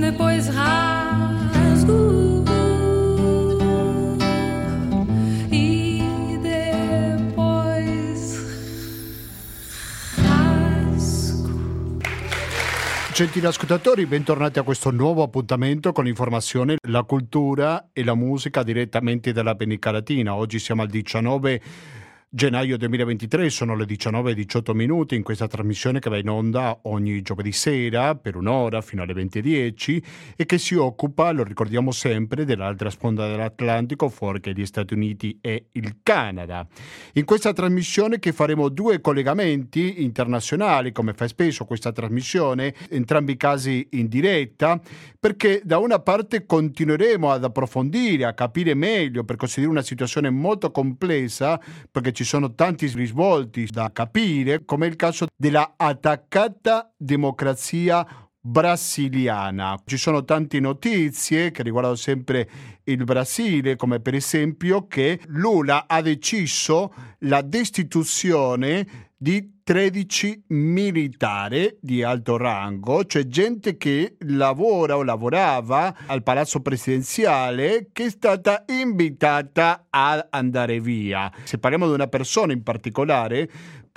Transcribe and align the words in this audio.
depois 0.00 0.48
rasgo 0.52 2.42
e 5.50 6.38
depois 6.42 8.20
rasgo. 10.16 11.98
Gentili 13.12 13.46
ascoltatori, 13.46 14.06
bentornati 14.06 14.58
a 14.58 14.62
questo 14.62 14.90
nuovo 14.90 15.22
appuntamento 15.22 15.92
con 15.92 16.04
l'informazione, 16.04 16.76
la 16.88 17.02
cultura 17.04 17.88
e 17.92 18.04
la 18.04 18.14
musica 18.14 18.62
direttamente 18.62 19.32
dalla 19.32 19.54
Penica 19.54 19.90
Latina. 19.90 20.34
Oggi 20.34 20.58
siamo 20.58 20.82
al 20.82 20.88
19 20.88 21.62
gennaio 22.36 22.76
2023, 22.76 23.48
sono 23.48 23.74
le 23.74 23.86
19.18 23.86 24.74
minuti 24.74 25.14
in 25.14 25.22
questa 25.22 25.48
trasmissione 25.48 26.00
che 26.00 26.10
va 26.10 26.18
in 26.18 26.28
onda 26.28 26.80
ogni 26.82 27.22
giovedì 27.22 27.50
sera 27.50 28.14
per 28.14 28.36
un'ora 28.36 28.82
fino 28.82 29.02
alle 29.02 29.14
20.10 29.14 30.02
e 30.36 30.44
che 30.44 30.58
si 30.58 30.74
occupa, 30.74 31.30
lo 31.30 31.42
ricordiamo 31.44 31.92
sempre, 31.92 32.44
dell'altra 32.44 32.90
sponda 32.90 33.26
dell'Atlantico 33.26 34.10
fuori 34.10 34.40
che 34.40 34.52
gli 34.52 34.66
Stati 34.66 34.92
Uniti 34.92 35.38
e 35.40 35.68
il 35.72 36.00
Canada. 36.02 36.66
In 37.14 37.24
questa 37.24 37.54
trasmissione 37.54 38.18
che 38.18 38.34
faremo 38.34 38.68
due 38.68 39.00
collegamenti 39.00 40.02
internazionali, 40.02 40.92
come 40.92 41.14
fa 41.14 41.26
spesso 41.28 41.64
questa 41.64 41.90
trasmissione, 41.90 42.74
entrambi 42.90 43.32
i 43.32 43.36
casi 43.38 43.88
in 43.92 44.08
diretta, 44.08 44.78
perché 45.18 45.62
da 45.64 45.78
una 45.78 46.00
parte 46.00 46.44
continueremo 46.44 47.30
ad 47.30 47.44
approfondire, 47.44 48.26
a 48.26 48.34
capire 48.34 48.74
meglio, 48.74 49.24
per 49.24 49.36
così 49.36 49.60
dire, 49.60 49.70
una 49.70 49.80
situazione 49.80 50.28
molto 50.28 50.70
complessa, 50.70 51.58
perché 51.90 52.12
ci 52.12 52.24
sono 52.26 52.54
tanti 52.54 52.86
risvolti 52.88 53.66
da 53.70 53.90
capire, 53.92 54.66
come 54.66 54.86
il 54.86 54.96
caso 54.96 55.26
della 55.34 55.74
attaccata 55.76 56.92
democrazia 56.96 58.06
brasiliana. 58.46 59.80
Ci 59.84 59.96
sono 59.96 60.24
tante 60.24 60.60
notizie 60.60 61.50
che 61.50 61.62
riguardano 61.62 61.96
sempre 61.96 62.48
il 62.84 63.02
Brasile, 63.02 63.74
come 63.74 64.00
per 64.00 64.14
esempio 64.14 64.86
che 64.86 65.20
Lula 65.26 65.86
ha 65.88 66.00
deciso 66.00 66.92
la 67.20 67.42
destituzione 67.42 69.10
di 69.16 69.55
13 69.66 70.44
militari 70.50 71.76
di 71.80 72.04
alto 72.04 72.36
rango, 72.36 73.04
cioè 73.04 73.26
gente 73.26 73.76
che 73.76 74.14
lavora 74.20 74.96
o 74.96 75.02
lavorava 75.02 75.92
al 76.06 76.22
palazzo 76.22 76.60
presidenziale 76.60 77.88
che 77.90 78.04
è 78.04 78.10
stata 78.10 78.62
invitata 78.68 79.86
ad 79.90 80.24
andare 80.30 80.78
via. 80.78 81.32
Se 81.42 81.58
parliamo 81.58 81.88
di 81.88 81.94
una 81.94 82.06
persona 82.06 82.52
in 82.52 82.62
particolare, 82.62 83.50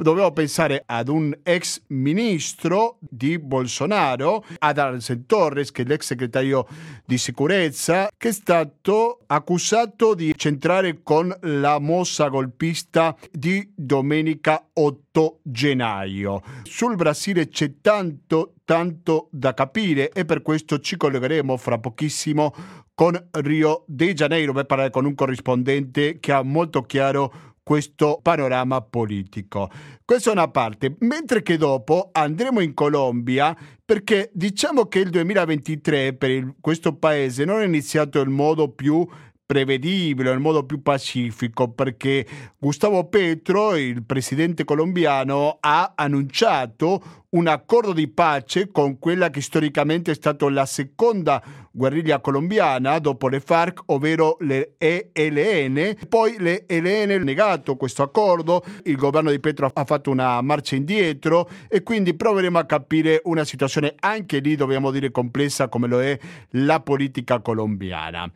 dovevo 0.04 0.32
pensare 0.32 0.84
ad 0.86 1.08
un 1.08 1.38
ex 1.44 1.82
ministro 1.88 2.98
di 3.00 3.40
Bolsonaro, 3.40 4.44
ad 4.58 4.78
Arsen 4.78 5.26
Torres, 5.26 5.72
che 5.72 5.84
è 5.84 5.86
l'ex 5.86 6.06
segretario 6.06 6.66
di 7.06 7.18
sicurezza, 7.18 8.10
che 8.18 8.30
è 8.30 8.32
stato 8.32 9.20
accusato 9.28 10.14
di 10.14 10.34
centrare 10.36 11.02
con 11.04 11.36
la 11.42 11.80
mossa 11.80 12.28
golpista 12.28 13.16
di 13.32 13.72
domenica 13.76 14.70
8 14.74 15.40
gennaio. 15.44 16.42
Sul 16.64 16.96
Brasile 16.96 17.50
c'è 17.50 17.82
tanto, 17.82 18.54
tanto 18.66 19.28
da 19.32 19.54
capire 19.54 20.10
e 20.12 20.26
per 20.26 20.42
questo 20.42 20.80
ci 20.80 20.98
collegheremo 20.98 21.58
fra 21.58 21.80
pochissimo 21.80 22.54
con 23.00 23.18
Rio 23.32 23.86
de 23.88 24.14
Janeiro 24.14 24.52
per 24.52 24.66
parlare 24.66 24.90
con 24.90 25.06
un 25.06 25.16
corrispondente 25.16 26.20
che 26.20 26.34
ha 26.34 26.44
molto 26.44 26.82
chiaro 26.82 27.49
questo 27.70 28.20
panorama 28.24 28.82
politico. 28.82 29.70
Questa 30.04 30.32
è 30.32 30.34
una 30.34 30.48
parte, 30.48 30.96
mentre 31.02 31.44
che 31.44 31.56
dopo 31.56 32.10
andremo 32.12 32.62
in 32.62 32.74
Colombia 32.74 33.56
perché 33.86 34.32
diciamo 34.34 34.88
che 34.88 34.98
il 34.98 35.12
2023 35.12 36.16
per 36.16 36.32
il, 36.32 36.56
questo 36.60 36.96
paese 36.96 37.46
non 37.46 37.62
è 37.62 37.66
iniziato 37.66 38.22
il 38.22 38.30
modo 38.30 38.70
più 38.70 39.08
prevedibile, 39.46 40.32
nel 40.32 40.40
modo 40.40 40.66
più 40.66 40.82
pacifico, 40.82 41.70
perché 41.70 42.26
Gustavo 42.58 43.08
Petro, 43.08 43.76
il 43.76 44.04
presidente 44.04 44.64
colombiano, 44.64 45.58
ha 45.60 45.94
annunciato 45.96 47.19
un 47.32 47.48
accordo 47.48 47.94
di 47.94 48.08
pace 48.08 48.72
con 48.72 48.98
quella 48.98 49.30
che 49.30 49.42
storicamente 49.42 50.12
è 50.12 50.16
stata 50.16 50.50
la 50.50 50.66
seconda 50.66 51.42
guerriglia 51.72 52.20
colombiana 52.20 52.98
dopo 52.98 53.28
le 53.28 53.40
FARC, 53.40 53.84
ovvero 53.88 54.38
le 54.40 54.76
ELN. 54.78 55.96
Poi 56.08 56.38
le 56.40 56.66
ELN 56.66 57.12
hanno 57.12 57.24
negato 57.24 57.76
questo 57.76 58.02
accordo, 58.02 58.64
il 58.86 58.96
governo 58.96 59.30
di 59.30 59.40
Petro 59.40 59.70
ha 59.72 59.86
fatto 59.86 60.10
una 60.10 60.42
marcia 60.42 60.76
indietro 60.76 61.48
e 61.68 61.84
quindi 61.84 62.16
proveremo 62.16 62.58
a 62.58 62.66
capire 62.66 63.22
una 63.26 63.44
situazione 63.44 63.94
anche 64.00 64.40
lì, 64.40 64.56
dobbiamo 64.56 64.90
dire, 64.90 65.12
complessa 65.12 65.68
come 65.68 65.88
lo 65.88 66.02
è 66.02 66.18
la 66.52 66.80
politica 66.80 67.40
colombiana 67.40 68.32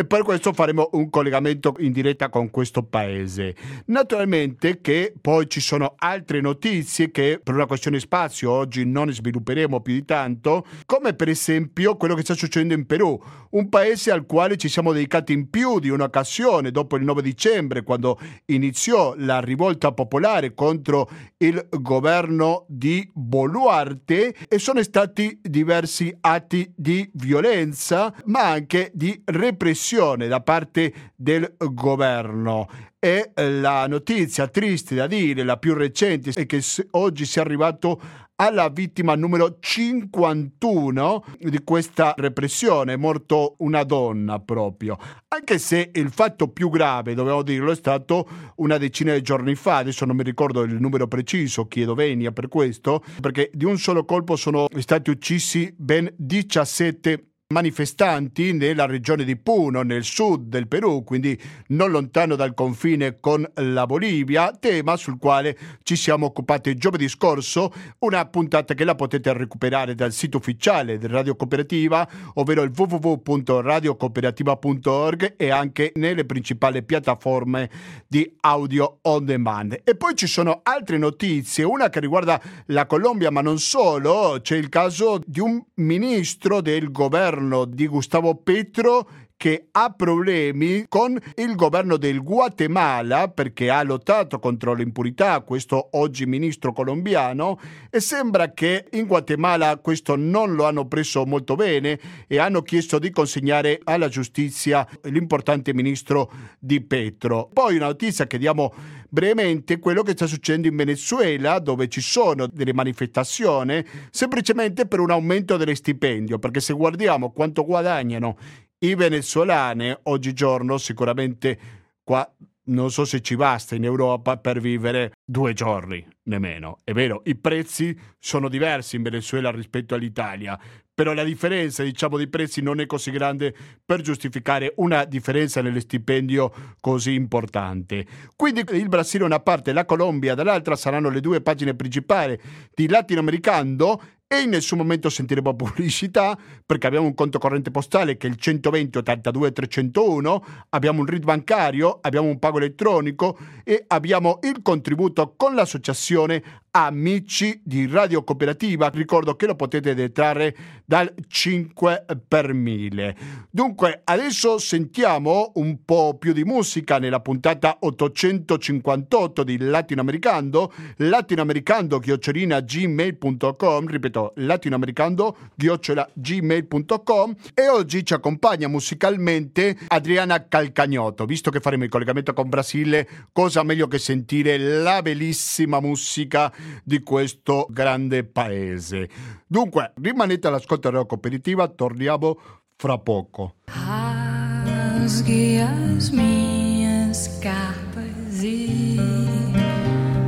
e 0.00 0.06
per 0.06 0.22
questo 0.22 0.54
faremo 0.54 0.88
un 0.92 1.10
collegamento 1.10 1.74
in 1.80 1.92
diretta 1.92 2.30
con 2.30 2.48
questo 2.48 2.82
paese. 2.82 3.54
Naturalmente 3.86 4.80
che 4.80 5.12
poi 5.20 5.46
ci 5.46 5.60
sono 5.60 5.92
altre 5.98 6.40
notizie 6.40 7.10
che 7.10 7.38
per 7.42 7.54
una 7.54 7.66
questione 7.66 8.00
spazio 8.00 8.29
oggi 8.44 8.84
non 8.84 9.12
svilupperemo 9.12 9.80
più 9.80 9.94
di 9.94 10.04
tanto, 10.04 10.66
come 10.86 11.14
per 11.14 11.28
esempio 11.28 11.96
quello 11.96 12.14
che 12.14 12.22
sta 12.22 12.34
succedendo 12.34 12.74
in 12.74 12.86
Perù, 12.86 13.20
un 13.50 13.68
paese 13.68 14.10
al 14.10 14.26
quale 14.26 14.56
ci 14.56 14.68
siamo 14.68 14.92
dedicati 14.92 15.32
in 15.32 15.50
più 15.50 15.78
di 15.78 15.88
un'occasione 15.88 16.70
dopo 16.70 16.96
il 16.96 17.04
9 17.04 17.22
dicembre 17.22 17.82
quando 17.82 18.18
iniziò 18.46 19.14
la 19.16 19.40
rivolta 19.40 19.92
popolare 19.92 20.54
contro 20.54 21.08
il 21.38 21.66
governo 21.70 22.64
di 22.68 23.08
Boluarte 23.12 24.34
e 24.48 24.58
sono 24.58 24.82
stati 24.82 25.38
diversi 25.42 26.14
atti 26.20 26.72
di 26.76 27.08
violenza 27.14 28.14
ma 28.26 28.48
anche 28.50 28.90
di 28.94 29.20
repressione 29.24 30.28
da 30.28 30.40
parte 30.40 31.12
del 31.16 31.54
governo. 31.56 32.68
E 33.02 33.32
la 33.34 33.86
notizia 33.86 34.46
triste 34.48 34.94
da 34.94 35.06
dire, 35.06 35.42
la 35.42 35.56
più 35.56 35.72
recente, 35.72 36.32
è 36.34 36.44
che 36.44 36.62
oggi 36.90 37.24
si 37.24 37.38
è 37.38 37.40
arrivato 37.40 37.98
alla 38.36 38.68
vittima 38.68 39.14
numero 39.14 39.56
51 39.58 41.24
di 41.38 41.64
questa 41.64 42.12
repressione, 42.18 42.92
è 42.92 42.96
morto 42.96 43.54
una 43.60 43.84
donna 43.84 44.38
proprio. 44.38 44.98
Anche 45.28 45.58
se 45.58 45.90
il 45.94 46.10
fatto 46.10 46.48
più 46.48 46.68
grave, 46.68 47.14
dobbiamo 47.14 47.40
dirlo, 47.40 47.72
è 47.72 47.74
stato 47.74 48.28
una 48.56 48.76
decina 48.76 49.14
di 49.14 49.22
giorni 49.22 49.54
fa, 49.54 49.78
adesso 49.78 50.04
non 50.04 50.16
mi 50.16 50.22
ricordo 50.22 50.60
il 50.60 50.74
numero 50.78 51.08
preciso, 51.08 51.68
chiedo 51.68 51.94
venia 51.94 52.32
per 52.32 52.48
questo, 52.48 53.02
perché 53.22 53.50
di 53.54 53.64
un 53.64 53.78
solo 53.78 54.04
colpo 54.04 54.36
sono 54.36 54.66
stati 54.78 55.08
uccisi 55.08 55.74
ben 55.74 56.12
17 56.18 57.29
manifestanti 57.52 58.52
nella 58.52 58.86
regione 58.86 59.24
di 59.24 59.36
Puno, 59.36 59.82
nel 59.82 60.04
sud 60.04 60.46
del 60.46 60.68
Perù, 60.68 61.02
quindi 61.02 61.36
non 61.68 61.90
lontano 61.90 62.36
dal 62.36 62.54
confine 62.54 63.18
con 63.18 63.44
la 63.54 63.86
Bolivia, 63.86 64.52
tema 64.52 64.96
sul 64.96 65.18
quale 65.18 65.58
ci 65.82 65.96
siamo 65.96 66.26
occupati 66.26 66.76
giovedì 66.76 67.08
scorso, 67.08 67.72
una 68.00 68.24
puntata 68.26 68.74
che 68.74 68.84
la 68.84 68.94
potete 68.94 69.32
recuperare 69.32 69.96
dal 69.96 70.12
sito 70.12 70.36
ufficiale 70.36 70.96
di 70.96 71.08
Radio 71.08 71.34
Cooperativa, 71.34 72.08
ovvero 72.34 72.62
il 72.62 72.70
www.radiocooperativa.org 72.72 75.34
e 75.36 75.50
anche 75.50 75.90
nelle 75.96 76.24
principali 76.24 76.84
piattaforme 76.84 77.68
di 78.06 78.32
audio 78.42 78.98
on 79.02 79.24
demand. 79.24 79.80
E 79.82 79.96
poi 79.96 80.14
ci 80.14 80.28
sono 80.28 80.60
altre 80.62 80.98
notizie, 80.98 81.64
una 81.64 81.88
che 81.88 81.98
riguarda 81.98 82.40
la 82.66 82.86
Colombia, 82.86 83.32
ma 83.32 83.40
non 83.40 83.58
solo, 83.58 84.38
c'è 84.40 84.56
il 84.56 84.68
caso 84.68 85.20
di 85.26 85.40
un 85.40 85.60
ministro 85.74 86.60
del 86.60 86.92
governo 86.92 87.38
di 87.64 87.86
Gustavo 87.86 88.34
Petro 88.36 89.08
che 89.40 89.68
ha 89.70 89.88
problemi 89.88 90.84
con 90.86 91.18
il 91.36 91.54
governo 91.54 91.96
del 91.96 92.22
Guatemala 92.22 93.28
perché 93.28 93.70
ha 93.70 93.82
lottato 93.82 94.38
contro 94.38 94.74
l'impurità, 94.74 95.40
questo 95.40 95.88
oggi 95.92 96.26
ministro 96.26 96.74
colombiano, 96.74 97.58
e 97.88 98.00
sembra 98.00 98.52
che 98.52 98.84
in 98.90 99.06
Guatemala 99.06 99.78
questo 99.78 100.14
non 100.14 100.54
lo 100.54 100.66
hanno 100.66 100.86
preso 100.86 101.24
molto 101.24 101.54
bene 101.54 101.98
e 102.26 102.38
hanno 102.38 102.60
chiesto 102.60 102.98
di 102.98 103.08
consegnare 103.08 103.80
alla 103.84 104.08
giustizia 104.08 104.86
l'importante 105.04 105.72
ministro 105.72 106.30
di 106.58 106.82
Petro. 106.82 107.48
Poi 107.50 107.76
una 107.76 107.86
notizia 107.86 108.26
che 108.26 108.36
diamo 108.36 108.74
brevemente 109.08 109.78
quello 109.78 110.02
che 110.02 110.12
sta 110.12 110.26
succedendo 110.26 110.68
in 110.68 110.76
Venezuela 110.76 111.58
dove 111.60 111.88
ci 111.88 112.02
sono 112.02 112.46
delle 112.46 112.74
manifestazioni 112.74 113.82
semplicemente 114.10 114.86
per 114.86 115.00
un 115.00 115.10
aumento 115.10 115.56
dello 115.56 115.74
stipendio 115.74 116.38
perché 116.38 116.60
se 116.60 116.74
guardiamo 116.74 117.32
quanto 117.32 117.64
guadagnano 117.64 118.36
i 118.82 118.94
venezuelani 118.94 119.94
oggigiorno 120.04 120.78
sicuramente 120.78 121.58
qua 122.02 122.30
non 122.62 122.90
so 122.90 123.04
se 123.04 123.20
ci 123.20 123.36
basta 123.36 123.74
in 123.74 123.84
Europa 123.84 124.36
per 124.36 124.60
vivere 124.60 125.12
due 125.24 125.52
giorni, 125.54 126.06
nemmeno. 126.24 126.78
È 126.84 126.92
vero, 126.92 127.22
i 127.24 127.34
prezzi 127.34 127.98
sono 128.18 128.48
diversi 128.48 128.94
in 128.96 129.02
Venezuela 129.02 129.50
rispetto 129.50 129.96
all'Italia, 129.96 130.58
però 130.94 131.12
la 131.12 131.24
differenza, 131.24 131.82
diciamo, 131.82 132.16
di 132.16 132.28
prezzi 132.28 132.62
non 132.62 132.78
è 132.78 132.86
così 132.86 133.10
grande 133.10 133.54
per 133.84 134.02
giustificare 134.02 134.74
una 134.76 135.04
differenza 135.04 135.62
nello 135.62 135.80
stipendio 135.80 136.52
così 136.80 137.14
importante. 137.14 138.06
Quindi 138.36 138.62
il 138.72 138.88
Brasile 138.88 139.20
da 139.20 139.24
una 139.24 139.40
parte 139.40 139.72
la 139.72 139.84
Colombia 139.84 140.34
dall'altra 140.34 140.76
saranno 140.76 141.08
le 141.08 141.20
due 141.20 141.40
pagine 141.40 141.74
principali 141.74 142.38
di 142.72 142.86
Latinoamericano 142.86 144.00
e 144.32 144.42
in 144.42 144.50
nessun 144.50 144.78
momento 144.78 145.10
sentiremo 145.10 145.56
pubblicità 145.56 146.38
perché 146.64 146.86
abbiamo 146.86 147.06
un 147.06 147.14
conto 147.14 147.40
corrente 147.40 147.72
postale 147.72 148.16
che 148.16 148.28
è 148.28 148.30
il 148.30 148.36
120 148.36 148.98
82 148.98 149.50
301, 149.50 150.44
abbiamo 150.68 151.00
un 151.00 151.06
RID 151.06 151.24
bancario, 151.24 151.98
abbiamo 152.00 152.28
un 152.28 152.38
pago 152.38 152.58
elettronico 152.58 153.36
e 153.64 153.82
abbiamo 153.88 154.38
il 154.44 154.62
contributo 154.62 155.34
con 155.36 155.56
l'associazione 155.56 156.60
Amici 156.72 157.60
di 157.64 157.88
Radio 157.88 158.22
Cooperativa. 158.22 158.88
Ricordo 158.90 159.34
che 159.34 159.46
lo 159.46 159.56
potete 159.56 159.92
detrarre 159.94 160.54
dal 160.84 161.12
5 161.26 162.04
per 162.28 162.52
1000. 162.52 163.16
Dunque, 163.50 164.02
adesso 164.04 164.58
sentiamo 164.58 165.50
un 165.56 165.84
po' 165.84 166.16
più 166.16 166.32
di 166.32 166.44
musica 166.44 167.00
nella 167.00 167.18
puntata 167.18 167.78
858 167.80 169.42
di 169.42 169.58
Latinoamericano, 169.58 170.70
latinoamericando-gmail.com, 170.98 173.86
ripeto, 173.88 174.19
latinoamericando-gmail.com 174.34 177.34
e 177.54 177.68
oggi 177.68 178.04
ci 178.04 178.14
accompagna 178.14 178.68
musicalmente 178.68 179.76
Adriana 179.88 180.46
Calcagnotto. 180.46 181.24
Visto 181.24 181.50
che 181.50 181.58
faremo 181.60 181.84
il 181.84 181.90
collegamento 181.90 182.32
con 182.32 182.48
Brasile, 182.48 183.08
cosa 183.32 183.62
meglio 183.62 183.88
che 183.88 183.98
sentire 183.98 184.58
la 184.58 185.02
bellissima 185.02 185.80
musica 185.80 186.52
di 186.82 187.02
questo 187.02 187.66
grande 187.70 188.24
paese. 188.24 189.08
Dunque, 189.46 189.92
rimanete 190.00 190.46
all'ascolto 190.46 190.90
della 190.90 191.04
cooperativa, 191.04 191.68
torniamo 191.68 192.38
fra 192.76 192.98
poco. 192.98 193.56
Rasgue 193.66 195.62
as 195.62 196.10
minhas 196.10 197.38
capas 197.40 198.42
e 198.42 198.96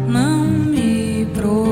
não 0.09 0.49
me 0.49 1.27
procure 1.33 1.72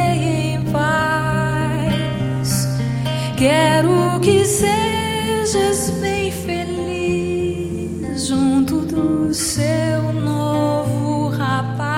Quero 3.41 4.19
que 4.21 4.45
sejas 4.45 5.89
bem 5.99 6.29
feliz 6.31 8.27
junto 8.27 8.85
do 8.85 9.33
seu 9.33 10.13
novo 10.13 11.29
rapaz. 11.35 11.89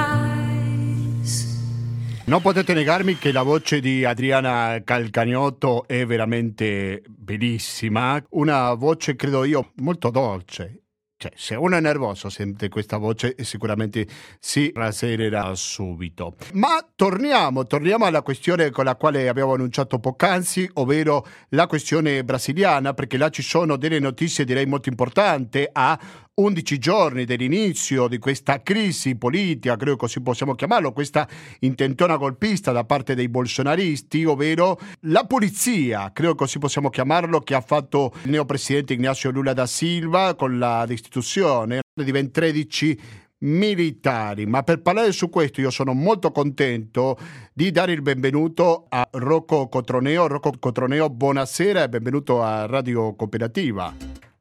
Non 2.27 2.41
potete 2.41 2.73
negarmi 2.73 3.17
che 3.17 3.33
la 3.33 3.43
voce 3.43 3.81
di 3.81 4.05
Adriana 4.05 4.81
Calcagnotto 4.85 5.85
è 5.85 6.05
veramente 6.05 7.03
bellissima, 7.09 8.23
una 8.29 8.73
voce 8.75 9.17
credo 9.17 9.43
io 9.43 9.71
molto 9.81 10.11
dolce. 10.11 10.82
Cioè, 11.23 11.31
se 11.37 11.55
uno 11.55 11.77
è 11.77 11.79
nervoso 11.79 12.27
sente 12.29 12.67
questa 12.67 12.97
voce 12.97 13.33
sicuramente 13.43 14.05
si 14.39 14.73
rassererà 14.75 15.55
subito. 15.55 16.35
Ma 16.51 16.85
torniamo, 16.93 17.65
torniamo 17.65 18.03
alla 18.03 18.21
questione 18.21 18.71
con 18.71 18.83
la 18.83 18.97
quale 18.97 19.29
abbiamo 19.29 19.53
annunciato 19.53 19.99
poc'anzi, 19.99 20.69
ovvero 20.73 21.25
la 21.49 21.65
questione 21.67 22.25
brasiliana, 22.25 22.93
perché 22.93 23.15
là 23.15 23.29
ci 23.29 23.41
sono 23.41 23.77
delle 23.77 23.99
notizie 23.99 24.43
direi 24.43 24.65
molto 24.65 24.89
importanti 24.89 25.65
a 25.71 25.97
11 26.35 26.79
giorni 26.79 27.25
dall'inizio 27.25 28.07
di 28.07 28.17
questa 28.17 28.63
crisi 28.63 29.15
politica, 29.15 29.75
credo 29.75 29.95
così 29.95 30.19
possiamo 30.19 30.55
chiamarlo, 30.55 30.91
questa 30.91 31.27
intentona 31.59 32.17
golpista 32.17 32.71
da 32.71 32.83
parte 32.85 33.13
dei 33.13 33.29
bolsonaristi, 33.29 34.25
ovvero 34.25 34.79
la 35.01 35.25
polizia, 35.25 36.11
credo 36.11 36.33
così 36.33 36.57
possiamo 36.57 36.89
chiamarlo, 36.89 37.39
che 37.41 37.53
ha 37.53 37.61
fatto 37.61 38.13
il 38.23 38.31
neopresidente 38.31 38.93
Ignacio 38.93 39.29
Lula 39.29 39.53
da 39.53 39.67
Silva 39.67 40.33
con 40.33 40.57
la 40.57 40.85
destituzione 40.87 41.81
di 41.93 42.11
ben 42.11 42.31
13 42.31 42.99
militari. 43.41 44.47
Ma 44.47 44.63
per 44.63 44.81
parlare 44.81 45.11
su 45.11 45.29
questo 45.29 45.61
io 45.61 45.69
sono 45.69 45.93
molto 45.93 46.31
contento 46.31 47.15
di 47.53 47.69
dare 47.69 47.91
il 47.91 48.01
benvenuto 48.01 48.87
a 48.89 49.07
Rocco 49.11 49.67
Cotroneo. 49.67 50.25
Rocco 50.25 50.51
Cotroneo, 50.57 51.11
buonasera 51.11 51.83
e 51.83 51.89
benvenuto 51.89 52.41
a 52.41 52.65
Radio 52.65 53.13
Cooperativa. 53.15 54.32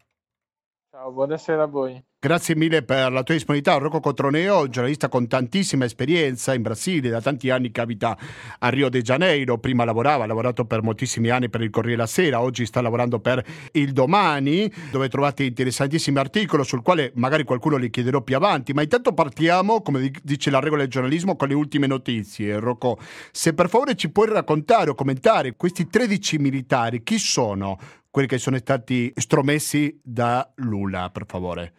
Ciao, 1.02 1.10
buonasera 1.12 1.64
a 1.64 1.66
voi. 1.66 2.04
Grazie 2.24 2.54
mille 2.54 2.84
per 2.84 3.10
la 3.10 3.24
tua 3.24 3.34
disponibilità. 3.34 3.78
Rocco 3.78 3.98
Cotroneo, 3.98 4.68
giornalista 4.68 5.08
con 5.08 5.26
tantissima 5.26 5.86
esperienza 5.86 6.54
in 6.54 6.62
Brasile, 6.62 7.08
da 7.08 7.20
tanti 7.20 7.50
anni 7.50 7.72
che 7.72 7.80
abita 7.80 8.16
a 8.60 8.68
Rio 8.68 8.88
de 8.88 9.02
Janeiro. 9.02 9.58
Prima 9.58 9.82
lavorava, 9.82 10.22
ha 10.22 10.26
lavorato 10.28 10.64
per 10.64 10.84
moltissimi 10.84 11.30
anni 11.30 11.48
per 11.48 11.62
il 11.62 11.70
Corriere 11.70 11.96
della 11.96 12.06
Sera, 12.06 12.40
oggi 12.40 12.64
sta 12.64 12.80
lavorando 12.80 13.18
per 13.18 13.44
il 13.72 13.92
Domani, 13.92 14.72
dove 14.92 15.08
trovate 15.08 15.42
interessantissimi 15.42 16.16
articoli 16.16 16.62
sul 16.64 16.82
quale 16.82 17.10
magari 17.16 17.42
qualcuno 17.42 17.76
li 17.76 17.90
chiederò 17.90 18.20
più 18.20 18.36
avanti. 18.36 18.72
Ma 18.72 18.82
intanto 18.82 19.12
partiamo, 19.14 19.82
come 19.82 20.12
dice 20.22 20.50
la 20.50 20.60
regola 20.60 20.82
del 20.82 20.90
giornalismo, 20.92 21.34
con 21.34 21.48
le 21.48 21.54
ultime 21.54 21.88
notizie. 21.88 22.60
Rocco, 22.60 23.00
se 23.32 23.52
per 23.52 23.68
favore 23.68 23.96
ci 23.96 24.10
puoi 24.10 24.28
raccontare 24.28 24.90
o 24.90 24.94
commentare 24.94 25.56
questi 25.56 25.88
13 25.88 26.38
militari, 26.38 27.02
chi 27.02 27.18
sono 27.18 27.76
quelli 28.08 28.28
che 28.28 28.38
sono 28.38 28.58
stati 28.58 29.12
stromessi 29.16 29.98
da 30.04 30.48
Lula, 30.58 31.10
per 31.10 31.24
favore? 31.26 31.72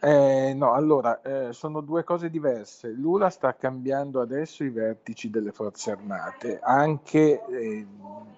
Eh, 0.00 0.52
no, 0.54 0.74
allora, 0.74 1.20
eh, 1.22 1.52
sono 1.52 1.80
due 1.80 2.04
cose 2.04 2.30
diverse. 2.30 2.90
Lula 2.90 3.30
sta 3.30 3.56
cambiando 3.56 4.20
adesso 4.20 4.62
i 4.62 4.70
vertici 4.70 5.28
delle 5.28 5.50
forze 5.50 5.90
armate, 5.90 6.60
anche, 6.62 7.42
eh, 7.50 7.86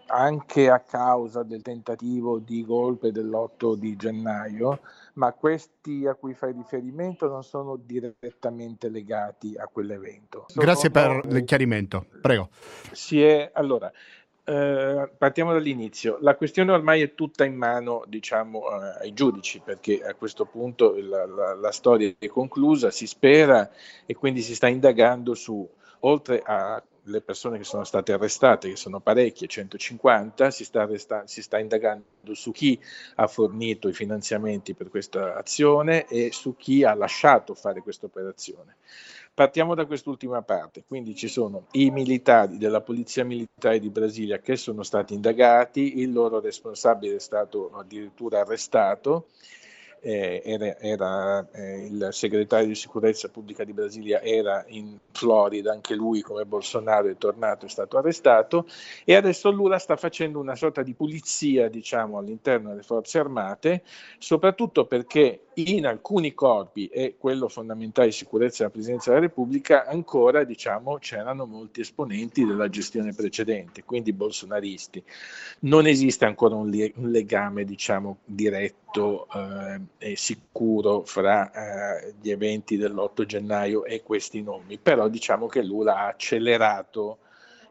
anche 0.06 0.70
a 0.70 0.80
causa 0.80 1.42
del 1.42 1.60
tentativo 1.60 2.38
di 2.38 2.64
golpe 2.64 3.12
dell'8 3.12 3.74
di 3.74 3.94
gennaio, 3.94 4.80
ma 5.14 5.32
questi 5.32 6.06
a 6.06 6.14
cui 6.14 6.32
fai 6.32 6.52
riferimento 6.52 7.28
non 7.28 7.42
sono 7.42 7.76
direttamente 7.76 8.88
legati 8.88 9.54
a 9.58 9.68
quell'evento. 9.70 10.46
Sono, 10.48 10.64
Grazie 10.64 10.90
per 10.90 11.20
il 11.28 11.44
chiarimento, 11.44 12.06
prego. 12.22 12.48
Si 12.92 13.22
è, 13.22 13.50
allora, 13.52 13.92
eh, 14.44 15.10
partiamo 15.16 15.52
dall'inizio. 15.52 16.18
La 16.20 16.34
questione 16.34 16.72
ormai 16.72 17.02
è 17.02 17.14
tutta 17.14 17.44
in 17.44 17.54
mano, 17.54 18.04
diciamo, 18.06 18.62
eh, 18.70 19.04
ai 19.04 19.12
giudici, 19.12 19.60
perché 19.64 20.02
a 20.02 20.14
questo 20.14 20.44
punto 20.46 20.94
la, 20.96 21.26
la, 21.26 21.54
la, 21.54 21.72
storia 21.72 22.12
è 22.18 22.26
conclusa, 22.26 22.90
si 22.90 23.06
spera, 23.06 23.70
e 24.06 24.14
quindi 24.14 24.40
si 24.40 24.54
sta 24.54 24.66
indagando 24.66 25.34
su, 25.34 25.68
oltre 26.00 26.42
alle 26.44 27.20
persone 27.20 27.58
che 27.58 27.64
sono 27.64 27.84
state 27.84 28.12
arrestate, 28.12 28.70
che 28.70 28.76
sono 28.76 29.00
parecchie, 29.00 29.46
150, 29.46 30.50
si 30.50 30.64
sta, 30.64 30.82
arresta- 30.82 31.26
si 31.26 31.42
sta 31.42 31.58
indagando 31.58 32.34
su 32.34 32.50
chi 32.50 32.80
ha 33.16 33.26
fornito 33.26 33.88
i 33.88 33.92
finanziamenti 33.92 34.74
per 34.74 34.88
questa 34.88 35.36
azione 35.36 36.06
e 36.06 36.30
su 36.32 36.56
chi 36.56 36.84
ha 36.84 36.94
lasciato 36.94 37.54
fare 37.54 37.82
questa 37.82 38.06
operazione. 38.06 38.76
Partiamo 39.34 39.74
da 39.74 39.86
quest'ultima 39.86 40.42
parte, 40.42 40.84
quindi 40.86 41.14
ci 41.14 41.28
sono 41.28 41.66
i 41.72 41.90
militari 41.90 42.58
della 42.58 42.82
Polizia 42.82 43.24
Militare 43.24 43.78
di 43.78 43.88
Brasilia 43.88 44.38
che 44.38 44.56
sono 44.56 44.82
stati 44.82 45.14
indagati, 45.14 46.00
il 46.00 46.12
loro 46.12 46.40
responsabile 46.40 47.16
è 47.16 47.20
stato 47.20 47.70
addirittura 47.72 48.40
arrestato, 48.40 49.28
eh, 50.00 50.42
era, 50.44 50.78
era 50.78 51.48
eh, 51.52 51.86
il 51.86 52.08
segretario 52.10 52.66
di 52.66 52.74
sicurezza 52.74 53.28
pubblica 53.28 53.64
di 53.64 53.72
Brasilia 53.72 54.22
era 54.22 54.64
in 54.68 54.98
Florida, 55.12 55.72
anche 55.72 55.94
lui 55.94 56.22
come 56.22 56.44
Bolsonaro 56.44 57.08
è 57.08 57.16
tornato, 57.16 57.66
è 57.66 57.68
stato 57.68 57.98
arrestato 57.98 58.66
e 59.04 59.14
adesso 59.14 59.50
Lula 59.50 59.78
sta 59.78 59.96
facendo 59.96 60.38
una 60.38 60.56
sorta 60.56 60.82
di 60.82 60.94
pulizia 60.94 61.68
diciamo 61.68 62.18
all'interno 62.18 62.70
delle 62.70 62.82
forze 62.82 63.18
armate, 63.18 63.82
soprattutto 64.18 64.86
perché 64.86 65.42
in 65.54 65.86
alcuni 65.86 66.32
corpi 66.32 66.86
e 66.86 67.16
quello 67.18 67.48
fondamentale 67.48 68.08
di 68.08 68.14
sicurezza 68.14 68.58
della 68.58 68.70
Presidenza 68.70 69.10
della 69.10 69.22
Repubblica 69.22 69.86
ancora 69.86 70.44
diciamo 70.44 70.96
c'erano 70.98 71.44
molti 71.44 71.80
esponenti 71.80 72.46
della 72.46 72.68
gestione 72.68 73.12
precedente, 73.12 73.84
quindi 73.84 74.12
bolsonaristi. 74.12 75.02
Non 75.60 75.86
esiste 75.86 76.24
ancora 76.24 76.54
un, 76.54 76.70
le- 76.70 76.92
un 76.96 77.10
legame 77.10 77.64
diciamo 77.64 78.18
diretto 78.24 78.89
eh, 78.98 79.80
e 79.98 80.16
sicuro 80.16 81.02
fra 81.04 81.50
eh, 81.50 82.14
gli 82.20 82.30
eventi 82.30 82.76
dell'8 82.76 83.24
gennaio 83.24 83.84
e 83.84 84.02
questi 84.02 84.42
nomi, 84.42 84.78
però 84.78 85.08
diciamo 85.08 85.46
che 85.46 85.62
Lula 85.62 85.98
ha 85.98 86.06
accelerato 86.08 87.18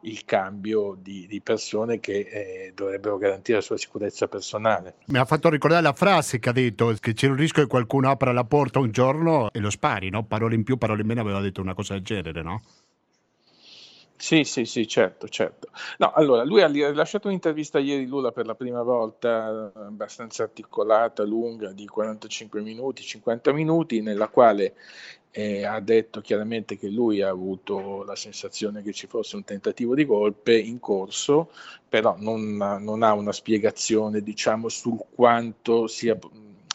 il 0.01 0.23
cambio 0.23 0.97
di, 0.97 1.27
di 1.27 1.41
persone 1.41 1.99
che 1.99 2.19
eh, 2.19 2.71
dovrebbero 2.73 3.17
garantire 3.17 3.57
la 3.57 3.63
sua 3.63 3.77
sicurezza 3.77 4.27
personale. 4.27 4.95
Mi 5.05 5.17
ha 5.17 5.25
fatto 5.25 5.49
ricordare 5.49 5.81
la 5.81 5.93
frase 5.93 6.39
che 6.39 6.49
ha 6.49 6.53
detto 6.53 6.95
che 6.99 7.13
c'è 7.13 7.27
un 7.27 7.35
rischio 7.35 7.63
che 7.63 7.69
qualcuno 7.69 8.09
apra 8.09 8.31
la 8.31 8.45
porta 8.45 8.79
un 8.79 8.91
giorno 8.91 9.51
e 9.51 9.59
lo 9.59 9.69
spari, 9.69 10.09
no? 10.09 10.23
parole 10.23 10.55
in 10.55 10.63
più, 10.63 10.77
parole 10.77 11.01
in 11.01 11.07
meno, 11.07 11.21
aveva 11.21 11.41
detto 11.41 11.61
una 11.61 11.73
cosa 11.73 11.93
del 11.93 12.03
genere, 12.03 12.41
no? 12.41 12.61
Sì, 14.21 14.43
sì, 14.43 14.65
sì, 14.65 14.85
certo, 14.85 15.29
certo. 15.29 15.69
No, 15.97 16.11
allora, 16.11 16.43
lui 16.43 16.61
ha 16.61 16.67
rilasciato 16.67 17.27
un'intervista 17.29 17.79
ieri 17.79 18.05
Lula 18.05 18.31
per 18.33 18.45
la 18.45 18.53
prima 18.53 18.81
volta, 18.83 19.71
abbastanza 19.73 20.43
articolata, 20.43 21.23
lunga, 21.23 21.71
di 21.71 21.87
45 21.87 22.59
minuti, 22.61 23.01
50 23.01 23.53
minuti, 23.53 24.01
nella 24.01 24.27
quale 24.27 24.75
eh, 25.31 25.63
ha 25.63 25.79
detto 25.79 26.19
chiaramente 26.19 26.77
che 26.77 26.89
lui 26.89 27.21
ha 27.21 27.29
avuto 27.29 28.03
la 28.03 28.15
sensazione 28.17 28.81
che 28.83 28.91
ci 28.91 29.07
fosse 29.07 29.37
un 29.37 29.45
tentativo 29.45 29.95
di 29.95 30.03
golpe 30.05 30.57
in 30.57 30.79
corso, 30.81 31.49
però 31.87 32.15
non, 32.19 32.57
non 32.57 33.03
ha 33.03 33.13
una 33.13 33.31
spiegazione, 33.31 34.21
diciamo, 34.21 34.67
sul 34.67 34.97
quanto 35.15 35.87
sia 35.87 36.17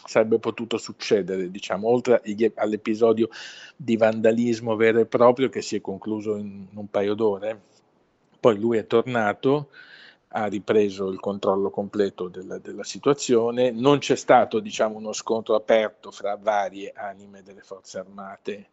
sarebbe 0.05 0.39
potuto 0.39 0.79
succedere, 0.79 1.51
diciamo, 1.51 1.89
oltre 1.89 2.23
all'episodio 2.57 3.29
di 3.77 3.97
vandalismo 3.97 4.77
vero 4.77 5.01
e 5.01 5.07
proprio 5.07 5.49
che 5.49 5.63
si 5.63 5.77
è 5.77 5.81
concluso 5.81 6.37
in 6.37 6.67
un 6.75 6.89
paio 6.89 7.15
d'ore. 7.15 7.61
Poi 8.39 8.59
lui 8.59 8.79
è 8.79 8.87
tornato, 8.87 9.71
ha 10.37 10.47
ripreso 10.47 11.11
il 11.11 11.21
controllo 11.21 11.71
completo 11.71 12.27
della, 12.27 12.59
della 12.59 12.83
situazione, 12.83 13.71
non 13.71 13.99
c'è 13.99 14.17
stato 14.17 14.59
diciamo, 14.59 14.97
uno 14.97 15.13
scontro 15.13 15.55
aperto 15.55 16.11
fra 16.11 16.37
varie 16.37 16.93
anime 16.95 17.43
delle 17.45 17.61
forze 17.61 17.99
armate, 17.99 18.71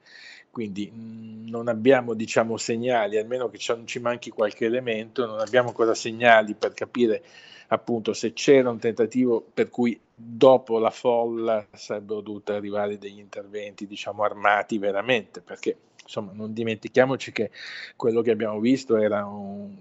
quindi 0.49 0.89
mh, 0.89 1.49
non 1.49 1.67
abbiamo 1.67 2.15
diciamo, 2.15 2.57
segnali, 2.57 3.17
almeno 3.17 3.47
che 3.49 3.59
ci 3.59 3.99
manchi 3.99 4.31
qualche 4.31 4.65
elemento, 4.65 5.27
non 5.27 5.39
abbiamo 5.39 5.67
ancora 5.67 5.93
segnali 5.93 6.55
per 6.55 6.73
capire 6.73 7.23
appunto 7.67 8.13
se 8.13 8.33
c'era 8.33 8.69
un 8.69 8.79
tentativo 8.79 9.45
per 9.53 9.69
cui 9.69 9.97
dopo 10.13 10.79
la 10.79 10.89
folla 10.89 11.65
sarebbero 11.71 12.21
dovuti 12.21 12.51
arrivare 12.51 12.97
degli 12.97 13.19
interventi 13.19 13.87
diciamo 13.87 14.23
armati 14.23 14.77
veramente 14.77 15.39
perché 15.41 15.77
insomma 16.03 16.31
non 16.33 16.51
dimentichiamoci 16.51 17.31
che 17.31 17.49
quello 17.95 18.21
che 18.21 18.31
abbiamo 18.31 18.59
visto 18.59 18.97
era 18.97 19.25
un, 19.25 19.73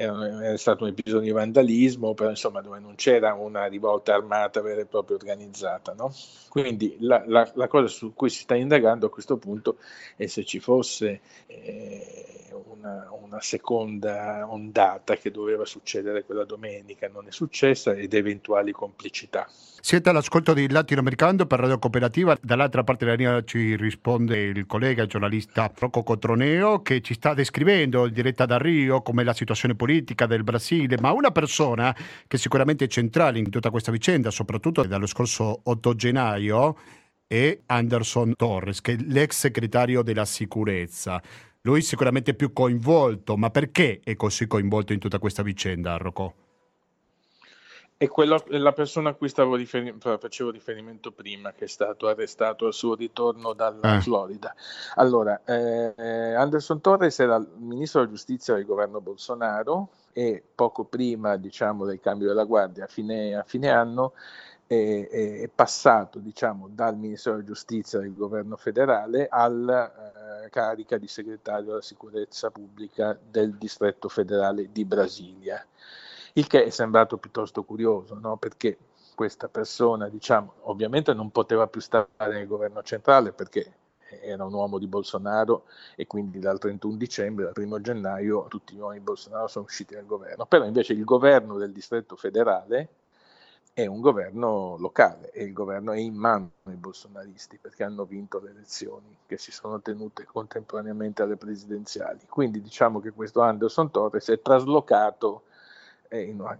è 0.00 0.56
stato 0.56 0.84
un 0.84 0.90
episodio 0.90 1.26
di 1.26 1.30
vandalismo, 1.30 2.14
però 2.14 2.30
insomma 2.30 2.62
dove 2.62 2.78
non 2.78 2.94
c'era 2.94 3.34
una 3.34 3.66
rivolta 3.66 4.14
armata 4.14 4.62
vera 4.62 4.80
e 4.80 4.86
propria 4.86 5.16
organizzata. 5.16 5.92
No? 5.92 6.14
Quindi 6.48 6.96
la, 7.00 7.22
la, 7.26 7.50
la, 7.54 7.68
cosa 7.68 7.86
su 7.88 8.14
cui 8.14 8.30
si 8.30 8.40
sta 8.40 8.54
indagando 8.54 9.06
a 9.06 9.10
questo 9.10 9.36
punto 9.36 9.76
è 10.16 10.24
se 10.24 10.44
ci 10.44 10.58
fosse 10.58 11.20
eh, 11.46 12.48
una, 12.68 13.10
una, 13.20 13.40
seconda 13.40 14.46
ondata 14.48 15.16
che 15.16 15.30
doveva 15.30 15.66
succedere 15.66 16.24
quella 16.24 16.44
domenica, 16.44 17.08
non 17.08 17.26
è 17.26 17.30
successa, 17.30 17.92
ed 17.92 18.14
eventuali 18.14 18.72
complicità. 18.72 19.46
Siete 19.82 20.10
all'ascolto 20.10 20.52
di 20.52 20.68
Latinoamericano 20.68 21.46
per 21.46 21.58
Radio 21.58 21.78
Cooperativa, 21.78 22.36
dall'altra 22.42 22.84
parte 22.84 23.06
della 23.06 23.16
linea 23.16 23.42
ci 23.44 23.76
risponde 23.76 24.38
il 24.38 24.66
collega 24.66 25.06
giornalista 25.06 25.72
Rocco 25.74 26.02
Cotroneo 26.02 26.82
che 26.82 27.00
ci 27.00 27.14
sta 27.14 27.32
descrivendo 27.32 28.06
in 28.06 28.12
diretta 28.12 28.44
da 28.44 28.58
Rio 28.58 29.00
come 29.00 29.24
la 29.24 29.32
situazione 29.32 29.74
politica 29.74 30.26
del 30.26 30.44
Brasile, 30.44 30.98
ma 31.00 31.12
una 31.12 31.30
persona 31.30 31.96
che 32.26 32.36
sicuramente 32.36 32.84
è 32.84 32.88
centrale 32.88 33.38
in 33.38 33.48
tutta 33.48 33.70
questa 33.70 33.90
vicenda, 33.90 34.30
soprattutto 34.30 34.82
dallo 34.82 35.06
scorso 35.06 35.60
8 35.64 35.94
gennaio, 35.94 36.76
è 37.26 37.58
Anderson 37.64 38.34
Torres, 38.36 38.82
che 38.82 38.92
è 38.92 38.96
l'ex 38.98 39.38
segretario 39.38 40.02
della 40.02 40.26
sicurezza. 40.26 41.22
Lui 41.62 41.80
sicuramente 41.80 42.32
è 42.32 42.34
più 42.34 42.52
coinvolto, 42.52 43.38
ma 43.38 43.48
perché 43.48 44.00
è 44.04 44.14
così 44.14 44.46
coinvolto 44.46 44.92
in 44.92 44.98
tutta 44.98 45.18
questa 45.18 45.42
vicenda, 45.42 45.96
Rocco? 45.96 46.49
È 48.00 48.08
quello, 48.08 48.42
la 48.46 48.72
persona 48.72 49.10
a 49.10 49.12
cui 49.12 49.30
riferi- 49.58 49.94
facevo 49.98 50.50
riferimento 50.50 51.12
prima, 51.12 51.52
che 51.52 51.66
è 51.66 51.68
stato 51.68 52.08
arrestato 52.08 52.64
al 52.64 52.72
suo 52.72 52.94
ritorno 52.94 53.52
dalla 53.52 53.98
eh. 53.98 54.00
Florida. 54.00 54.54
Allora, 54.94 55.38
eh, 55.44 56.32
Anderson 56.32 56.80
Torres 56.80 57.18
era 57.18 57.36
il 57.36 57.46
ministro 57.58 58.00
della 58.00 58.12
giustizia 58.12 58.54
del 58.54 58.64
governo 58.64 59.02
Bolsonaro 59.02 59.90
e 60.14 60.42
poco 60.54 60.84
prima 60.84 61.36
diciamo, 61.36 61.84
del 61.84 62.00
cambio 62.00 62.28
della 62.28 62.44
guardia 62.44 62.84
a 62.84 62.86
fine, 62.86 63.34
a 63.34 63.42
fine 63.42 63.68
anno 63.68 64.14
è, 64.66 65.50
passato 65.54 66.20
diciamo, 66.20 66.70
dal 66.70 66.96
Ministero 66.96 67.36
della 67.36 67.48
Giustizia 67.48 67.98
del 67.98 68.14
governo 68.14 68.56
federale 68.56 69.28
alla 69.28 70.44
eh, 70.44 70.48
carica 70.48 70.96
di 70.96 71.06
segretario 71.06 71.66
della 71.66 71.82
sicurezza 71.82 72.50
pubblica 72.50 73.18
del 73.22 73.56
distretto 73.56 74.08
federale 74.08 74.72
di 74.72 74.86
Brasilia 74.86 75.62
il 76.34 76.46
che 76.46 76.64
è 76.64 76.70
sembrato 76.70 77.16
piuttosto 77.16 77.62
curioso, 77.62 78.18
no? 78.20 78.36
perché 78.36 78.78
questa 79.14 79.48
persona, 79.48 80.08
diciamo, 80.08 80.54
ovviamente 80.62 81.12
non 81.12 81.30
poteva 81.30 81.66
più 81.66 81.80
stare 81.80 82.08
nel 82.18 82.46
governo 82.46 82.82
centrale 82.82 83.32
perché 83.32 83.74
era 84.22 84.44
un 84.44 84.52
uomo 84.52 84.78
di 84.78 84.86
Bolsonaro 84.86 85.64
e 85.94 86.06
quindi 86.06 86.38
dal 86.38 86.58
31 86.58 86.96
dicembre, 86.96 87.50
dal 87.52 87.64
1 87.64 87.80
gennaio, 87.80 88.46
tutti 88.48 88.74
gli 88.74 88.78
uomini 88.78 88.98
di 88.98 89.04
Bolsonaro 89.04 89.46
sono 89.46 89.66
usciti 89.66 89.94
dal 89.94 90.06
governo. 90.06 90.46
Però 90.46 90.64
invece 90.64 90.94
il 90.94 91.04
governo 91.04 91.58
del 91.58 91.72
distretto 91.72 92.16
federale 92.16 92.88
è 93.72 93.86
un 93.86 94.00
governo 94.00 94.76
locale 94.78 95.30
e 95.30 95.44
il 95.44 95.52
governo 95.52 95.92
è 95.92 95.98
in 95.98 96.14
mano 96.14 96.50
ai 96.64 96.74
bolsonaristi 96.74 97.58
perché 97.58 97.84
hanno 97.84 98.04
vinto 98.04 98.40
le 98.40 98.50
elezioni 98.50 99.16
che 99.26 99.38
si 99.38 99.52
sono 99.52 99.80
tenute 99.80 100.24
contemporaneamente 100.24 101.22
alle 101.22 101.36
presidenziali. 101.36 102.20
Quindi 102.28 102.60
diciamo 102.60 103.00
che 103.00 103.12
questo 103.12 103.40
Anderson 103.40 103.90
Torres 103.90 104.28
è 104.28 104.40
traslocato 104.42 105.42
in 106.18 106.40
una, 106.40 106.58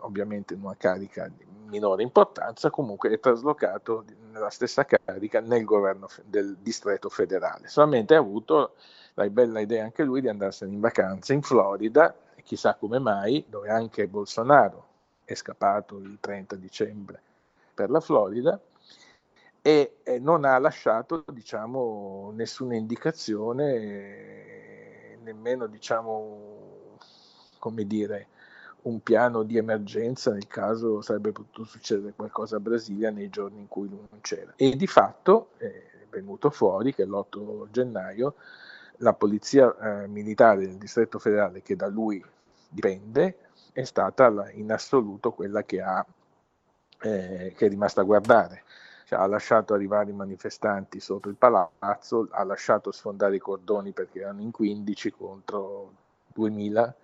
ovviamente 0.00 0.54
in 0.54 0.62
una 0.62 0.76
carica 0.76 1.28
di 1.28 1.44
minore 1.66 2.02
importanza, 2.02 2.70
comunque 2.70 3.10
è 3.10 3.18
traslocato 3.18 4.04
nella 4.30 4.50
stessa 4.50 4.84
carica 4.84 5.40
nel 5.40 5.64
governo 5.64 6.08
del 6.24 6.58
distretto 6.60 7.08
federale. 7.08 7.68
Solamente 7.68 8.14
ha 8.14 8.18
avuto 8.18 8.74
la 9.14 9.28
bella 9.30 9.60
idea 9.60 9.84
anche 9.84 10.04
lui 10.04 10.20
di 10.20 10.28
andarsene 10.28 10.72
in 10.72 10.80
vacanza 10.80 11.32
in 11.32 11.40
Florida, 11.42 12.14
chissà 12.42 12.74
come 12.74 12.98
mai, 12.98 13.44
dove 13.48 13.70
anche 13.70 14.08
Bolsonaro 14.08 14.86
è 15.24 15.34
scappato 15.34 15.96
il 15.96 16.18
30 16.20 16.56
dicembre 16.56 17.22
per 17.72 17.88
la 17.88 18.00
Florida 18.00 18.60
e 19.62 19.94
non 20.20 20.44
ha 20.44 20.58
lasciato 20.58 21.24
diciamo, 21.28 22.32
nessuna 22.34 22.74
indicazione, 22.74 23.68
nemmeno 25.22 25.66
diciamo, 25.68 26.98
come 27.58 27.86
dire, 27.86 28.26
un 28.82 29.00
piano 29.02 29.42
di 29.42 29.56
emergenza 29.56 30.32
nel 30.32 30.46
caso 30.46 31.00
sarebbe 31.02 31.32
potuto 31.32 31.64
succedere 31.64 32.12
qualcosa 32.14 32.56
a 32.56 32.60
Brasilia 32.60 33.10
nei 33.10 33.28
giorni 33.28 33.60
in 33.60 33.68
cui 33.68 33.88
lui 33.88 34.06
non 34.10 34.20
c'era. 34.20 34.52
E 34.56 34.74
di 34.76 34.86
fatto 34.86 35.50
è 35.56 35.70
venuto 36.10 36.50
fuori 36.50 36.94
che 36.94 37.04
l'8 37.04 37.70
gennaio 37.70 38.34
la 38.98 39.12
polizia 39.14 40.02
eh, 40.02 40.06
militare 40.08 40.66
del 40.66 40.76
distretto 40.76 41.18
federale 41.18 41.62
che 41.62 41.76
da 41.76 41.88
lui 41.88 42.24
dipende 42.68 43.38
è 43.72 43.84
stata 43.84 44.50
in 44.52 44.70
assoluto 44.70 45.32
quella 45.32 45.62
che, 45.62 45.80
ha, 45.80 46.04
eh, 47.00 47.52
che 47.56 47.66
è 47.66 47.68
rimasta 47.68 48.02
a 48.02 48.04
guardare. 48.04 48.64
Cioè, 49.06 49.18
ha 49.18 49.26
lasciato 49.26 49.74
arrivare 49.74 50.10
i 50.10 50.14
manifestanti 50.14 51.00
sotto 51.00 51.28
il 51.28 51.36
palazzo, 51.36 52.28
ha 52.30 52.44
lasciato 52.44 52.92
sfondare 52.92 53.36
i 53.36 53.40
cordoni 53.40 53.92
perché 53.92 54.20
erano 54.20 54.40
in 54.42 54.50
15 54.50 55.10
contro 55.12 55.92
2000 56.32 56.94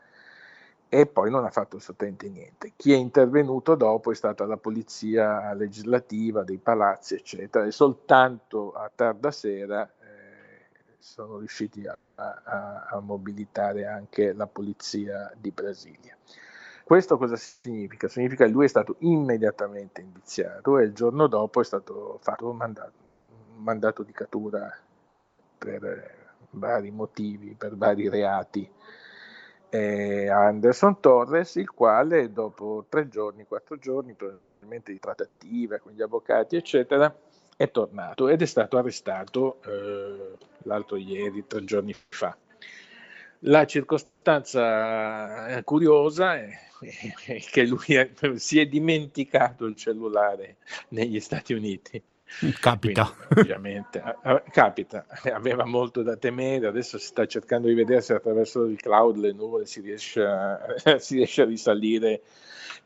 e 0.90 1.06
poi 1.06 1.30
non 1.30 1.44
ha 1.44 1.50
fatto 1.50 1.76
assolutamente 1.76 2.28
niente. 2.30 2.72
Chi 2.74 2.92
è 2.92 2.96
intervenuto 2.96 3.74
dopo 3.74 4.10
è 4.10 4.14
stata 4.14 4.46
la 4.46 4.56
polizia 4.56 5.52
legislativa 5.52 6.44
dei 6.44 6.56
palazzi, 6.56 7.14
eccetera, 7.14 7.66
e 7.66 7.70
soltanto 7.70 8.72
a 8.72 8.90
tarda 8.94 9.30
sera 9.30 9.86
eh, 9.86 10.94
sono 10.98 11.38
riusciti 11.38 11.86
a, 11.86 11.96
a, 12.14 12.86
a, 12.90 13.00
mobilitare 13.00 13.86
anche 13.86 14.32
la 14.32 14.46
polizia 14.46 15.30
di 15.36 15.50
Brasilia. 15.50 16.16
Questo 16.84 17.18
cosa 17.18 17.36
significa? 17.36 18.08
Significa 18.08 18.46
che 18.46 18.50
lui 18.50 18.64
è 18.64 18.68
stato 18.68 18.96
immediatamente 19.00 20.00
indiziato 20.00 20.78
e 20.78 20.84
il 20.84 20.94
giorno 20.94 21.26
dopo 21.26 21.60
è 21.60 21.64
stato 21.64 22.18
fatto 22.22 22.48
un 22.48 22.56
mandato, 22.56 22.92
un 23.56 23.62
mandato 23.62 24.02
di 24.02 24.12
cattura 24.12 24.74
per 25.58 26.16
vari 26.52 26.90
motivi, 26.90 27.54
per 27.54 27.76
vari 27.76 28.08
reati 28.08 28.70
eh, 29.70 30.28
Anderson 30.28 31.00
Torres, 31.00 31.56
il 31.56 31.70
quale 31.70 32.32
dopo 32.32 32.86
tre 32.88 33.08
giorni, 33.08 33.44
quattro 33.46 33.78
giorni, 33.78 34.14
probabilmente 34.14 34.92
di 34.92 34.98
trattativa 34.98 35.78
con 35.78 35.92
gli 35.92 36.02
avvocati, 36.02 36.56
eccetera, 36.56 37.14
è 37.56 37.70
tornato 37.70 38.28
ed 38.28 38.42
è 38.42 38.46
stato 38.46 38.78
arrestato 38.78 39.60
eh, 39.64 40.36
l'altro 40.64 40.96
ieri, 40.96 41.46
tre 41.46 41.64
giorni 41.64 41.94
fa. 42.08 42.36
La 43.42 43.66
circostanza 43.66 45.62
curiosa 45.62 46.36
è, 46.36 46.48
è 47.26 47.38
che 47.50 47.66
lui 47.66 48.12
si 48.36 48.58
è 48.58 48.66
dimenticato 48.66 49.64
il 49.66 49.76
cellulare 49.76 50.56
negli 50.88 51.20
Stati 51.20 51.52
Uniti 51.52 52.02
Capita. 52.60 53.04
Quindi, 53.06 53.40
ovviamente, 53.40 54.02
capita, 54.50 55.06
aveva 55.32 55.64
molto 55.64 56.02
da 56.02 56.16
temere, 56.16 56.66
adesso 56.66 56.98
si 56.98 57.06
sta 57.06 57.26
cercando 57.26 57.68
di 57.68 57.74
vedere 57.74 58.00
se 58.00 58.14
attraverso 58.14 58.64
il 58.64 58.78
cloud 58.78 59.16
le 59.16 59.32
nuvole 59.32 59.66
si 59.66 59.80
riesce 59.80 60.24
a, 60.24 60.58
si 60.98 61.16
riesce 61.16 61.42
a 61.42 61.46
risalire. 61.46 62.22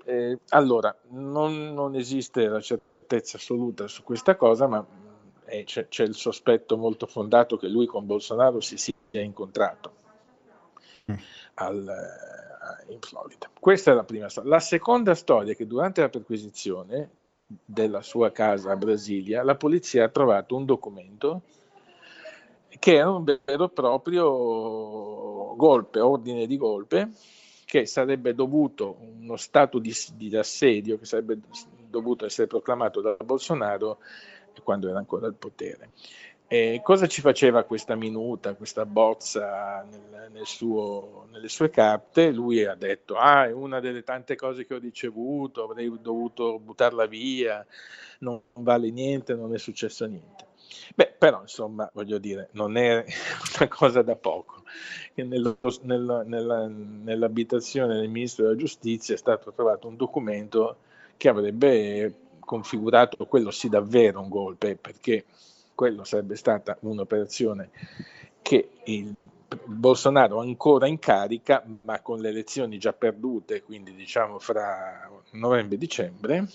Eh, 0.05 0.39
allora, 0.51 0.95
non, 1.11 1.75
non, 1.75 1.95
esiste 1.97 2.47
la 2.47 2.61
certezza 2.61 3.37
assoluta 3.37 3.89
su 3.89 4.03
questa 4.05 4.37
cosa, 4.37 4.67
ma 4.67 4.85
eh, 5.45 5.65
c'è, 5.65 5.89
c'è, 5.89 6.05
il 6.05 6.15
sospetto 6.15 6.77
molto 6.77 7.07
fondato 7.07 7.57
che 7.57 7.69
lui 7.69 7.87
con 7.87 8.07
Bolsonaro 8.07 8.61
si 8.61 8.77
sia 8.77 8.95
incontrato 9.11 9.93
mm. 11.11 11.17
al, 11.55 11.89
eh, 11.89 12.93
in 12.93 13.01
Florida. 13.01 13.51
Questa 13.59 13.91
è 13.91 13.95
la 13.95 14.05
prima 14.05 14.29
storia. 14.29 14.51
La 14.51 14.61
seconda 14.61 15.15
storia 15.15 15.53
è 15.53 15.57
che 15.57 15.67
durante 15.67 16.01
la 16.01 16.09
perquisizione 16.09 17.11
della 17.65 18.03
sua 18.03 18.31
casa 18.31 18.73
a 18.73 18.77
Brasilia, 18.77 19.43
la 19.43 19.57
polizia 19.57 20.05
ha 20.05 20.09
trovato 20.09 20.57
un 20.57 20.65
documento 20.65 21.43
che 22.79 22.97
era 22.97 23.11
un 23.11 23.25
vero 23.25 23.65
e 23.65 23.71
proprio 23.71 25.55
golpe, 25.57 26.01
ordine 26.01 26.47
di 26.47 26.57
golpe, 26.57 27.11
che 27.65 27.87
sarebbe 27.87 28.35
dovuto, 28.35 28.97
uno 28.99 29.37
stato 29.37 29.79
di, 29.79 29.95
di 30.15 30.37
assedio 30.37 30.99
che 30.99 31.05
sarebbe 31.05 31.39
dovuto 31.89 32.25
essere 32.25 32.47
proclamato 32.47 33.01
da 33.01 33.17
Bolsonaro 33.23 33.99
quando 34.63 34.89
era 34.89 34.99
ancora 34.99 35.27
al 35.27 35.35
potere. 35.35 35.91
E 36.55 36.83
cosa 36.85 37.07
ci 37.07 37.23
faceva 37.23 37.65
questa 37.65 37.95
minuta, 37.95 38.53
questa 38.53 38.85
bozza 38.85 39.87
nel, 39.91 40.31
nel 40.33 40.45
suo, 40.45 41.27
nelle 41.33 41.49
sue 41.49 41.71
carte? 41.71 42.31
Lui 42.31 42.63
ha 42.67 42.75
detto, 42.75 43.17
ah, 43.17 43.47
è 43.47 43.53
una 43.53 43.81
delle 43.81 44.03
tante 44.03 44.37
cose 44.37 44.67
che 44.67 44.75
ho 44.75 44.79
ricevuto, 44.79 45.63
avrei 45.63 45.91
dovuto 46.03 46.59
buttarla 46.59 47.07
via, 47.07 47.65
non 48.19 48.39
vale 48.53 48.91
niente, 48.91 49.35
non 49.35 49.55
è 49.55 49.59
successo 49.59 50.05
niente. 50.05 50.49
Beh, 50.95 51.15
però, 51.17 51.41
insomma, 51.41 51.91
voglio 51.95 52.19
dire, 52.19 52.51
non 52.53 52.77
è 52.77 53.03
una 53.59 53.69
cosa 53.69 54.03
da 54.03 54.17
poco. 54.17 54.63
Nello, 55.15 55.57
nella, 55.85 56.23
nella, 56.23 56.67
nell'abitazione 56.69 57.95
del 57.95 58.11
ministro 58.11 58.45
della 58.45 58.57
giustizia 58.57 59.15
è 59.15 59.19
stato 59.19 59.55
trovato 59.55 59.89
un 59.89 59.97
documento 59.97 60.77
che 61.17 61.31
avrebbe 61.31 62.15
configurato 62.41 63.25
quello 63.25 63.51
sì 63.51 63.71
davvero 63.71 64.21
un 64.21 64.29
golpe, 64.29 64.77
perché 64.77 65.25
quello 65.83 66.05
sarebbe 66.05 66.37
stata 66.37 66.79
un'operazione 66.83 67.71
che 68.41 68.69
il 68.85 69.13
Bolsonaro 69.65 70.39
ancora 70.39 70.87
in 70.87 71.01
carica, 71.01 71.65
ma 71.83 72.01
con 72.01 72.21
le 72.21 72.29
elezioni 72.29 72.79
già 72.79 72.93
perdute, 72.93 73.65
quindi 73.65 73.93
diciamo 73.93 74.39
fra 74.39 75.11
novembre 75.33 75.75
e 75.75 75.79
dicembre, 75.79 76.47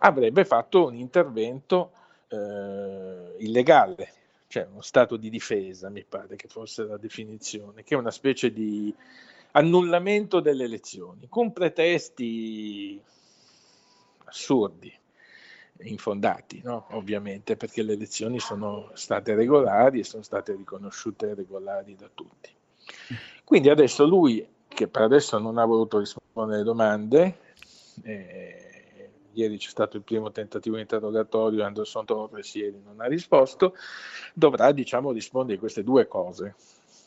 avrebbe 0.00 0.44
fatto 0.44 0.86
un 0.86 0.96
intervento 0.96 1.92
eh, 2.26 3.36
illegale, 3.38 4.12
cioè 4.48 4.66
uno 4.68 4.80
stato 4.80 5.16
di 5.16 5.30
difesa, 5.30 5.88
mi 5.88 6.02
pare 6.02 6.34
che 6.34 6.48
fosse 6.48 6.82
la 6.82 6.96
definizione, 6.96 7.84
che 7.84 7.94
è 7.94 7.98
una 7.98 8.10
specie 8.10 8.52
di 8.52 8.92
annullamento 9.52 10.40
delle 10.40 10.64
elezioni, 10.64 11.28
con 11.28 11.52
pretesti 11.52 13.00
assurdi 14.24 14.92
infondati, 15.82 16.60
no? 16.64 16.86
ovviamente, 16.90 17.56
perché 17.56 17.82
le 17.82 17.92
elezioni 17.94 18.40
sono 18.40 18.90
state 18.94 19.34
regolari 19.34 20.00
e 20.00 20.04
sono 20.04 20.22
state 20.22 20.54
riconosciute 20.54 21.34
regolari 21.34 21.94
da 21.94 22.10
tutti. 22.12 22.50
Quindi 23.44 23.70
adesso 23.70 24.06
lui, 24.06 24.46
che 24.66 24.88
per 24.88 25.02
adesso 25.02 25.38
non 25.38 25.58
ha 25.58 25.64
voluto 25.64 25.98
rispondere 25.98 26.56
alle 26.56 26.64
domande, 26.64 27.38
eh, 28.02 28.68
ieri 29.32 29.56
c'è 29.56 29.70
stato 29.70 29.96
il 29.96 30.02
primo 30.02 30.30
tentativo 30.32 30.76
di 30.76 30.82
interrogatorio, 30.82 31.64
Anderson 31.64 32.04
Torres 32.04 32.54
ieri 32.54 32.80
non 32.84 33.00
ha 33.00 33.06
risposto, 33.06 33.74
dovrà 34.34 34.72
diciamo, 34.72 35.12
rispondere 35.12 35.56
a 35.56 35.60
queste 35.60 35.84
due 35.84 36.06
cose, 36.06 36.56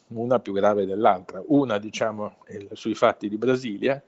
una 0.08 0.40
più 0.40 0.54
grave 0.54 0.86
dell'altra, 0.86 1.42
una 1.48 1.78
diciamo, 1.78 2.38
sui 2.74 2.96
fatti 2.96 3.30
di 3.30 3.38
Brasilia, 3.38 4.02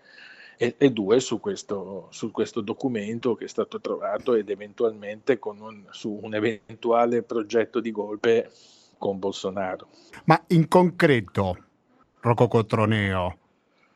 e, 0.64 0.76
e 0.78 0.92
due 0.92 1.20
su 1.20 1.42
questo, 1.42 2.08
su 2.12 2.32
questo, 2.32 2.62
documento 2.62 3.36
che 3.36 3.46
è 3.46 3.48
stato 3.50 3.82
trovato 3.82 4.34
ed 4.34 4.50
eventualmente 4.50 5.38
un, 5.42 5.84
su 5.90 6.18
un 6.22 6.34
eventuale 6.34 7.22
progetto 7.22 7.82
di 7.82 7.92
golpe 7.92 8.50
con 8.98 9.20
Bolsonaro. 9.20 9.90
Ma 10.24 10.42
in 10.48 10.70
concreto, 10.70 11.66
Rocco 12.22 12.48
Cotroneo, 12.48 13.38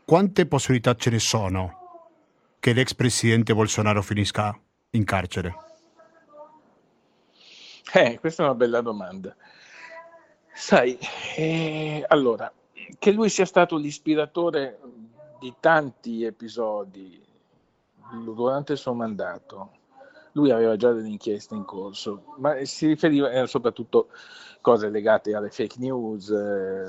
quante 0.03 0.45
possibilità 0.45 0.93
ce 0.95 1.09
ne 1.09 1.19
sono 1.19 1.75
che 2.59 2.73
l'ex 2.73 2.93
presidente 2.93 3.53
Bolsonaro 3.53 4.01
finisca 4.01 4.59
in 4.89 5.05
carcere? 5.05 5.55
Eh, 7.93 8.19
questa 8.19 8.43
è 8.43 8.45
una 8.45 8.55
bella 8.55 8.81
domanda. 8.81 9.33
Sai, 10.53 10.97
eh, 11.37 12.03
allora, 12.09 12.51
che 12.99 13.11
lui 13.11 13.29
sia 13.29 13.45
stato 13.45 13.77
l'ispiratore 13.77 14.79
di 15.39 15.53
tanti 15.59 16.23
episodi 16.23 17.23
durante 18.23 18.73
il 18.73 18.77
suo 18.77 18.93
mandato. 18.93 19.71
Lui 20.33 20.51
aveva 20.51 20.75
già 20.75 20.91
delle 20.91 21.07
inchieste 21.07 21.55
in 21.55 21.65
corso, 21.65 22.35
ma 22.37 22.63
si 22.63 22.87
riferiva 22.87 23.29
erano 23.29 23.47
soprattutto 23.47 24.09
cose 24.61 24.89
legate 24.89 25.33
alle 25.33 25.49
fake 25.49 25.79
news, 25.79 26.29
eh, 26.29 26.85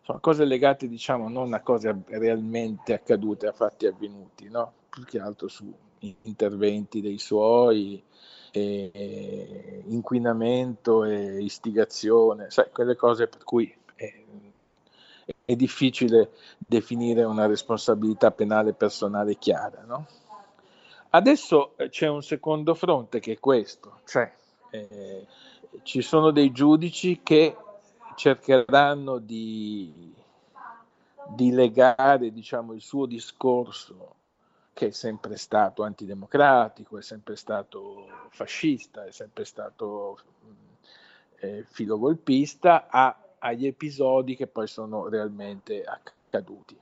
insomma, 0.00 0.18
cose 0.20 0.44
legate 0.44 0.88
diciamo 0.88 1.28
non 1.28 1.54
a 1.54 1.62
cose 1.62 2.02
realmente 2.08 2.92
accadute, 2.92 3.46
a 3.46 3.52
fatti 3.52 3.86
avvenuti, 3.86 4.50
no? 4.50 4.72
più 4.90 5.04
che 5.04 5.20
altro 5.20 5.48
su 5.48 5.72
interventi 6.22 7.00
dei 7.00 7.18
suoi, 7.18 8.04
e, 8.50 8.90
e 8.92 9.82
inquinamento 9.86 11.04
e 11.04 11.42
istigazione, 11.42 12.50
sai, 12.50 12.70
quelle 12.72 12.96
cose 12.96 13.26
per 13.28 13.44
cui 13.44 13.72
eh, 13.96 14.24
è 15.48 15.56
difficile 15.56 16.32
definire 16.58 17.24
una 17.24 17.46
responsabilità 17.46 18.30
penale 18.32 18.74
personale 18.74 19.38
chiara. 19.38 19.82
No? 19.86 20.06
Adesso 21.08 21.72
eh, 21.78 21.88
c'è 21.88 22.06
un 22.06 22.22
secondo 22.22 22.74
fronte 22.74 23.18
che 23.18 23.32
è 23.32 23.38
questo, 23.38 24.00
cioè 24.04 24.30
eh, 24.68 25.26
ci 25.84 26.02
sono 26.02 26.32
dei 26.32 26.52
giudici 26.52 27.20
che 27.22 27.56
cercheranno 28.14 29.16
di, 29.16 30.14
di 31.28 31.50
legare 31.50 32.30
diciamo, 32.30 32.74
il 32.74 32.82
suo 32.82 33.06
discorso 33.06 34.16
che 34.74 34.88
è 34.88 34.90
sempre 34.90 35.38
stato 35.38 35.82
antidemocratico, 35.82 36.98
è 36.98 37.02
sempre 37.02 37.36
stato 37.36 38.06
fascista, 38.28 39.06
è 39.06 39.12
sempre 39.12 39.46
stato 39.46 40.18
eh, 41.36 41.64
filogolpista, 41.66 42.88
a 42.90 43.18
agli 43.38 43.66
episodi 43.66 44.36
che 44.36 44.46
poi 44.46 44.66
sono 44.66 45.08
realmente 45.08 45.82
accaduti. 45.84 46.76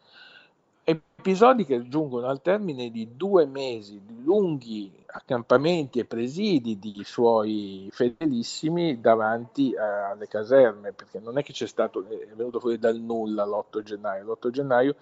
Episodi 0.88 1.64
che 1.64 1.88
giungono 1.88 2.28
al 2.28 2.40
termine 2.40 2.90
di 2.92 3.16
due 3.16 3.44
mesi 3.46 4.00
di 4.04 4.22
lunghi 4.22 5.04
accampamenti 5.06 5.98
e 5.98 6.04
presidi 6.04 6.78
di 6.78 7.02
suoi 7.02 7.88
fedelissimi 7.90 9.00
davanti 9.00 9.74
alle 9.76 10.28
caserme, 10.28 10.92
perché 10.92 11.18
non 11.18 11.38
è 11.38 11.42
che 11.42 11.52
c'è 11.52 11.66
stato, 11.66 12.06
è 12.06 12.32
venuto 12.34 12.60
fuori 12.60 12.78
dal 12.78 13.00
nulla 13.00 13.44
l'8 13.44 13.82
gennaio, 13.82 14.24
l'8 14.24 14.50
gennaio 14.50 14.94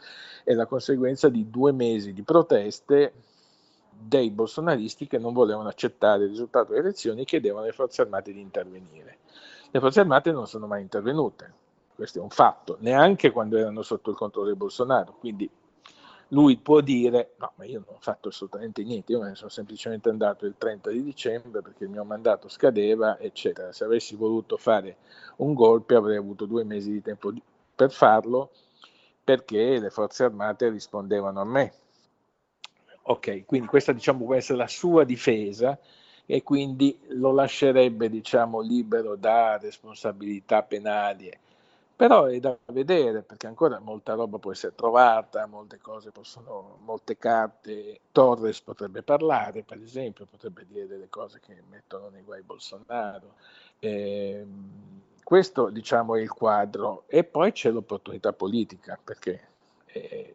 è 0.42 0.54
la 0.54 0.64
conseguenza 0.64 1.28
di 1.28 1.50
due 1.50 1.72
mesi 1.72 2.14
di 2.14 2.22
proteste 2.22 3.12
dei 3.90 4.30
bolsonaristi 4.30 5.06
che 5.06 5.18
non 5.18 5.34
volevano 5.34 5.68
accettare 5.68 6.24
il 6.24 6.30
risultato 6.30 6.72
delle 6.72 6.84
elezioni 6.84 7.20
e 7.20 7.24
chiedevano 7.24 7.64
alle 7.64 7.72
forze 7.72 8.00
armate 8.00 8.32
di 8.32 8.40
intervenire. 8.40 9.18
Le 9.74 9.80
forze 9.80 9.98
armate 9.98 10.30
non 10.30 10.46
sono 10.46 10.68
mai 10.68 10.82
intervenute, 10.82 11.52
questo 11.96 12.20
è 12.20 12.22
un 12.22 12.30
fatto, 12.30 12.76
neanche 12.78 13.32
quando 13.32 13.56
erano 13.56 13.82
sotto 13.82 14.10
il 14.10 14.16
controllo 14.16 14.50
di 14.50 14.56
Bolsonaro, 14.56 15.16
quindi 15.18 15.50
lui 16.28 16.56
può 16.58 16.80
dire 16.80 17.32
no, 17.38 17.50
ma 17.56 17.64
io 17.64 17.82
non 17.84 17.96
ho 17.96 17.98
fatto 17.98 18.28
assolutamente 18.28 18.84
niente, 18.84 19.10
io 19.10 19.20
me 19.20 19.30
ne 19.30 19.34
sono 19.34 19.50
semplicemente 19.50 20.10
andato 20.10 20.46
il 20.46 20.54
30 20.56 20.90
di 20.90 21.02
dicembre 21.02 21.60
perché 21.60 21.82
il 21.82 21.90
mio 21.90 22.04
mandato 22.04 22.46
scadeva, 22.46 23.18
eccetera. 23.18 23.72
Se 23.72 23.82
avessi 23.82 24.14
voluto 24.14 24.56
fare 24.56 24.98
un 25.38 25.54
golpe 25.54 25.96
avrei 25.96 26.18
avuto 26.18 26.46
due 26.46 26.62
mesi 26.62 26.92
di 26.92 27.02
tempo 27.02 27.32
per 27.74 27.90
farlo 27.90 28.52
perché 29.24 29.80
le 29.80 29.90
forze 29.90 30.22
armate 30.22 30.68
rispondevano 30.68 31.40
a 31.40 31.44
me. 31.44 31.72
Ok, 33.06 33.44
quindi 33.44 33.66
questa 33.66 33.90
diciamo 33.90 34.24
può 34.24 34.36
essere 34.36 34.56
la 34.56 34.68
sua 34.68 35.02
difesa 35.02 35.76
e 36.26 36.42
quindi 36.42 36.98
lo 37.08 37.32
lascerebbe 37.32 38.08
diciamo 38.08 38.60
libero 38.60 39.16
da 39.16 39.58
responsabilità 39.58 40.62
penali. 40.62 41.30
Però 41.96 42.24
è 42.24 42.40
da 42.40 42.56
vedere 42.66 43.22
perché 43.22 43.46
ancora 43.46 43.78
molta 43.78 44.14
roba 44.14 44.38
può 44.38 44.50
essere 44.50 44.74
trovata 44.74 45.46
molte 45.46 45.78
cose 45.78 46.10
possono 46.10 46.78
molte 46.84 47.16
carte 47.16 48.00
Torres 48.10 48.60
potrebbe 48.62 49.02
parlare 49.02 49.62
per 49.62 49.80
esempio 49.80 50.26
potrebbe 50.28 50.66
dire 50.66 50.88
delle 50.88 51.08
cose 51.08 51.38
che 51.38 51.62
mettono 51.70 52.08
nei 52.08 52.22
guai 52.22 52.42
Bolsonaro. 52.42 53.34
Eh, 53.78 54.44
questo 55.22 55.70
diciamo 55.70 56.16
è 56.16 56.20
il 56.20 56.30
quadro. 56.30 57.04
E 57.06 57.24
poi 57.24 57.52
c'è 57.52 57.70
l'opportunità 57.70 58.32
politica 58.32 58.98
perché 59.02 59.48
eh, 59.86 60.34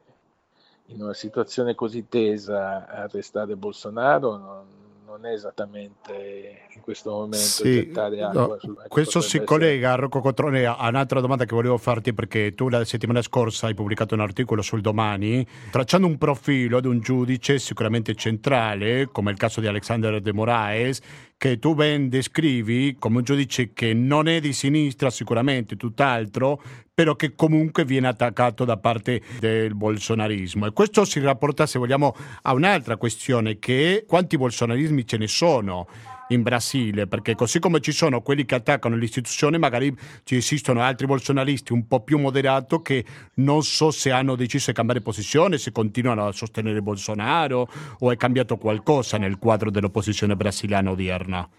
in 0.87 1.01
una 1.01 1.13
situazione 1.13 1.75
così 1.75 2.07
tesa 2.07 2.87
arrestare 2.87 3.55
Bolsonaro 3.55 4.37
non, 4.37 4.67
non 5.09 5.25
è 5.25 5.31
esattamente 5.31 6.67
in 6.75 6.81
questo 6.81 7.09
momento 7.09 7.37
sì, 7.37 7.73
gettare 7.73 8.21
acqua 8.21 8.41
no, 8.41 8.57
sul 8.59 8.77
Questo 8.87 9.21
si 9.21 9.43
collega, 9.43 9.95
Rocco 9.95 10.21
Cotrone, 10.21 10.65
a 10.65 10.87
un'altra 10.87 11.19
domanda 11.19 11.45
che 11.45 11.55
volevo 11.55 11.79
farti 11.79 12.13
perché 12.13 12.53
tu 12.53 12.69
la 12.69 12.85
settimana 12.85 13.23
scorsa 13.23 13.65
hai 13.65 13.73
pubblicato 13.73 14.13
un 14.13 14.21
articolo 14.21 14.61
sul 14.61 14.81
Domani 14.81 15.45
tracciando 15.71 16.05
un 16.05 16.19
profilo 16.19 16.79
di 16.79 16.87
un 16.87 16.99
giudice 16.99 17.57
sicuramente 17.57 18.13
centrale, 18.13 19.09
come 19.11 19.31
il 19.31 19.37
caso 19.37 19.59
di 19.59 19.67
Alexander 19.67 20.21
de 20.21 20.31
Moraes, 20.31 21.01
che 21.37 21.57
tu 21.57 21.73
ben 21.73 22.09
descrivi 22.09 22.97
come 22.99 23.17
un 23.17 23.23
giudice 23.23 23.73
che 23.73 23.93
non 23.93 24.27
è 24.27 24.39
di 24.39 24.53
sinistra 24.53 25.09
sicuramente, 25.09 25.75
tutt'altro, 25.75 26.61
però 26.99 27.15
che 27.15 27.33
comunque 27.33 27.85
viene 27.85 28.09
attaccato 28.09 28.65
da 28.65 28.75
parte 28.75 29.21
del 29.39 29.73
bolsonarismo. 29.73 30.65
E 30.65 30.73
questo 30.73 31.05
si 31.05 31.21
rapporta, 31.21 31.65
se 31.65 31.79
vogliamo, 31.79 32.13
a 32.41 32.51
un'altra 32.51 32.97
questione, 32.97 33.57
che 33.57 33.99
è 33.99 34.05
quanti 34.05 34.35
bolsonarismi 34.35 35.07
ce 35.07 35.15
ne 35.15 35.27
sono 35.27 35.87
in 36.27 36.41
Brasile, 36.41 37.07
perché 37.07 37.35
così 37.35 37.59
come 37.59 37.79
ci 37.79 37.93
sono 37.93 38.21
quelli 38.21 38.43
che 38.43 38.55
attaccano 38.55 38.97
l'istituzione, 38.97 39.57
magari 39.57 39.95
ci 40.25 40.35
esistono 40.35 40.81
altri 40.81 41.05
bolsonaristi 41.05 41.71
un 41.71 41.87
po' 41.87 42.01
più 42.01 42.19
moderati 42.19 42.81
che 42.81 43.05
non 43.35 43.63
so 43.63 43.91
se 43.91 44.11
hanno 44.11 44.35
deciso 44.35 44.71
di 44.71 44.75
cambiare 44.75 44.99
posizione, 44.99 45.57
se 45.57 45.71
continuano 45.71 46.27
a 46.27 46.33
sostenere 46.33 46.81
Bolsonaro 46.81 47.65
o 47.99 48.11
è 48.11 48.17
cambiato 48.17 48.57
qualcosa 48.57 49.17
nel 49.17 49.37
quadro 49.37 49.71
dell'opposizione 49.71 50.35
brasiliana 50.35 50.91
odierna. 50.91 51.49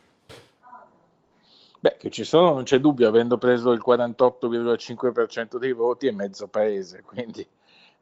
Beh, 1.82 1.96
che 1.96 2.10
ci 2.10 2.24
sono 2.24 2.52
non 2.52 2.64
c'è 2.64 2.78
dubbio, 2.78 3.08
avendo 3.08 3.38
preso 3.38 3.72
il 3.72 3.82
48,5% 3.84 5.56
dei 5.56 5.72
voti 5.72 6.08
è 6.08 6.10
mezzo 6.10 6.46
paese, 6.46 7.00
quindi 7.02 7.46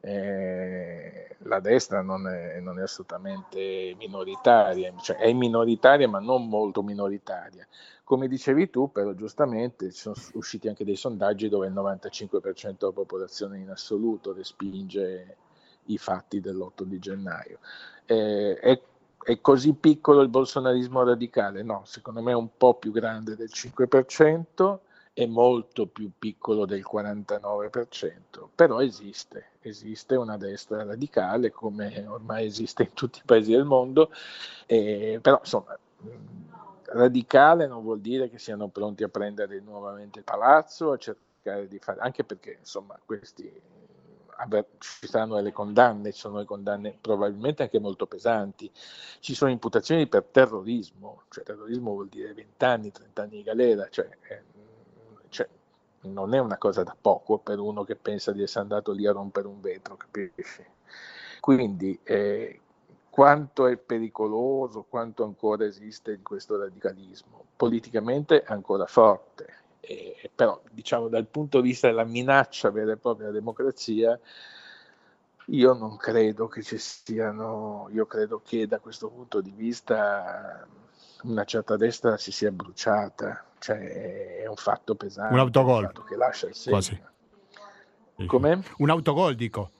eh, 0.01 1.35
la 1.39 1.61
destra 1.61 2.01
non 2.01 2.27
è, 2.27 2.59
non 2.59 2.77
è, 2.79 2.81
assolutamente 2.81 3.95
minoritaria, 3.97 4.93
cioè 5.01 5.15
è 5.15 5.31
minoritaria 5.31 6.09
ma 6.09 6.19
non 6.19 6.49
molto 6.49 6.83
minoritaria. 6.83 7.65
Come 8.03 8.27
dicevi 8.27 8.69
tu, 8.69 8.91
però 8.91 9.13
giustamente 9.13 9.91
ci 9.91 9.99
sono 9.99 10.15
usciti 10.33 10.67
anche 10.67 10.83
dei 10.83 10.95
sondaggi 10.97 11.47
dove 11.47 11.67
il 11.67 11.73
95% 11.73 12.75
della 12.79 12.91
popolazione 12.91 13.59
in 13.59 13.69
assoluto 13.69 14.33
respinge 14.33 15.37
i 15.85 15.97
fatti 15.97 16.41
dell'8 16.41 16.83
di 16.83 16.99
gennaio. 16.99 17.59
Eh, 18.05 18.57
è, 18.59 18.81
è 19.23 19.39
così 19.41 19.73
piccolo 19.73 20.21
il 20.21 20.29
bolsonarismo 20.29 21.03
radicale? 21.03 21.63
No, 21.63 21.81
secondo 21.85 22.21
me 22.21 22.31
è 22.31 22.35
un 22.35 22.49
po' 22.57 22.75
più 22.75 22.91
grande 22.91 23.35
del 23.35 23.49
5% 23.51 24.79
è 25.13 25.25
molto 25.25 25.85
più 25.87 26.11
piccolo 26.17 26.65
del 26.65 26.85
49%, 26.89 28.47
però 28.55 28.81
esiste, 28.81 29.47
esiste 29.59 30.15
una 30.15 30.37
destra 30.37 30.83
radicale 30.83 31.51
come 31.51 32.05
ormai 32.07 32.45
esiste 32.45 32.83
in 32.83 32.93
tutti 32.93 33.19
i 33.19 33.23
paesi 33.25 33.51
del 33.51 33.65
mondo, 33.65 34.11
eh, 34.65 35.19
però 35.21 35.39
insomma 35.39 35.77
radicale 36.91 37.67
non 37.67 37.83
vuol 37.83 37.99
dire 37.99 38.29
che 38.29 38.39
siano 38.39 38.69
pronti 38.69 39.03
a 39.03 39.09
prendere 39.09 39.59
nuovamente 39.59 40.19
il 40.19 40.25
palazzo, 40.25 40.91
a 40.91 40.97
cercare 40.97 41.67
di 41.67 41.79
fare, 41.79 41.99
anche 41.99 42.23
perché 42.23 42.57
insomma 42.59 42.97
questi 43.05 43.51
ci 44.79 45.07
saranno 45.07 45.35
delle 45.35 45.51
condanne, 45.51 46.11
ci 46.11 46.19
sono 46.19 46.43
condanne 46.45 46.97
probabilmente 46.99 47.63
anche 47.63 47.79
molto 47.79 48.05
pesanti, 48.05 48.71
ci 49.19 49.35
sono 49.35 49.51
imputazioni 49.51 50.07
per 50.07 50.23
terrorismo, 50.31 51.23
cioè 51.29 51.43
terrorismo 51.43 51.91
vuol 51.91 52.07
dire 52.07 52.33
20 52.33 52.65
anni, 52.65 52.91
30 52.91 53.21
anni 53.21 53.35
di 53.37 53.43
galera, 53.43 53.87
cioè 53.89 54.09
eh, 54.29 54.43
cioè, 55.29 55.47
non 56.01 56.33
è 56.33 56.39
una 56.39 56.57
cosa 56.57 56.83
da 56.83 56.95
poco 56.99 57.39
per 57.39 57.59
uno 57.59 57.83
che 57.83 57.95
pensa 57.95 58.31
di 58.31 58.41
essere 58.41 58.61
andato 58.61 58.91
lì 58.91 59.05
a 59.05 59.11
rompere 59.11 59.47
un 59.47 59.59
vetro, 59.59 59.97
capisci? 59.97 60.65
Quindi 61.39 61.99
eh, 62.03 62.59
quanto 63.09 63.67
è 63.67 63.77
pericoloso, 63.77 64.85
quanto 64.87 65.23
ancora 65.23 65.65
esiste 65.65 66.13
in 66.13 66.23
questo 66.23 66.57
radicalismo? 66.57 67.45
Politicamente 67.55 68.43
ancora 68.43 68.85
forte, 68.85 69.58
eh, 69.79 70.29
però 70.33 70.61
diciamo 70.71 71.07
dal 71.07 71.25
punto 71.25 71.61
di 71.61 71.69
vista 71.69 71.87
della 71.87 72.03
minaccia 72.03 72.69
vera 72.71 72.93
e 72.93 72.97
propria 72.97 73.27
alla 73.27 73.37
democrazia, 73.37 74.19
io 75.45 75.73
non 75.73 75.97
credo 75.97 76.47
che 76.47 76.61
ci 76.61 76.77
siano, 76.77 77.87
io 77.91 78.05
credo 78.05 78.41
che 78.43 78.67
da 78.67 78.79
questo 78.79 79.09
punto 79.09 79.41
di 79.41 79.51
vista 79.51 80.67
una 81.23 81.43
certa 81.43 81.75
destra 81.75 82.17
si 82.17 82.31
sia 82.31 82.51
bruciata, 82.51 83.45
cioè 83.57 84.37
è 84.41 84.47
un 84.47 84.55
fatto 84.55 84.95
pesante. 84.95 85.33
Un 85.33 85.39
autogol. 85.39 85.91
Un 85.95 86.03
che 86.05 86.15
lascia 86.15 86.47
il 86.47 86.55
segno. 86.55 86.77
Quasi. 86.77 87.01
Come? 88.25 88.63
Un 88.77 88.89
autogol, 88.89 89.35
dico. 89.35 89.71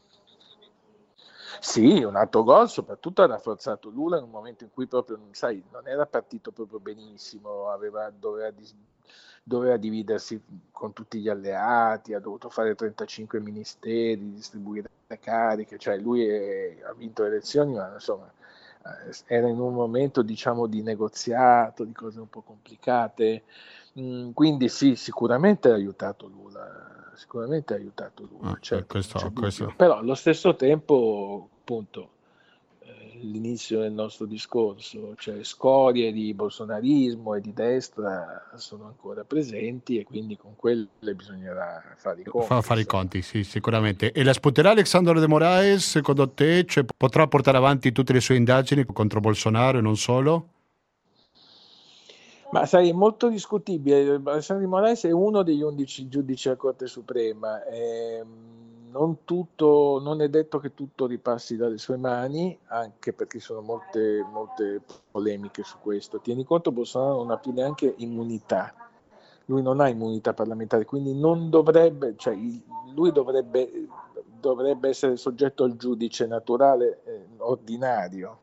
Sì, 1.60 2.04
un 2.04 2.16
autogol 2.16 2.70
soprattutto 2.70 3.22
ha 3.22 3.28
rafforzato 3.28 3.90
Lula 3.90 4.18
in 4.18 4.24
un 4.24 4.30
momento 4.30 4.64
in 4.64 4.70
cui 4.74 4.88
proprio, 4.88 5.20
sai, 5.32 5.62
non 5.72 5.88
era 5.88 6.06
partito 6.06 6.52
proprio 6.52 6.80
benissimo, 6.80 7.70
aveva, 7.70 8.10
doveva, 8.10 8.50
doveva 9.44 9.78
dividersi 9.78 10.42
con 10.72 10.94
tutti 10.94 11.20
gli 11.20 11.30
alleati, 11.30 12.14
ha 12.14 12.20
dovuto 12.20 12.50
fare 12.50 12.76
35 12.76 13.40
ministeri, 13.40 14.34
distribuire 14.34 14.90
le 15.08 15.20
cariche, 15.20 15.78
cioè 15.78 15.98
lui 15.98 16.28
è, 16.28 16.78
ha 16.84 16.94
vinto 16.94 17.24
le 17.24 17.30
elezioni, 17.30 17.74
ma 17.74 17.94
insomma 17.94 18.32
eh, 18.86 19.16
era 19.26 19.48
in 19.48 19.60
un 19.60 19.74
momento 19.74 20.22
diciamo 20.22 20.68
di 20.68 20.82
negoziato, 20.82 21.84
di 21.84 21.94
cose 21.94 22.20
un 22.20 22.30
po' 22.30 22.42
complicate, 22.42 23.44
mm, 24.00 24.32
quindi 24.32 24.70
sì, 24.70 24.96
sicuramente 24.96 25.70
ha 25.70 25.74
aiutato 25.74 26.28
Lula, 26.28 27.12
sicuramente 27.16 27.74
ha 27.74 27.78
aiutato 27.78 28.28
Lula, 28.30 28.52
ah, 28.52 28.58
certo, 28.60 28.86
questo, 28.88 29.32
questo. 29.34 29.74
però 29.76 29.98
allo 29.98 30.16
stesso 30.16 30.56
tempo 30.56 31.50
appunto 31.60 32.18
l'inizio 33.22 33.80
del 33.80 33.92
nostro 33.92 34.26
discorso, 34.26 35.16
cioè 35.18 35.44
scorie 35.44 36.12
di 36.12 36.34
bolsonarismo 36.34 37.36
e 37.36 37.42
di 37.42 37.54
destra 37.54 38.50
sono 38.56 38.86
ancora 38.86 39.24
presenti 39.24 39.98
e 39.98 40.04
quindi 40.04 40.38
con 40.38 40.56
quelle 40.56 40.88
bisognerà 41.16 41.96
fare 41.98 42.22
i 42.22 42.24
conti. 42.24 42.48
Fa 42.48 42.62
fare 42.62 42.82
i 42.82 42.86
conti, 42.86 43.22
sì, 43.22 43.44
sicuramente. 43.44 44.12
E 44.12 44.24
la 44.24 44.34
sputerà 44.34 44.72
Alexandre 44.72 45.20
de 45.20 45.28
Moraes, 45.28 45.88
secondo 45.88 46.30
te, 46.30 46.66
cioè, 46.66 46.86
potrà 46.96 47.28
portare 47.28 47.58
avanti 47.58 47.92
tutte 47.92 48.14
le 48.14 48.22
sue 48.22 48.36
indagini 48.36 48.86
contro 48.86 49.20
Bolsonaro 49.20 49.78
e 49.78 49.82
non 49.82 49.98
solo? 49.98 50.48
Ma 52.52 52.66
sai, 52.66 52.90
è 52.90 52.94
molto 52.94 53.30
discutibile. 53.30 54.20
Alessandro 54.24 54.66
de 54.66 54.72
Moraes 54.72 55.04
è 55.06 55.12
uno 55.12 55.44
degli 55.44 55.62
undici 55.62 56.08
giudici 56.08 56.48
della 56.48 56.60
Corte 56.60 56.88
Suprema. 56.88 57.64
Ehm, 57.66 58.69
non, 58.92 59.24
tutto, 59.24 60.00
non 60.02 60.22
è 60.22 60.30
detto 60.30 60.60
che 60.60 60.74
tutto 60.74 61.06
ripassi 61.06 61.56
dalle 61.56 61.78
sue 61.78 61.98
mani, 61.98 62.58
anche 62.68 63.14
perché 63.14 63.40
sono 63.40 63.62
molte, 63.62 64.24
molte 64.32 64.82
polemiche 65.10 65.64
su 65.64 65.78
questo. 65.80 66.20
Tieni 66.20 66.44
conto, 66.44 66.72
Bolsonaro 66.72 67.18
non 67.18 67.32
ha 67.32 67.38
più 67.38 67.52
neanche 67.52 67.94
immunità, 67.98 68.74
lui 69.46 69.62
non 69.62 69.80
ha 69.80 69.88
immunità 69.88 70.34
parlamentare, 70.34 70.86
quindi 70.86 71.14
non 71.14 71.50
dovrebbe, 71.50 72.16
cioè, 72.18 72.36
lui 72.94 73.12
dovrebbe, 73.12 73.88
dovrebbe 74.40 74.90
essere 74.90 75.18
soggetto 75.18 75.64
al 75.64 75.76
giudice 75.76 76.26
naturale 76.26 77.02
eh, 77.04 77.26
ordinario. 77.38 78.42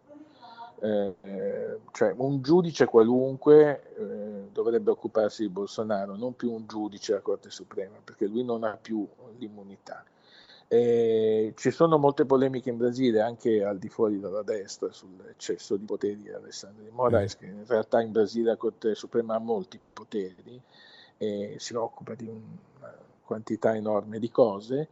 Eh, 0.79 1.15
eh, 1.23 1.79
cioè 1.93 2.15
un 2.19 2.43
giudice 2.43 2.85
qualunque 2.85 3.95
eh, 3.97 4.49
dovrebbe 4.53 4.91
occuparsi 4.91 5.43
di 5.43 5.49
Bolsonaro, 5.49 6.17
non 6.17 6.37
più 6.37 6.53
un 6.53 6.67
giudice 6.67 7.13
della 7.13 7.23
Corte 7.23 7.51
Suprema, 7.51 7.97
perché 8.05 8.27
lui 8.27 8.45
non 8.45 8.63
ha 8.63 8.77
più 8.77 9.09
l'immunità. 9.39 10.05
Eh, 10.69 11.53
ci 11.57 11.71
sono 11.71 11.97
molte 11.97 12.25
polemiche 12.25 12.71
in 12.71 12.77
Brasile, 12.77 13.21
anche 13.21 13.63
al 13.63 13.79
di 13.79 13.89
fuori 13.89 14.19
della 14.19 14.43
destra, 14.43 14.91
sull'eccesso 14.91 15.77
di 15.77 15.85
poteri 15.85 16.23
di 16.23 16.31
Alessandro 16.31 16.83
di 16.83 16.91
Moraes, 16.91 17.37
mm. 17.37 17.39
che 17.39 17.47
in 17.47 17.65
realtà 17.67 18.01
in 18.01 18.13
Brasile 18.13 18.51
la 18.51 18.57
Corte 18.57 18.95
Suprema 18.95 19.37
ha 19.37 19.39
molti 19.39 19.79
poteri 19.93 20.61
e 21.19 21.57
si 21.59 21.75
occupa 21.75 22.15
di 22.15 22.27
una 22.27 22.95
quantità 23.23 23.75
enorme 23.75 24.19
di 24.19 24.31
cose 24.31 24.89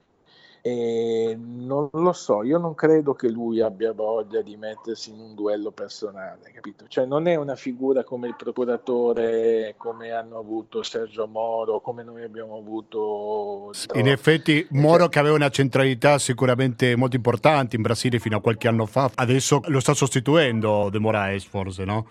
e 0.67 1.37
non 1.39 1.91
lo 1.93 2.13
so, 2.15 2.43
io 2.43 2.57
non 2.57 2.75
credo 2.75 3.13
che 3.13 3.29
lui 3.29 3.61
abbia 3.61 3.93
voglia 3.93 4.41
di 4.41 4.57
mettersi 4.57 5.11
in 5.11 5.21
un 5.21 5.35
duello 5.35 5.73
personale, 5.73 6.53
capito? 6.55 6.87
Cioè 6.89 7.05
non 7.05 7.27
è 7.27 7.35
una 7.35 7.55
figura 7.55 8.03
come 8.03 8.29
il 8.29 8.35
procuratore, 8.35 9.75
come 9.77 10.13
hanno 10.13 10.39
avuto 10.39 10.83
Sergio 10.83 11.27
Moro, 11.27 11.83
come 11.83 12.03
noi 12.03 12.23
abbiamo 12.23 12.57
avuto... 12.57 13.73
In 13.93 14.09
effetti 14.09 14.67
Moro 14.71 15.01
cioè... 15.01 15.09
che 15.11 15.19
aveva 15.19 15.35
una 15.35 15.51
centralità 15.51 16.17
sicuramente 16.19 16.97
molto 16.97 17.17
importante 17.17 17.77
in 17.77 17.83
Brasile 17.83 18.19
fino 18.19 18.39
a 18.39 18.41
qualche 18.41 18.67
anno 18.67 18.87
fa, 18.87 19.11
adesso 19.17 19.61
lo 19.67 19.81
sta 19.81 19.93
sostituendo 19.93 20.89
De 20.89 20.99
Moraes 20.99 21.45
forse, 21.45 21.85
no? 21.85 22.07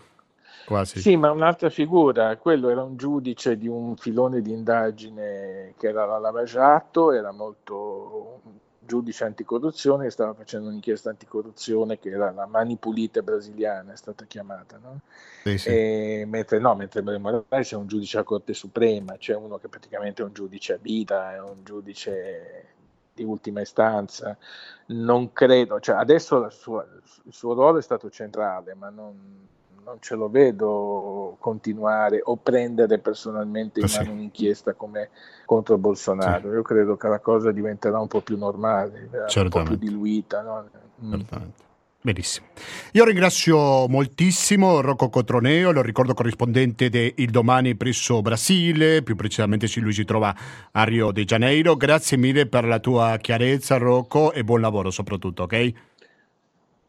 Quasi. 0.66 1.00
Sì, 1.00 1.18
ma 1.18 1.32
un'altra 1.32 1.70
figura, 1.70 2.38
quello 2.38 2.70
era 2.70 2.84
un 2.84 2.96
giudice 2.96 3.58
di 3.58 3.68
un 3.68 3.96
filone 3.98 4.42
di 4.42 4.52
indagine 4.52 5.74
che 5.78 5.88
era 5.88 6.06
la 6.06 6.20
Lavagiato, 6.20 7.12
era 7.12 7.32
molto 7.32 8.42
giudice 8.86 9.24
anticorruzione 9.24 10.06
che 10.06 10.10
stava 10.12 10.34
facendo 10.34 10.68
un'inchiesta 10.68 11.10
anticorruzione 11.10 12.00
che 12.00 12.10
era 12.10 12.32
la 12.32 12.46
Mani 12.46 12.76
Pulite 12.78 13.24
brasiliana, 13.24 13.94
è 13.94 13.96
stata 13.98 14.26
chiamata, 14.26 14.78
no? 14.82 15.00
Sì, 15.44 15.58
sì. 15.58 15.70
E, 15.70 16.26
mentre 16.28 16.60
no, 16.60 16.76
mentre 16.76 17.02
Morales 17.02 17.72
è 17.72 17.76
un 17.76 17.88
giudice 17.88 18.20
a 18.20 18.24
Corte 18.24 18.54
Suprema, 18.54 19.18
cioè 19.18 19.36
uno 19.36 19.58
che 19.58 19.68
praticamente 19.68 20.22
è 20.22 20.26
un 20.26 20.34
giudice 20.34 20.74
a 20.74 20.80
vita, 20.82 21.34
è 21.34 21.42
un 21.42 21.64
giudice 21.64 22.68
di 23.14 23.24
ultima 23.24 23.62
istanza. 23.62 24.38
Non 24.88 25.32
credo, 25.34 25.80
cioè 25.80 25.96
adesso 25.96 26.50
sua, 26.50 26.86
il 27.26 27.34
suo 27.34 27.54
ruolo 27.54 27.78
è 27.78 27.82
stato 27.82 28.10
centrale, 28.10 28.74
ma 28.74 28.90
non, 28.90 29.48
non, 29.84 29.98
ce 30.00 30.16
lo 30.16 30.30
vedo 30.30 31.36
continuare 31.40 32.22
o 32.24 32.38
prendere 32.38 33.00
personalmente 33.00 33.80
in 33.80 33.86
ah, 33.86 33.90
mano 33.92 34.04
sì. 34.06 34.12
un'inchiesta 34.12 34.74
come 34.74 35.10
contro 35.46 35.78
Bolsonaro. 35.78 36.50
Sì. 36.50 36.56
Io 36.56 36.62
credo 36.62 36.98
che 36.98 37.08
la 37.08 37.20
cosa 37.20 37.52
diventerà 37.52 38.00
un 38.00 38.08
po' 38.08 38.22
più 38.22 38.38
normale, 38.38 39.10
un 39.36 39.50
po' 39.50 39.64
più 39.64 39.76
diluita. 39.76 40.42
No? 40.42 40.70
Mm. 41.04 41.22
Benissimo. 42.04 42.48
Io 42.92 43.06
ringrazio 43.06 43.88
moltissimo 43.88 44.82
Rocco 44.82 45.08
Cotroneo, 45.08 45.72
lo 45.72 45.82
ricordo 45.82 46.14
corrispondente 46.14 46.90
di 46.90 47.14
Il 47.20 47.30
Domani 47.30 47.76
presso 47.76 48.22
Brasile, 48.22 49.04
più 49.04 49.16
precisamente 49.16 49.68
se 49.68 49.80
lui 49.80 49.94
si 49.94 50.04
trova 50.04 50.36
a 50.74 50.84
Rio 50.84 51.14
de 51.14 51.24
Janeiro. 51.24 51.78
Grazie 51.78 52.18
mille 52.18 52.46
per 52.46 52.66
la 52.66 52.80
tua 52.80 53.16
chiarezza 53.22 53.78
Rocco 53.78 54.34
e 54.34 54.44
buon 54.44 54.60
lavoro 54.60 54.92
soprattutto, 54.92 55.44
ok? 55.44 55.72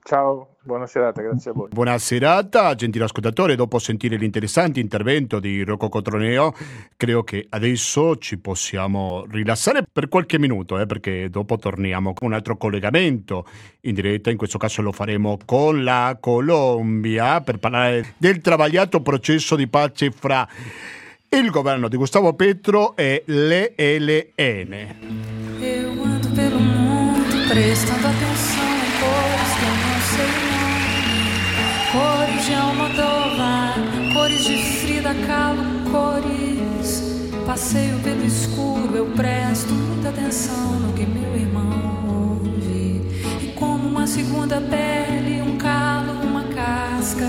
Ciao, 0.07 0.57
buona 0.61 0.87
serata, 0.87 1.23
grazie 1.23 1.51
a 1.51 1.55
voi. 1.55 1.71
Buona 1.73 1.97
serata, 1.97 2.75
gentile 2.75 3.05
ascoltatore. 3.05 3.57
Dopo 3.57 3.79
sentire 3.79 4.19
l'interessante 4.19 4.79
intervento 4.79 5.41
di 5.41 5.65
Rocco 5.65 5.89
Cotroneo, 5.89 6.53
credo 6.95 7.25
che 7.25 7.47
adesso 7.49 8.19
ci 8.19 8.37
possiamo 8.37 9.25
rilassare 9.31 9.83
per 9.91 10.09
qualche 10.09 10.39
minuto, 10.39 10.79
eh, 10.79 10.85
perché 10.85 11.31
dopo 11.31 11.57
torniamo 11.57 12.13
con 12.13 12.29
un 12.29 12.35
altro 12.35 12.59
collegamento 12.59 13.47
in 13.81 13.95
diretta. 13.95 14.29
In 14.29 14.37
questo 14.37 14.59
caso 14.59 14.83
lo 14.83 14.93
faremo 14.93 15.39
con 15.43 15.83
la 15.83 16.19
Colombia 16.21 17.41
per 17.41 17.57
parlare 17.57 18.13
del 18.19 18.43
travagliato 18.43 19.01
processo 19.01 19.57
di 19.57 19.69
pace 19.69 20.11
fra 20.11 20.47
il 21.31 21.49
governo 21.49 21.89
di 21.89 21.97
Gustavo 21.97 22.35
Petro 22.35 22.95
e 22.95 23.23
l'ELN. 23.25 24.73
Eu 25.61 26.05
ando 26.05 26.29
pelo 26.35 26.59
mundo 26.59 27.49
prestando 27.49 28.07
atenção 28.07 28.64
de 35.05 35.11
Frida 35.11 35.27
Kahlo, 35.27 35.91
cores. 35.91 37.03
Passeio 37.47 37.99
pelo 38.01 38.25
escuro, 38.25 38.97
eu 38.97 39.07
presto 39.07 39.75
muita 39.75 40.09
atenção 40.09 40.81
no 40.81 40.95
que 40.95 41.05
meu 41.05 41.37
irmão 41.37 42.41
ouve. 42.41 43.03
E 43.43 43.53
como 43.55 43.87
uma 43.87 44.07
segunda 44.07 44.63
pele, 44.63 45.43
um 45.43 45.59
calo, 45.59 46.23
uma 46.23 46.45
casca, 46.45 47.27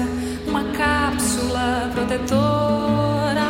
uma 0.47 0.63
cápsula 0.71 1.91
protetora. 1.93 3.41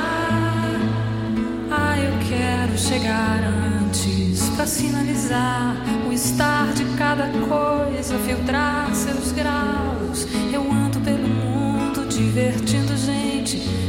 Ah, 1.70 1.96
eu 2.00 2.14
quero 2.28 2.76
chegar 2.78 3.42
antes 3.86 4.50
para 4.56 4.66
sinalizar 4.66 5.76
o 6.10 6.12
estar 6.12 6.74
de 6.74 6.84
cada 6.98 7.30
coisa, 7.48 8.18
filtrar 8.18 8.90
seus 8.96 9.32
graus. 9.32 10.28
Eu 10.52 10.62
ando 10.72 11.00
pelo 11.02 11.28
mundo 11.28 12.08
divertindo 12.08 12.98
gente, 12.98 13.35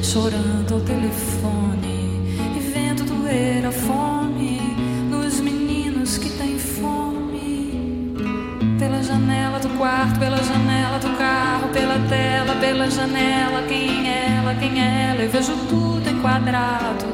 chorando 0.03 0.75
ao 0.75 0.81
telefone 0.81 2.11
e 2.55 2.61
vendo 2.61 3.05
doer 3.05 3.65
a 3.65 3.73
fome 3.73 4.61
nos 5.11 5.41
meninos 5.41 6.19
que 6.19 6.29
têm 6.29 6.59
fome. 6.59 8.15
Pela 8.79 9.03
janela 9.03 9.59
do 9.59 9.71
quarto, 9.79 10.19
pela 10.19 10.37
janela 10.37 10.99
do 10.99 11.09
carro, 11.17 11.69
pela 11.71 11.99
tela, 12.07 12.55
pela 12.57 12.91
janela, 12.91 13.63
quem 13.67 14.07
é 14.07 14.37
ela, 14.39 14.55
quem 14.57 14.79
é 14.79 15.11
ela, 15.11 15.23
eu 15.23 15.31
vejo 15.31 15.57
tudo 15.71 16.07
enquadrado, 16.07 17.07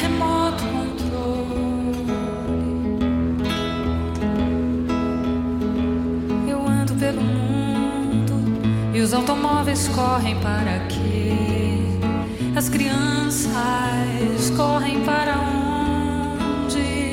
remoto 0.00 0.62
controle. 0.62 2.06
Eu 6.48 6.64
ando 6.64 6.94
pelo 6.94 7.20
mundo 7.20 8.94
e 8.94 9.00
os 9.00 9.12
automóveis 9.12 9.88
correm 9.88 10.38
para 10.38 10.78
quê? 10.86 11.21
As 12.62 12.68
crianças 12.68 14.50
correm 14.56 15.02
para 15.02 15.34
onde? 15.36 17.10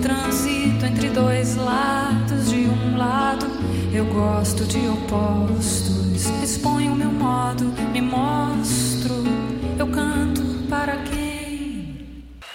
Transito 0.00 0.86
entre 0.86 1.10
dois 1.10 1.56
lados, 1.56 2.48
de 2.48 2.68
um 2.68 2.96
lado 2.96 3.46
eu 3.92 4.04
gosto 4.04 4.64
de 4.64 4.78
opostos, 4.86 6.26
exponho 6.40 6.94
meu 6.94 7.10
modo, 7.10 7.64
me 7.92 8.00
mostro, 8.00 9.24
eu 9.76 9.88
canto 9.88 10.40
para 10.68 10.96
quem? 10.98 11.31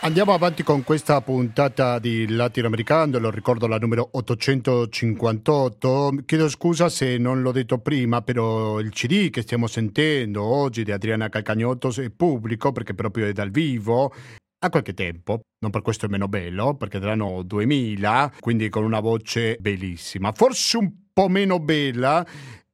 Andiamo 0.08 0.32
avanti 0.32 0.64
con 0.64 0.86
questa 0.86 1.20
puntata 1.20 2.00
di 2.00 2.30
Latinoamericano, 2.30 3.20
lo 3.20 3.30
ricordo 3.30 3.68
la 3.68 3.78
numero 3.78 4.08
858. 4.14 6.20
Chiedo 6.26 6.48
scusa 6.48 6.88
se 6.88 7.18
non 7.18 7.42
l'ho 7.42 7.52
detto 7.52 7.80
prima, 7.80 8.22
però 8.22 8.80
il 8.80 8.92
CD 8.92 9.30
che 9.30 9.42
stiamo 9.42 9.68
sentendo 9.68 10.44
oggi 10.44 10.86
di 10.86 10.94
Adriana 10.94 11.28
Calcagnotto 11.28 11.90
è 11.90 12.10
pubblico 12.10 12.72
perché 12.72 12.94
proprio 12.94 13.26
è 13.26 13.34
dal 13.34 13.52
vivo 13.52 14.14
a 14.60 14.70
qualche 14.70 14.94
tempo, 14.94 15.42
non 15.60 15.72
per 15.72 15.82
questo 15.82 16.06
è 16.06 16.10
meno 16.10 16.30
bello, 16.30 16.76
perché 16.76 17.00
dell'anno 17.00 17.44
2000, 17.44 18.36
quindi 18.40 18.70
con 18.70 18.86
una 18.86 19.02
voce 19.02 19.58
bellissima. 19.60 20.32
Forse 20.32 20.78
un 20.78 20.90
po' 21.12 21.28
meno 21.28 21.60
bella 21.60 22.26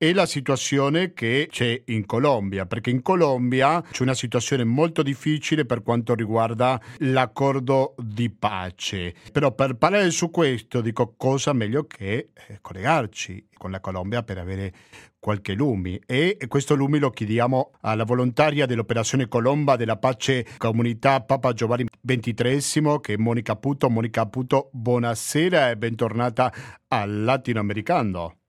è 0.03 0.11
la 0.11 0.25
situazione 0.25 1.13
che 1.13 1.47
c'è 1.49 1.81
in 1.85 2.05
Colombia, 2.05 2.65
perché 2.65 2.89
in 2.89 3.01
Colombia 3.01 3.81
c'è 3.89 4.01
una 4.01 4.13
situazione 4.13 4.65
molto 4.65 5.01
difficile 5.01 5.65
per 5.65 5.81
quanto 5.81 6.13
riguarda 6.13 6.77
l'accordo 6.97 7.95
di 7.97 8.29
pace. 8.29 9.13
Però 9.31 9.53
per 9.53 9.75
parlare 9.75 10.11
su 10.11 10.29
questo 10.29 10.81
dico 10.81 11.13
cosa 11.15 11.53
meglio 11.53 11.85
che 11.85 12.31
eh, 12.33 12.57
collegarci 12.59 13.47
con 13.57 13.71
la 13.71 13.79
Colombia 13.79 14.23
per 14.23 14.39
avere 14.39 14.73
qualche 15.19 15.53
lumi 15.53 15.97
e 16.05 16.37
questo 16.49 16.75
lumi 16.75 16.99
lo 16.99 17.09
chiediamo 17.09 17.71
alla 17.79 18.03
volontaria 18.03 18.65
dell'operazione 18.65 19.29
Colomba 19.29 19.77
della 19.77 19.95
Pace 19.95 20.45
Comunità 20.57 21.21
Papa 21.21 21.53
Giovanni 21.53 21.85
XXIII 22.05 22.99
che 22.99 23.13
è 23.13 23.17
Monica 23.17 23.55
Puto. 23.55 23.89
Monica 23.89 24.25
Puto, 24.25 24.69
buonasera 24.73 25.69
e 25.69 25.77
bentornata 25.77 26.51
al 26.89 27.23
Latinoamericano. 27.23 28.39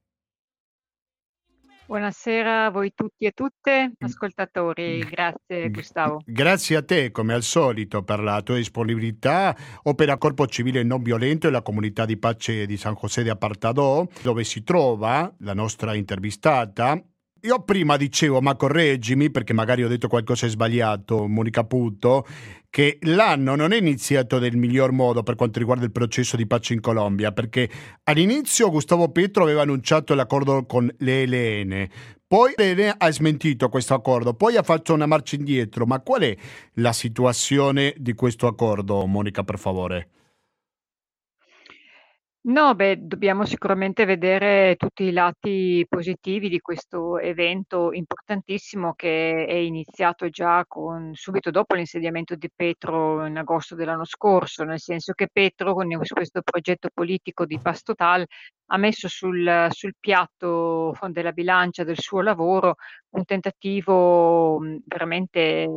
Buonasera 1.86 2.64
a 2.64 2.70
voi 2.70 2.92
tutti 2.94 3.26
e 3.26 3.32
tutte, 3.32 3.92
ascoltatori. 3.98 5.00
Grazie 5.00 5.70
Gustavo. 5.70 6.22
Grazie 6.24 6.76
a 6.76 6.82
te, 6.82 7.10
come 7.10 7.34
al 7.34 7.42
solito, 7.42 8.02
per 8.02 8.20
la 8.20 8.40
tua 8.40 8.56
disponibilità. 8.56 9.54
Opera 9.82 10.16
Corpo 10.16 10.46
Civile 10.46 10.82
Non 10.82 11.02
Violento 11.02 11.46
e 11.46 11.50
la 11.50 11.60
comunità 11.60 12.06
di 12.06 12.16
pace 12.16 12.64
di 12.64 12.78
San 12.78 12.94
José 12.98 13.22
de 13.22 13.30
Apartadó, 13.30 14.08
dove 14.22 14.44
si 14.44 14.62
trova 14.62 15.30
la 15.40 15.52
nostra 15.52 15.94
intervistata. 15.94 16.98
Io 17.42 17.62
prima 17.62 17.98
dicevo, 17.98 18.40
ma 18.40 18.56
correggimi 18.56 19.30
perché 19.30 19.52
magari 19.52 19.84
ho 19.84 19.88
detto 19.88 20.08
qualcosa 20.08 20.46
di 20.46 20.52
sbagliato, 20.52 21.28
Monica 21.28 21.64
Puto, 21.64 22.24
che 22.74 22.98
l'anno 23.02 23.54
non 23.54 23.70
è 23.70 23.76
iniziato 23.76 24.40
nel 24.40 24.56
miglior 24.56 24.90
modo 24.90 25.22
per 25.22 25.36
quanto 25.36 25.60
riguarda 25.60 25.84
il 25.84 25.92
processo 25.92 26.36
di 26.36 26.44
pace 26.44 26.74
in 26.74 26.80
Colombia, 26.80 27.30
perché 27.30 27.70
all'inizio 28.02 28.68
Gustavo 28.68 29.12
Petro 29.12 29.44
aveva 29.44 29.62
annunciato 29.62 30.12
l'accordo 30.14 30.66
con 30.66 30.92
l'ELN, 30.98 31.86
poi 32.26 32.52
l'ELN 32.56 32.94
ha 32.98 33.12
smentito 33.12 33.68
questo 33.68 33.94
accordo, 33.94 34.34
poi 34.34 34.56
ha 34.56 34.64
fatto 34.64 34.92
una 34.92 35.06
marcia 35.06 35.36
indietro, 35.36 35.86
ma 35.86 36.00
qual 36.00 36.22
è 36.22 36.36
la 36.72 36.92
situazione 36.92 37.94
di 37.96 38.12
questo 38.14 38.48
accordo, 38.48 39.06
Monica, 39.06 39.44
per 39.44 39.60
favore? 39.60 40.08
No, 42.46 42.74
beh, 42.74 42.98
dobbiamo 43.06 43.46
sicuramente 43.46 44.04
vedere 44.04 44.76
tutti 44.76 45.04
i 45.04 45.12
lati 45.12 45.86
positivi 45.88 46.50
di 46.50 46.60
questo 46.60 47.16
evento 47.18 47.90
importantissimo 47.90 48.92
che 48.92 49.46
è 49.46 49.54
iniziato 49.54 50.28
già 50.28 50.62
con 50.68 51.14
subito 51.14 51.50
dopo 51.50 51.74
l'insediamento 51.74 52.34
di 52.34 52.50
Petro 52.54 53.24
in 53.24 53.38
agosto 53.38 53.74
dell'anno 53.74 54.04
scorso, 54.04 54.62
nel 54.64 54.78
senso 54.78 55.14
che 55.14 55.28
Petro 55.32 55.72
con 55.72 55.88
questo 56.06 56.42
progetto 56.42 56.90
politico 56.92 57.46
di 57.46 57.58
Paz 57.58 57.80
Total 57.82 58.26
ha 58.66 58.76
messo 58.78 59.08
sul, 59.08 59.66
sul 59.70 59.94
piatto 59.98 60.96
della 61.08 61.32
bilancia 61.32 61.84
del 61.84 61.98
suo 61.98 62.22
lavoro 62.22 62.76
un 63.10 63.24
tentativo 63.24 64.58
veramente 64.84 65.68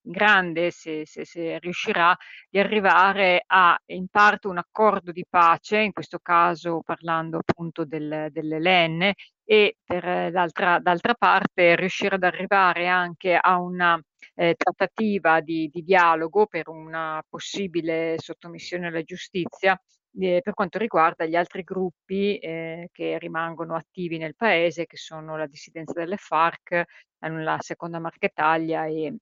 grande, 0.00 0.70
se, 0.70 1.06
se, 1.06 1.24
se 1.24 1.58
riuscirà, 1.58 2.16
di 2.48 2.58
arrivare 2.58 3.42
a 3.46 3.76
in 3.86 4.06
parte 4.08 4.48
un 4.48 4.58
accordo 4.58 5.10
di 5.10 5.24
pace, 5.28 5.78
in 5.80 5.92
questo 5.92 6.18
caso 6.20 6.82
parlando 6.84 7.38
appunto 7.44 7.84
del, 7.84 8.28
dell'ELN, 8.30 9.12
e 9.44 9.76
per 9.84 10.30
d'altra, 10.30 10.78
d'altra 10.78 11.14
parte 11.14 11.76
riuscire 11.76 12.14
ad 12.14 12.22
arrivare 12.22 12.86
anche 12.88 13.36
a 13.36 13.58
una 13.58 14.00
eh, 14.34 14.54
trattativa 14.56 15.40
di, 15.40 15.68
di, 15.72 15.82
dialogo 15.82 16.46
per 16.46 16.68
una 16.68 17.22
possibile 17.28 18.16
sottomissione 18.18 18.86
alla 18.88 19.02
giustizia 19.02 19.78
eh, 20.18 20.40
per 20.42 20.54
quanto 20.54 20.78
riguarda 20.78 21.24
gli 21.26 21.36
altri 21.36 21.62
gruppi 21.62 22.38
eh, 22.38 22.88
che 22.92 23.18
rimangono 23.18 23.74
attivi 23.74 24.18
nel 24.18 24.36
paese, 24.36 24.86
che 24.86 24.96
sono 24.96 25.36
la 25.36 25.46
dissidenza 25.46 25.92
delle 25.92 26.16
FARC, 26.16 26.84
la 27.18 27.56
seconda 27.60 27.98
Marchetalia 27.98 28.86
e, 28.86 29.16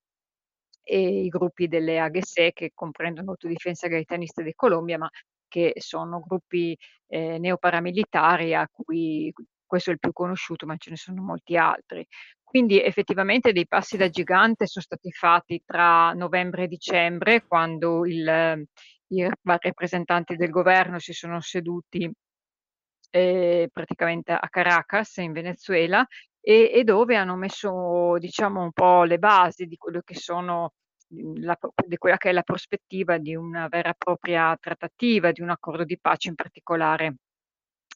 e 0.82 1.24
i 1.24 1.28
gruppi 1.28 1.68
delle 1.68 2.00
AGSE 2.00 2.52
che 2.52 2.72
comprendono 2.74 3.30
Autodifensa 3.30 3.88
Gaetanista 3.88 4.42
di 4.42 4.54
Colombia, 4.54 4.98
ma 4.98 5.08
che 5.48 5.74
sono 5.76 6.20
gruppi 6.20 6.76
eh, 7.08 7.38
neoparamilitari 7.38 8.54
a 8.54 8.68
cui 8.70 9.32
questo 9.66 9.90
è 9.90 9.92
il 9.94 9.98
più 9.98 10.12
conosciuto, 10.12 10.66
ma 10.66 10.76
ce 10.76 10.90
ne 10.90 10.96
sono 10.96 11.22
molti 11.22 11.56
altri. 11.56 12.06
Quindi 12.42 12.82
effettivamente 12.82 13.52
dei 13.52 13.66
passi 13.66 13.96
da 13.96 14.10
gigante 14.10 14.66
sono 14.66 14.84
stati 14.84 15.10
fatti 15.10 15.62
tra 15.64 16.12
novembre 16.12 16.64
e 16.64 16.68
dicembre, 16.68 17.46
quando 17.46 18.04
il, 18.04 18.66
i 19.12 19.28
rappresentanti 19.42 20.36
del 20.36 20.50
governo 20.50 20.98
si 20.98 21.12
sono 21.12 21.40
seduti 21.40 22.10
eh, 23.10 23.68
praticamente 23.72 24.32
a 24.32 24.48
Caracas, 24.48 25.16
in 25.18 25.32
Venezuela, 25.32 26.04
e, 26.40 26.70
e, 26.74 26.84
dove 26.84 27.16
hanno 27.16 27.36
messo, 27.36 28.16
diciamo, 28.18 28.62
un 28.62 28.72
po' 28.72 29.04
le 29.04 29.18
basi 29.18 29.66
di 29.66 29.76
quello 29.76 30.00
che 30.02 30.14
sono 30.14 30.72
mhmm, 31.08 31.44
la, 31.44 31.58
di 31.86 31.96
quella 31.98 32.16
che 32.16 32.30
è 32.30 32.32
la 32.32 32.42
prospettiva 32.42 33.18
di 33.18 33.34
una 33.36 33.68
vera 33.68 33.90
e 33.90 33.94
propria 33.96 34.56
trattativa, 34.58 35.30
di 35.30 35.42
un 35.42 35.50
accordo 35.50 35.84
di 35.84 35.98
pace 36.00 36.28
in 36.28 36.34
particolare 36.34 37.16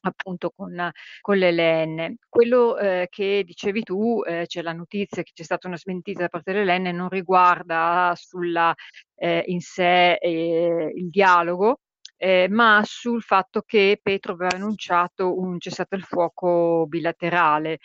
appunto 0.01 0.51
con, 0.55 0.91
con 1.21 1.37
l'ELN. 1.37 2.15
Quello 2.29 2.77
eh, 2.77 3.07
che 3.09 3.43
dicevi 3.45 3.83
tu, 3.83 4.21
eh, 4.25 4.45
c'è 4.47 4.61
la 4.61 4.73
notizia 4.73 5.23
che 5.23 5.31
c'è 5.33 5.43
stata 5.43 5.67
una 5.67 5.77
smentita 5.77 6.21
da 6.21 6.29
parte 6.29 6.53
dell'ELN, 6.53 6.95
non 6.95 7.09
riguarda 7.09 8.13
sulla, 8.15 8.73
eh, 9.15 9.43
in 9.47 9.61
sé 9.61 10.13
eh, 10.13 10.91
il 10.95 11.09
dialogo, 11.09 11.79
eh, 12.17 12.47
ma 12.49 12.81
sul 12.83 13.21
fatto 13.21 13.61
che 13.65 13.99
Petro 14.01 14.33
aveva 14.33 14.55
annunciato 14.55 15.39
un 15.39 15.59
cessato 15.59 15.95
il 15.95 16.03
fuoco 16.03 16.85
bilaterale. 16.87 17.79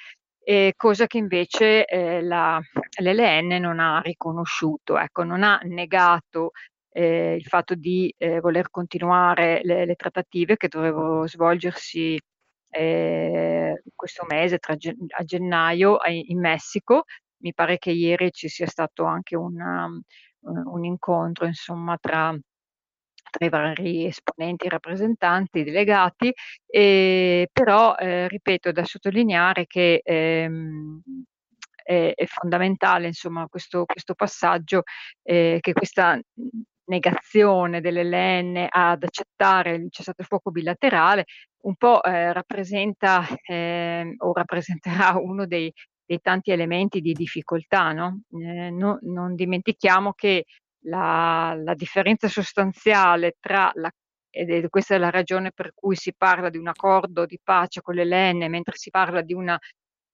Eh, 0.44 0.72
cosa 0.76 1.06
che 1.06 1.18
invece 1.18 1.84
eh, 1.84 2.20
la, 2.20 2.60
l'LN 3.00 3.60
non 3.60 3.78
ha 3.78 4.00
riconosciuto, 4.00 4.98
ecco, 4.98 5.22
non 5.22 5.44
ha 5.44 5.60
negato 5.64 6.50
eh, 6.92 7.34
il 7.36 7.44
fatto 7.44 7.74
di 7.74 8.12
eh, 8.18 8.40
voler 8.40 8.70
continuare 8.70 9.60
le, 9.64 9.86
le, 9.86 9.94
trattative 9.94 10.56
che 10.56 10.68
dovevano 10.68 11.26
svolgersi 11.26 12.20
eh, 12.70 13.82
questo 13.94 14.24
mese, 14.28 14.58
tra, 14.58 14.74
a 14.74 15.24
gennaio, 15.24 15.96
a, 15.96 16.10
in 16.10 16.38
Messico. 16.38 17.04
Mi 17.42 17.54
pare 17.54 17.78
che 17.78 17.90
ieri 17.90 18.30
ci 18.30 18.48
sia 18.48 18.66
stato 18.66 19.04
anche 19.04 19.36
una, 19.36 19.88
un 20.42 20.84
incontro 20.84 21.46
insomma, 21.46 21.96
tra, 21.98 22.36
tra 23.30 23.46
i 23.46 23.48
vari 23.48 24.06
esponenti, 24.06 24.68
rappresentanti, 24.68 25.64
delegati, 25.64 26.32
e, 26.66 27.48
però 27.52 27.94
eh, 27.96 28.28
ripeto, 28.28 28.68
è 28.68 28.72
da 28.72 28.84
sottolineare 28.84 29.66
che 29.66 30.00
ehm, 30.04 31.00
è, 31.82 32.12
è, 32.14 32.26
fondamentale 32.26 33.06
insomma, 33.06 33.46
questo, 33.48 33.84
questo 33.86 34.14
passaggio, 34.14 34.82
eh, 35.22 35.58
che 35.60 35.72
questa 35.72 36.18
negazione 36.92 37.80
dell'ELN 37.80 38.66
ad 38.68 39.02
accettare 39.02 39.74
il 39.74 39.90
cessato 39.90 40.20
il 40.20 40.26
fuoco 40.26 40.50
bilaterale 40.50 41.24
un 41.62 41.76
po' 41.76 42.02
eh, 42.02 42.32
rappresenta 42.32 43.26
eh, 43.46 44.14
o 44.18 44.32
rappresenterà 44.32 45.14
uno 45.18 45.46
dei, 45.46 45.72
dei, 46.04 46.20
tanti 46.20 46.50
elementi 46.50 47.00
di 47.00 47.12
difficoltà. 47.12 47.92
No? 47.92 48.22
Eh, 48.32 48.70
no, 48.70 48.98
non 49.02 49.34
dimentichiamo 49.34 50.12
che 50.12 50.44
la, 50.84 51.54
la 51.56 51.74
differenza 51.74 52.28
sostanziale 52.28 53.36
tra 53.40 53.70
la 53.74 53.90
ed 54.34 54.68
questa 54.70 54.94
è 54.94 54.98
la 54.98 55.10
ragione 55.10 55.52
per 55.52 55.72
cui 55.74 55.94
si 55.94 56.14
parla 56.16 56.48
di 56.48 56.56
un 56.56 56.66
accordo 56.66 57.26
di 57.26 57.38
pace 57.42 57.82
con 57.82 57.94
l'ELN, 57.94 58.48
mentre 58.48 58.76
si 58.76 58.88
parla 58.88 59.20
di 59.20 59.34
una 59.34 59.58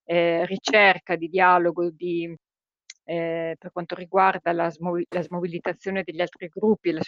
eh, 0.04 0.44
ricerca 0.46 1.14
di 1.14 1.28
dialogo 1.28 1.88
di, 1.90 2.34
eh, 3.08 3.56
per 3.58 3.72
quanto 3.72 3.94
riguarda 3.94 4.52
la, 4.52 4.68
smob- 4.70 5.06
la, 5.08 5.22
smobilitazione 5.22 6.02
degli 6.04 6.20
altri 6.20 6.48
gruppi 6.48 6.90
e 6.90 6.92
la 6.92 7.02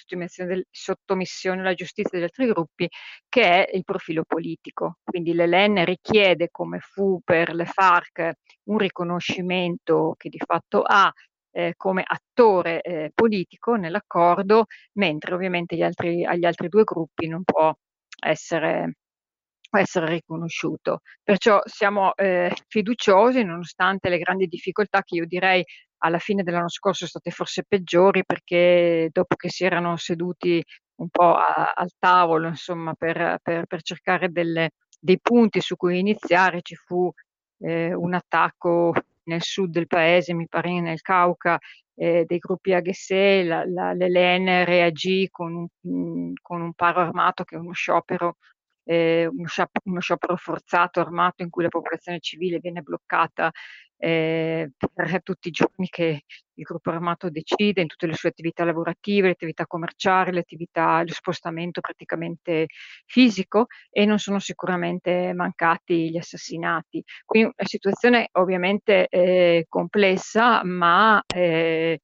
del, 0.47 0.65
sottomissione, 0.71 1.61
alla 1.61 1.75
giustizia 1.75 2.13
degli 2.13 2.23
altri 2.23 2.47
gruppi, 2.47 2.89
che 3.29 3.67
è 3.67 3.77
il 3.77 3.85
profilo 3.85 4.25
politico. 4.27 4.97
Quindi 5.05 5.35
l'ELN 5.35 5.85
richiede, 5.85 6.49
come 6.51 6.79
fu 6.81 7.21
per 7.23 7.55
le 7.55 7.67
FARC, 7.67 8.33
un 8.69 8.79
riconoscimento 8.79 10.15
che 10.17 10.31
di 10.31 10.41
fatto 10.43 10.81
ha 10.83 11.13
eh, 11.51 11.75
come 11.77 12.03
attore 12.07 12.81
eh, 12.81 13.11
politico 13.15 13.75
nell'accordo, 13.75 14.67
mentre 14.95 15.35
ovviamente 15.35 15.77
gli 15.77 15.83
altri, 15.83 16.25
agli 16.25 16.47
altri 16.47 16.69
due 16.69 16.85
gruppi 16.85 17.29
non 17.29 17.43
può 17.45 17.75
essere, 18.21 18.95
essere 19.71 20.07
riconosciuto. 20.09 21.01
Perciò 21.23 21.61
siamo 21.65 22.15
eh, 22.15 22.55
fiduciosi 22.69 23.43
nonostante 23.45 24.09
le 24.09 24.17
grandi 24.19 24.47
difficoltà 24.47 25.03
che 25.03 25.17
io 25.17 25.27
direi 25.27 25.63
alla 26.03 26.19
fine 26.19 26.43
dell'anno 26.43 26.69
scorso 26.69 27.07
sono 27.07 27.21
state 27.21 27.31
forse 27.31 27.65
peggiori 27.67 28.25
perché 28.25 29.09
dopo 29.13 29.37
che 29.37 29.49
si 29.51 29.65
erano 29.65 29.97
seduti 29.97 30.63
un 30.97 31.09
po' 31.09 31.35
a, 31.35 31.73
al 31.75 31.91
tavolo 31.99 32.49
insomma 32.49 32.95
per, 32.95 33.39
per, 33.43 33.67
per 33.67 33.83
cercare 33.83 34.31
delle, 34.31 34.71
dei 34.99 35.19
punti 35.21 35.61
su 35.61 35.77
cui 35.77 35.99
iniziare 35.99 36.61
ci 36.63 36.75
fu 36.75 37.11
eh, 37.61 37.95
un 37.95 38.15
attacco 38.15 38.93
nel 39.25 39.43
sud 39.43 39.71
del 39.71 39.87
paese, 39.87 40.35
mi 40.35 40.49
pare 40.49 40.81
nel 40.81 41.01
Cauca, 41.01 41.59
eh, 41.95 42.25
dei 42.27 42.39
gruppi 42.39 42.73
AGSE, 42.73 43.45
la, 43.45 43.93
l'ELN 43.93 44.65
reagì 44.65 45.29
con 45.31 45.69
un, 45.83 46.33
con 46.41 46.63
un 46.63 46.73
paro 46.75 47.01
armato 47.01 47.45
che 47.45 47.57
è 47.57 47.59
uno 47.59 47.73
sciopero 47.73 48.37
eh, 48.85 49.27
uno, 49.27 50.01
sciopero 50.01 50.37
forzato 50.37 51.01
armato 51.01 51.43
in 51.43 51.51
cui 51.51 51.63
la 51.63 51.69
popolazione 51.69 52.19
civile 52.19 52.59
viene 52.59 52.81
bloccata 52.83 53.51
eh, 54.01 54.71
per 54.95 55.23
tutti 55.23 55.49
i 55.49 55.51
giorni 55.51 55.87
che 55.89 56.23
il 56.55 56.65
gruppo 56.65 56.91
armato 56.91 57.29
decide 57.31 57.83
in 57.83 57.87
tutte 57.87 58.07
le 58.07 58.15
sue 58.15 58.31
attività 58.31 58.65
lavorative, 58.65 59.27
le 59.27 59.33
attività 59.33 59.67
commerciali, 59.67 60.33
le 60.33 60.41
attività, 60.41 61.03
lo 61.03 61.13
spostamento 61.13 61.81
praticamente 61.81 62.67
fisico 63.07 63.67
e 63.91 64.05
non 64.07 64.19
sono 64.19 64.39
sicuramente 64.39 65.33
mancati 65.35 66.11
gli 66.11 66.17
assassinati. 66.17 67.03
Quindi 67.25 67.53
una 67.57 67.69
situazione 67.69 68.29
ovviamente 68.33 69.07
eh, 69.09 69.67
complessa, 69.69 70.65
ma 70.65 71.23
eh, 71.27 72.01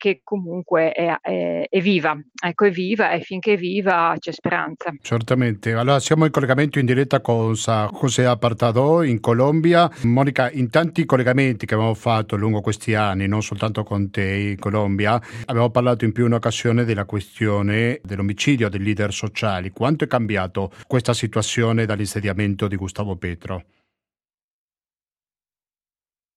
che 0.00 0.22
comunque 0.24 0.92
è, 0.92 1.14
è, 1.20 1.66
è, 1.68 1.80
viva. 1.82 2.18
Ecco, 2.42 2.64
è 2.64 2.70
viva 2.70 3.10
e 3.10 3.20
finché 3.20 3.52
è 3.52 3.56
viva 3.58 4.16
c'è 4.18 4.32
speranza. 4.32 4.90
Certamente. 5.02 5.74
Allora 5.74 6.00
siamo 6.00 6.24
in 6.24 6.30
collegamento 6.30 6.78
in 6.78 6.86
diretta 6.86 7.20
con 7.20 7.52
José 7.52 8.24
Apartado 8.24 9.02
in 9.02 9.20
Colombia. 9.20 9.90
Monica, 10.04 10.50
in 10.50 10.70
tanti 10.70 11.04
collegamenti 11.04 11.66
che 11.66 11.74
abbiamo 11.74 11.92
fatto 11.92 12.36
lungo 12.36 12.62
questi 12.62 12.94
anni, 12.94 13.28
non 13.28 13.42
soltanto 13.42 13.84
con 13.84 14.10
te 14.10 14.52
in 14.52 14.58
Colombia, 14.58 15.20
abbiamo 15.44 15.68
parlato 15.68 16.06
in 16.06 16.12
più 16.12 16.24
un'occasione 16.24 16.84
della 16.84 17.04
questione 17.04 18.00
dell'omicidio 18.02 18.70
dei 18.70 18.82
leader 18.82 19.12
sociali. 19.12 19.68
Quanto 19.68 20.04
è 20.04 20.06
cambiato 20.06 20.72
questa 20.86 21.12
situazione 21.12 21.84
dall'insediamento 21.84 22.68
di 22.68 22.76
Gustavo 22.76 23.16
Petro? 23.16 23.64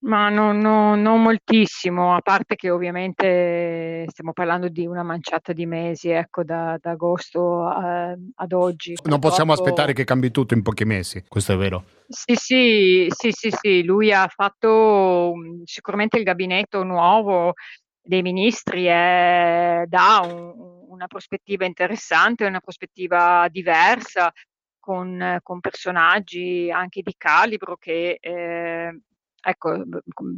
Ma 0.05 0.27
non, 0.27 0.57
no, 0.57 0.95
non 0.95 1.21
moltissimo, 1.21 2.13
a 2.13 2.19
parte 2.19 2.55
che 2.55 2.69
ovviamente 2.69 4.05
stiamo 4.09 4.33
parlando 4.33 4.67
di 4.67 4.85
una 4.85 5.01
manciata 5.01 5.53
di 5.53 5.65
mesi, 5.65 6.09
ecco, 6.09 6.43
da, 6.43 6.77
da 6.81 6.91
agosto 6.91 7.63
a, 7.63 8.13
ad 8.35 8.51
oggi. 8.51 8.95
Non 9.05 9.19
possiamo 9.19 9.53
aspettare 9.53 9.93
che 9.93 10.03
cambi 10.03 10.29
tutto 10.29 10.55
in 10.55 10.61
pochi 10.61 10.83
mesi, 10.83 11.23
questo 11.25 11.53
è 11.53 11.57
vero. 11.57 11.85
Sì, 12.09 12.35
sì, 12.35 13.07
sì, 13.15 13.31
sì, 13.31 13.49
sì, 13.49 13.83
lui 13.83 14.11
ha 14.11 14.27
fatto 14.27 15.35
sicuramente 15.63 16.17
il 16.17 16.23
gabinetto 16.23 16.83
nuovo 16.83 17.53
dei 18.01 18.21
ministri 18.21 18.83
è, 18.83 19.85
dà 19.87 20.19
un, 20.21 20.83
una 20.89 21.07
prospettiva 21.07 21.63
interessante, 21.63 22.45
una 22.45 22.59
prospettiva 22.59 23.47
diversa, 23.49 24.33
con, 24.79 25.39
con 25.41 25.61
personaggi 25.61 26.69
anche 26.69 27.01
di 27.01 27.15
calibro 27.17 27.77
che 27.77 28.17
eh, 28.19 28.99
ecco, 29.43 29.83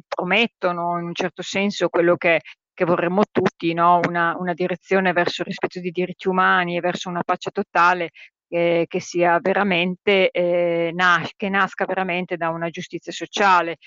promettono 0.08 0.98
in 1.00 1.06
un 1.06 1.13
certo 1.13 1.41
senso 1.41 1.89
quello 1.89 2.15
che, 2.15 2.41
che 2.74 2.86
vorremmo 2.86 3.24
tutti, 3.32 3.74
no? 3.74 4.00
una, 4.08 4.36
una, 4.38 4.54
direzione 4.54 5.13
verso 5.13 5.41
il 5.41 5.48
rispetto 5.48 5.80
dei 5.80 5.91
diritti 5.91 6.28
umani 6.28 6.76
e 6.78 6.82
verso 6.82 7.10
una 7.10 7.24
pace 7.24 7.52
totale 7.52 8.10
eh, 8.50 8.86
che 8.88 9.00
sia 9.00 9.39
veramente, 9.39 10.30
eh, 10.32 10.91
nas- 10.94 11.34
che 11.36 11.50
nasca 11.50 11.86
veramente 11.86 12.36
da 12.38 12.50
una 12.50 12.70
giustizia 12.70 13.12
sociale. 13.12 13.78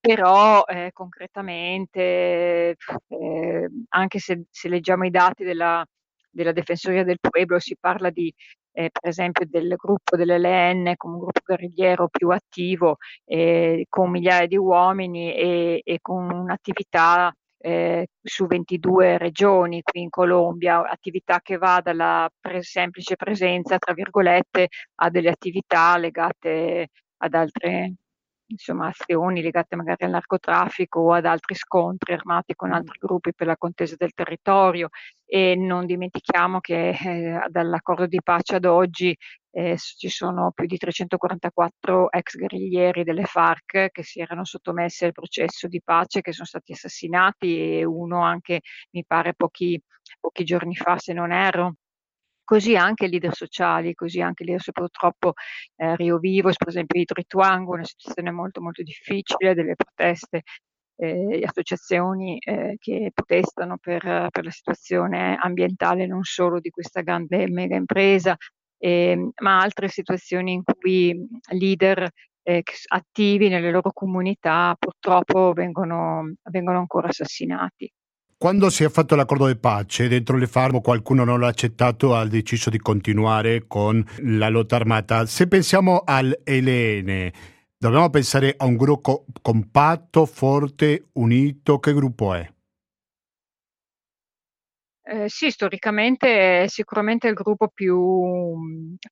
Però 0.00 0.64
eh, 0.64 0.90
concretamente, 0.92 2.76
eh, 3.08 3.68
anche 3.88 4.18
se, 4.18 4.44
se, 4.50 4.68
leggiamo 4.68 5.04
i 5.06 5.10
dati 5.10 5.44
della, 5.44 5.84
della 6.30 6.52
Defensoria 6.52 7.04
del 7.04 7.18
Pueblo, 7.20 7.58
si 7.58 7.76
parla 7.80 8.10
di 8.10 8.32
eh, 8.74 8.90
per 8.90 9.08
esempio 9.08 9.46
del 9.48 9.74
gruppo 9.76 10.16
dell'LN 10.16 10.94
come 10.96 11.14
un 11.14 11.20
gruppo 11.20 11.40
guerrigliero 11.44 12.08
più 12.08 12.30
attivo, 12.30 12.96
eh, 13.24 13.86
con 13.88 14.10
migliaia 14.10 14.46
di 14.46 14.56
uomini 14.56 15.34
e, 15.34 15.80
e 15.84 15.98
con 16.00 16.30
un'attività 16.30 17.32
eh, 17.58 18.08
su 18.22 18.46
22 18.46 19.16
regioni 19.16 19.80
qui 19.82 20.02
in 20.02 20.10
Colombia, 20.10 20.86
attività 20.86 21.40
che 21.40 21.56
va 21.56 21.80
dalla 21.82 22.28
pre- 22.38 22.62
semplice 22.62 23.16
presenza, 23.16 23.78
tra 23.78 23.94
virgolette, 23.94 24.68
a 24.96 25.08
delle 25.10 25.30
attività 25.30 25.96
legate 25.96 26.88
ad 27.18 27.34
altre 27.34 27.94
insomma, 28.46 28.88
azioni 28.88 29.42
legate 29.42 29.76
magari 29.76 30.04
al 30.04 30.10
narcotraffico 30.10 31.00
o 31.00 31.12
ad 31.12 31.24
altri 31.26 31.54
scontri 31.54 32.12
armati 32.12 32.54
con 32.54 32.72
altri 32.72 32.98
gruppi 32.98 33.34
per 33.34 33.46
la 33.46 33.56
contesa 33.56 33.94
del 33.96 34.12
territorio. 34.12 34.88
E 35.26 35.54
non 35.56 35.86
dimentichiamo 35.86 36.60
che 36.60 36.90
eh, 36.90 37.44
dall'accordo 37.48 38.06
di 38.06 38.20
pace 38.22 38.56
ad 38.56 38.64
oggi 38.66 39.16
eh, 39.50 39.76
ci 39.78 40.08
sono 40.08 40.52
più 40.52 40.66
di 40.66 40.76
344 40.76 42.10
ex 42.12 42.36
guerriglieri 42.36 43.04
delle 43.04 43.24
FARC 43.24 43.90
che 43.90 44.02
si 44.02 44.20
erano 44.20 44.44
sottomessi 44.44 45.04
al 45.04 45.12
processo 45.12 45.68
di 45.68 45.80
pace, 45.82 46.20
che 46.20 46.32
sono 46.32 46.46
stati 46.46 46.72
assassinati 46.72 47.78
e 47.78 47.84
uno 47.84 48.22
anche, 48.22 48.60
mi 48.90 49.04
pare, 49.06 49.34
pochi, 49.34 49.80
pochi 50.20 50.44
giorni 50.44 50.74
fa, 50.76 50.98
se 50.98 51.12
non 51.12 51.32
erro 51.32 51.76
così 52.44 52.76
anche 52.76 53.08
leader 53.08 53.34
sociali, 53.34 53.94
così 53.94 54.20
anche 54.20 54.44
leader 54.44 54.70
purtroppo 54.72 55.32
eh, 55.76 55.96
Rio 55.96 56.18
Vivos, 56.18 56.56
per 56.56 56.68
esempio 56.68 56.98
di 57.00 57.06
Trituango, 57.06 57.72
una 57.72 57.84
situazione 57.84 58.30
molto 58.30 58.60
molto 58.60 58.82
difficile, 58.82 59.54
delle 59.54 59.74
proteste 59.74 60.42
eh, 60.96 61.40
associazioni 61.44 62.38
eh, 62.38 62.76
che 62.78 63.10
protestano 63.12 63.78
per, 63.78 64.28
per, 64.30 64.44
la 64.44 64.50
situazione 64.50 65.36
ambientale 65.40 66.06
non 66.06 66.22
solo 66.22 66.60
di 66.60 66.70
questa 66.70 67.00
grande 67.02 67.48
mega 67.48 67.76
impresa, 67.76 68.36
eh, 68.78 69.30
ma 69.42 69.60
altre 69.60 69.88
situazioni 69.88 70.52
in 70.52 70.62
cui 70.62 71.14
leader 71.52 72.08
eh, 72.42 72.62
attivi 72.88 73.48
nelle 73.48 73.70
loro 73.70 73.90
comunità 73.92 74.76
purtroppo 74.78 75.52
vengono, 75.52 76.34
vengono 76.50 76.78
ancora 76.78 77.08
assassinati. 77.08 77.90
Quando 78.36 78.68
si 78.68 78.84
è 78.84 78.90
fatto 78.90 79.14
l'accordo 79.14 79.46
di 79.46 79.56
pace, 79.56 80.08
dentro 80.08 80.36
le 80.36 80.46
farmo 80.46 80.80
qualcuno 80.80 81.24
non 81.24 81.40
l'ha 81.40 81.46
accettato, 81.46 82.14
ha 82.14 82.26
deciso 82.26 82.68
di 82.68 82.78
continuare 82.78 83.64
con 83.66 84.04
la 84.18 84.48
lotta 84.48 84.76
armata. 84.76 85.24
Se 85.24 85.46
pensiamo 85.46 86.02
all'ELN, 86.04 87.30
dobbiamo 87.78 88.10
pensare 88.10 88.54
a 88.56 88.66
un 88.66 88.76
gruppo 88.76 89.24
compatto, 89.40 90.26
forte, 90.26 91.06
unito. 91.12 91.78
Che 91.78 91.94
gruppo 91.94 92.34
è? 92.34 92.53
Eh, 95.06 95.28
sì, 95.28 95.50
storicamente 95.50 96.62
è 96.62 96.66
sicuramente 96.66 97.28
il 97.28 97.34
gruppo 97.34 97.68
più, 97.68 98.56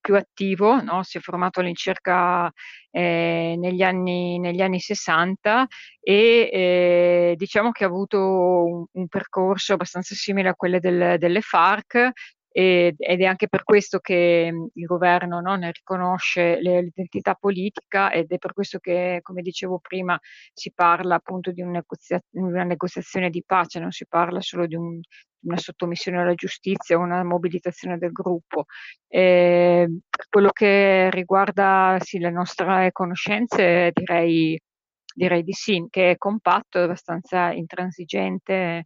più 0.01 0.15
attivo, 0.15 0.81
no? 0.81 1.03
si 1.03 1.19
è 1.19 1.21
formato 1.21 1.59
all'incirca 1.59 2.51
eh, 2.89 3.55
negli, 3.59 3.83
anni, 3.83 4.39
negli, 4.39 4.61
anni, 4.61 4.79
60 4.79 5.67
e 6.01 6.49
eh, 6.51 7.33
diciamo 7.37 7.69
che 7.69 7.83
ha 7.83 7.87
avuto 7.87 8.17
un, 8.65 8.85
un, 8.91 9.07
percorso 9.07 9.73
abbastanza 9.73 10.15
simile 10.15 10.49
a 10.49 10.55
quello 10.55 10.79
del, 10.79 11.19
delle 11.19 11.41
FARC 11.41 12.09
ed 12.55 12.99
è 12.99 13.25
anche 13.25 13.47
per 13.47 13.63
questo 13.63 13.97
che 13.97 14.53
il 14.71 14.85
governo 14.85 15.41
no, 15.41 15.55
ne 15.55 15.71
riconosce 15.71 16.59
l'identità 16.61 17.33
politica 17.33 18.11
ed 18.11 18.31
è 18.31 18.37
per 18.37 18.53
questo 18.53 18.77
che, 18.77 19.19
come 19.23 19.41
dicevo 19.41 19.79
prima, 19.79 20.19
si 20.53 20.71
parla 20.71 21.15
appunto 21.15 21.51
di 21.51 21.63
una, 21.63 21.83
negoziazione 22.63 23.31
di 23.31 23.43
pace, 23.43 23.79
non 23.79 23.89
si 23.89 24.05
parla 24.07 24.39
solo 24.39 24.67
di 24.67 24.75
un, 24.75 24.99
una 25.45 25.57
sottomissione 25.57 26.21
alla 26.21 26.35
giustizia 26.35 26.95
o 26.95 27.01
una 27.01 27.23
mobilitazione 27.23 27.97
del 27.97 28.11
gruppo. 28.11 28.65
E 29.07 29.87
per 30.07 30.27
quello 30.29 30.51
che 30.51 31.09
riguarda 31.09 31.97
sì, 32.01 32.19
le 32.19 32.29
nostre 32.29 32.91
conoscenze, 32.91 33.89
direi, 33.93 34.59
direi 35.15 35.41
di 35.43 35.53
sì, 35.53 35.87
che 35.89 36.11
è 36.11 36.17
compatto, 36.17 36.77
abbastanza 36.79 37.51
intransigente 37.51 38.85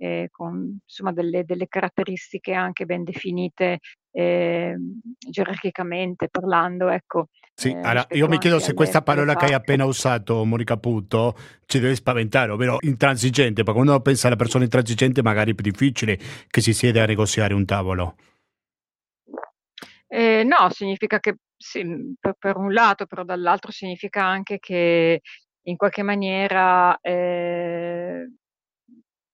eh, 0.00 0.28
con 0.30 0.78
insomma, 0.82 1.12
delle, 1.12 1.44
delle, 1.44 1.68
caratteristiche 1.68 2.54
anche 2.54 2.86
ben 2.86 3.04
definite 3.04 3.80
eh, 4.12 4.74
gerarchicamente 5.18 6.28
parlando. 6.30 6.88
Ecco, 6.88 7.26
sì, 7.52 7.68
eh, 7.68 7.80
allora, 7.82 8.06
io 8.12 8.26
mi 8.26 8.38
chiedo 8.38 8.58
se 8.58 8.72
questa 8.72 9.02
parola 9.02 9.34
che 9.34 9.44
hai 9.44 9.52
appena 9.52 9.84
usato, 9.84 10.42
Monica 10.46 10.78
Puto, 10.78 11.36
ci 11.66 11.78
deve 11.78 11.94
spaventare, 11.94 12.50
ovvero 12.50 12.78
intransigente, 12.80 13.62
perché 13.62 13.72
quando 13.72 14.00
pensa 14.00 14.28
alla 14.28 14.36
persona 14.36 14.64
intransigente 14.64 15.22
magari 15.22 15.50
è 15.50 15.54
più 15.54 15.70
difficile 15.70 16.18
che 16.48 16.62
si 16.62 16.72
siede 16.72 17.02
a 17.02 17.06
negoziare 17.06 17.52
un 17.52 17.66
tavolo. 17.66 18.16
Eh, 20.06 20.42
no, 20.44 20.70
significa 20.70 21.20
che 21.20 21.36
sì, 21.56 21.84
per, 22.18 22.36
per, 22.38 22.56
un 22.56 22.72
lato, 22.72 23.04
però 23.04 23.22
dall'altro 23.22 23.70
significa 23.70 24.24
anche 24.24 24.58
che 24.58 25.20
in 25.64 25.76
qualche 25.76 26.02
maniera 26.02 26.98
eh, 27.00 28.26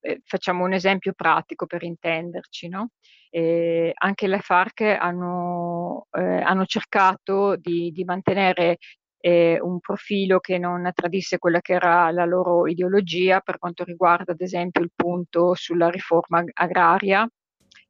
eh, 0.07 0.21
facciamo 0.25 0.65
un 0.65 0.73
esempio 0.73 1.13
pratico 1.13 1.67
per 1.67 1.83
intenderci, 1.83 2.69
no? 2.69 2.91
eh, 3.31 3.93
anche 3.95 4.27
le 4.27 4.39
FARC 4.41 4.81
hanno, 4.81 6.07
eh, 6.13 6.41
hanno 6.41 6.65
cercato 6.65 7.57
di, 7.57 7.91
di 7.91 8.05
mantenere 8.05 8.79
eh, 9.19 9.59
un 9.61 9.81
profilo 9.81 10.39
che 10.41 10.59
non 10.59 10.91
tradisse 10.95 11.39
quella 11.39 11.61
che 11.61 11.75
era 11.75 12.11
la 12.13 12.25
loro 12.25 12.67
ideologia 12.67 13.41
per 13.41 13.59
quanto 13.59 13.85
riguarda 13.85 14.33
ad 14.33 14.41
esempio 14.41 14.83
il 14.83 14.93
punto 14.95 15.55
sulla 15.55 15.91
riforma 15.91 16.43
agraria 16.55 17.29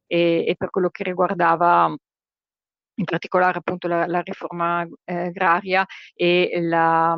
e, 0.05 0.45
e 0.47 0.55
per 0.57 0.69
quello 0.69 0.89
che 0.89 1.03
riguardava 1.03 1.93
in 2.99 3.05
particolare 3.05 3.59
appunto 3.59 3.87
la, 3.87 4.07
la 4.07 4.21
riforma 4.21 4.83
eh, 5.05 5.15
agraria 5.27 5.85
e 6.15 6.59
la, 6.61 7.15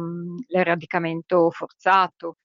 l'eradicamento 0.47 1.49
forzato 1.51 2.35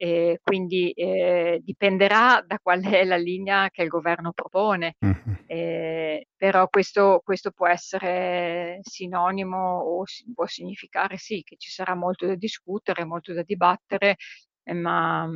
e 0.00 0.38
quindi 0.44 0.92
eh, 0.92 1.60
dipenderà 1.60 2.42
da 2.46 2.60
qual 2.60 2.84
è 2.84 3.04
la 3.04 3.16
linea 3.16 3.68
che 3.68 3.82
il 3.82 3.88
governo 3.88 4.32
propone, 4.32 4.94
mm-hmm. 5.04 5.34
eh, 5.46 6.28
però 6.36 6.68
questo, 6.68 7.20
questo, 7.24 7.50
può 7.50 7.66
essere 7.66 8.78
sinonimo 8.82 9.58
o 9.58 10.06
si, 10.06 10.24
può 10.32 10.46
significare 10.46 11.16
sì 11.16 11.42
che 11.42 11.56
ci 11.58 11.68
sarà 11.68 11.96
molto 11.96 12.26
da 12.26 12.36
discutere, 12.36 13.04
molto 13.04 13.32
da 13.32 13.42
dibattere, 13.42 14.16
eh, 14.62 14.72
ma, 14.72 15.28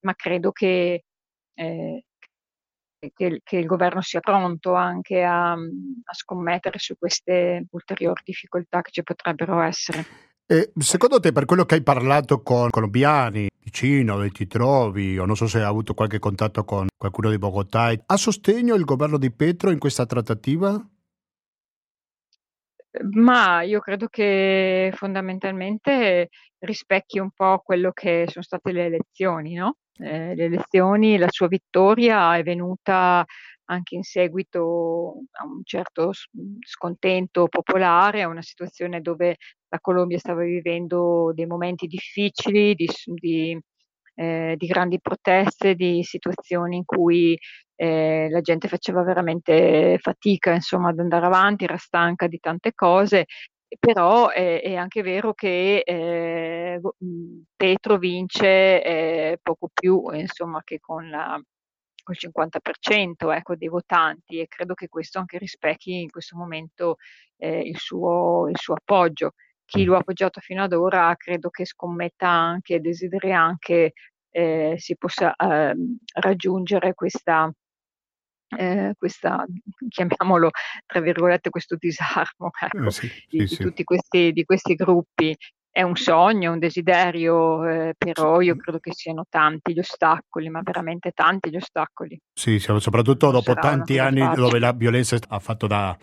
ma, 0.00 0.14
credo 0.14 0.52
che, 0.52 1.02
eh, 1.54 2.04
che, 3.16 3.40
che, 3.42 3.56
il 3.56 3.66
governo 3.66 4.00
sia 4.00 4.20
pronto 4.20 4.74
anche 4.74 5.24
a, 5.24 5.54
a 5.54 6.14
scommettere 6.14 6.78
su 6.78 6.96
queste 6.96 7.66
ulteriori 7.70 8.22
difficoltà 8.24 8.80
che 8.80 8.92
ci 8.92 9.02
potrebbero 9.02 9.60
essere. 9.60 10.31
E 10.52 10.70
secondo 10.80 11.18
te, 11.18 11.32
per 11.32 11.46
quello 11.46 11.64
che 11.64 11.76
hai 11.76 11.82
parlato 11.82 12.42
con 12.42 12.68
colombiani, 12.68 13.48
vicino, 13.64 14.16
dove 14.16 14.28
ti 14.28 14.46
trovi, 14.46 15.18
o 15.18 15.24
non 15.24 15.34
so 15.34 15.46
se 15.46 15.56
hai 15.56 15.64
avuto 15.64 15.94
qualche 15.94 16.18
contatto 16.18 16.62
con 16.62 16.88
qualcuno 16.94 17.30
di 17.30 17.38
Bogotà, 17.38 17.90
ha 18.04 18.16
sostegno 18.18 18.74
il 18.74 18.84
governo 18.84 19.16
di 19.16 19.32
Petro 19.32 19.70
in 19.70 19.78
questa 19.78 20.04
trattativa? 20.04 20.78
Ma 23.12 23.62
io 23.62 23.80
credo 23.80 24.08
che 24.08 24.92
fondamentalmente 24.94 26.28
rispecchi 26.58 27.18
un 27.18 27.30
po' 27.30 27.62
quello 27.64 27.92
che 27.92 28.26
sono 28.28 28.44
state 28.44 28.72
le 28.72 28.84
elezioni, 28.84 29.54
no? 29.54 29.76
Eh, 29.94 30.34
le 30.34 30.44
elezioni, 30.44 31.16
la 31.16 31.30
sua 31.30 31.48
vittoria 31.48 32.36
è 32.36 32.42
venuta 32.42 33.24
anche 33.72 33.94
in 33.94 34.02
seguito 34.02 35.22
a 35.32 35.44
un 35.44 35.62
certo 35.64 36.12
scontento 36.60 37.48
popolare, 37.48 38.22
a 38.22 38.28
una 38.28 38.42
situazione 38.42 39.00
dove 39.00 39.36
la 39.68 39.80
Colombia 39.80 40.18
stava 40.18 40.42
vivendo 40.42 41.32
dei 41.34 41.46
momenti 41.46 41.86
difficili, 41.86 42.74
di, 42.74 42.88
di, 43.04 43.58
eh, 44.14 44.54
di 44.56 44.66
grandi 44.66 45.00
proteste, 45.00 45.74
di 45.74 46.02
situazioni 46.02 46.76
in 46.76 46.84
cui 46.84 47.36
eh, 47.76 48.28
la 48.30 48.40
gente 48.40 48.68
faceva 48.68 49.02
veramente 49.02 49.98
fatica 50.00 50.52
insomma, 50.52 50.90
ad 50.90 50.98
andare 50.98 51.26
avanti, 51.26 51.64
era 51.64 51.76
stanca 51.76 52.26
di 52.28 52.38
tante 52.38 52.72
cose. 52.74 53.26
Però 53.78 54.28
è, 54.28 54.60
è, 54.60 54.74
anche 54.74 55.00
vero 55.02 55.32
che 55.32 55.78
eh, 55.78 56.78
Petro 57.56 57.96
vince 57.96 58.82
eh, 58.84 59.38
poco 59.42 59.70
più 59.72 60.10
insomma, 60.12 60.60
che 60.62 60.78
con 60.78 61.08
la, 61.08 61.40
col 62.02 62.16
50% 62.18 63.34
ecco, 63.34 63.56
dei 63.56 63.68
votanti 63.68 64.40
e 64.40 64.48
credo 64.48 64.74
che 64.74 64.88
questo 64.88 65.18
anche 65.18 65.38
rispecchi 65.38 66.00
in 66.00 66.10
questo 66.10 66.36
momento 66.36 66.96
eh, 67.36 67.60
il, 67.60 67.78
suo, 67.78 68.48
il, 68.48 68.58
suo, 68.58 68.74
appoggio. 68.74 69.32
Chi 69.64 69.84
lo 69.84 69.94
ha 69.94 69.98
appoggiato 69.98 70.40
fino 70.40 70.62
ad 70.62 70.72
ora 70.72 71.14
credo 71.16 71.48
che 71.48 71.64
scommetta 71.64 72.28
anche, 72.28 72.80
desideri 72.80 73.32
anche 73.32 73.92
eh, 74.30 74.74
si 74.78 74.96
possa 74.96 75.34
eh, 75.34 75.74
raggiungere 76.14 76.94
questa, 76.94 77.50
eh, 78.56 78.94
questa, 78.98 79.44
chiamiamolo 79.88 80.50
tra 80.86 81.00
virgolette, 81.00 81.50
questo 81.50 81.76
disarmo 81.76 82.50
ecco, 82.60 82.90
sì, 82.90 83.10
di, 83.28 83.46
sì, 83.46 83.56
di, 83.56 83.62
tutti 83.62 83.84
questi, 83.84 84.32
di 84.32 84.44
questi 84.44 84.74
gruppi 84.74 85.36
è 85.72 85.80
un 85.80 85.96
sogno, 85.96 86.52
un 86.52 86.58
desiderio, 86.58 87.64
eh, 87.64 87.94
però 87.96 88.42
io 88.42 88.56
credo 88.56 88.78
che 88.78 88.92
siano 88.92 89.24
tanti 89.26 89.72
gli 89.72 89.78
ostacoli, 89.78 90.50
ma 90.50 90.60
veramente 90.62 91.12
tanti 91.12 91.48
gli 91.48 91.56
ostacoli. 91.56 92.20
Sì, 92.34 92.58
soprattutto 92.58 93.30
dopo 93.30 93.54
tanti 93.54 93.98
anni 93.98 94.20
facile. 94.20 94.42
dove 94.42 94.58
la 94.58 94.72
violenza 94.72 95.16
ha 95.28 95.38
fatto 95.38 95.66
da, 95.66 95.96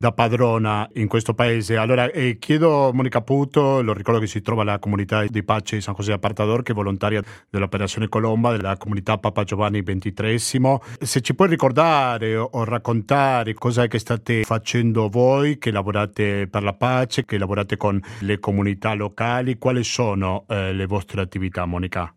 da 0.00 0.12
padrona 0.12 0.88
in 0.94 1.08
questo 1.08 1.34
paese. 1.34 1.76
Allora 1.76 2.10
eh, 2.10 2.38
chiedo 2.38 2.90
Monica 2.94 3.20
Puto, 3.20 3.82
lo 3.82 3.92
ricordo 3.92 4.18
che 4.18 4.26
si 4.26 4.40
trova 4.40 4.62
alla 4.62 4.78
comunità 4.78 5.22
di 5.26 5.42
pace 5.42 5.76
di 5.76 5.82
San 5.82 5.92
José 5.94 6.12
Apartador, 6.12 6.62
che 6.62 6.72
è 6.72 6.74
volontaria 6.74 7.22
dell'operazione 7.50 8.08
Colomba 8.08 8.52
della 8.52 8.78
comunità 8.78 9.18
Papa 9.18 9.44
Giovanni 9.44 9.82
XXIII. 9.82 10.78
Se 11.00 11.20
ci 11.20 11.34
puoi 11.34 11.48
ricordare 11.48 12.34
o 12.34 12.64
raccontare 12.64 13.52
cosa 13.52 13.82
è 13.82 13.88
che 13.88 13.98
state 13.98 14.42
facendo 14.44 15.10
voi, 15.10 15.58
che 15.58 15.70
lavorate 15.70 16.48
per 16.48 16.62
la 16.62 16.72
pace, 16.72 17.26
che 17.26 17.36
lavorate 17.36 17.76
con 17.76 18.00
le 18.20 18.38
comunità 18.38 18.94
locali, 18.94 19.58
quali 19.58 19.84
sono 19.84 20.46
eh, 20.48 20.72
le 20.72 20.86
vostre 20.86 21.20
attività, 21.20 21.66
Monica? 21.66 22.14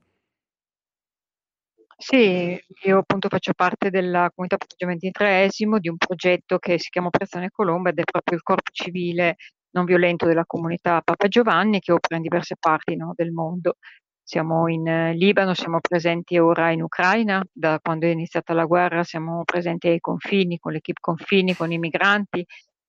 Sì, 2.05 2.59
io 2.83 2.97
appunto 2.97 3.29
faccio 3.29 3.53
parte 3.53 3.89
della 3.89 4.29
comunità 4.35 4.57
proteggiamento 4.57 5.07
XXIII 5.07 5.79
di 5.79 5.87
un 5.87 5.95
progetto 5.95 6.57
che 6.57 6.77
si 6.77 6.89
chiama 6.89 7.07
Operazione 7.07 7.49
Colomba 7.49 7.91
ed 7.91 7.99
è 7.99 8.03
proprio 8.03 8.35
il 8.35 8.43
corpo 8.43 8.71
civile 8.73 9.37
non 9.71 9.85
violento 9.85 10.25
della 10.25 10.43
comunità 10.45 10.99
Papa 11.01 11.27
Giovanni 11.29 11.79
che 11.79 11.93
opera 11.93 12.17
in 12.17 12.23
diverse 12.23 12.55
parti 12.59 12.97
no, 12.97 13.13
del 13.15 13.31
mondo. 13.31 13.75
Siamo 14.21 14.67
in 14.67 14.85
eh, 14.85 15.13
Libano, 15.13 15.53
siamo 15.53 15.79
presenti 15.79 16.37
ora 16.37 16.71
in 16.71 16.81
Ucraina, 16.81 17.41
da 17.51 17.79
quando 17.81 18.05
è 18.05 18.09
iniziata 18.09 18.53
la 18.53 18.65
guerra 18.65 19.03
siamo 19.03 19.43
presenti 19.45 19.87
ai 19.87 19.99
confini, 20.01 20.59
con 20.59 20.73
l'equipe 20.73 20.99
confini, 20.99 21.55
con 21.55 21.71
i 21.71 21.77
migranti, 21.79 22.45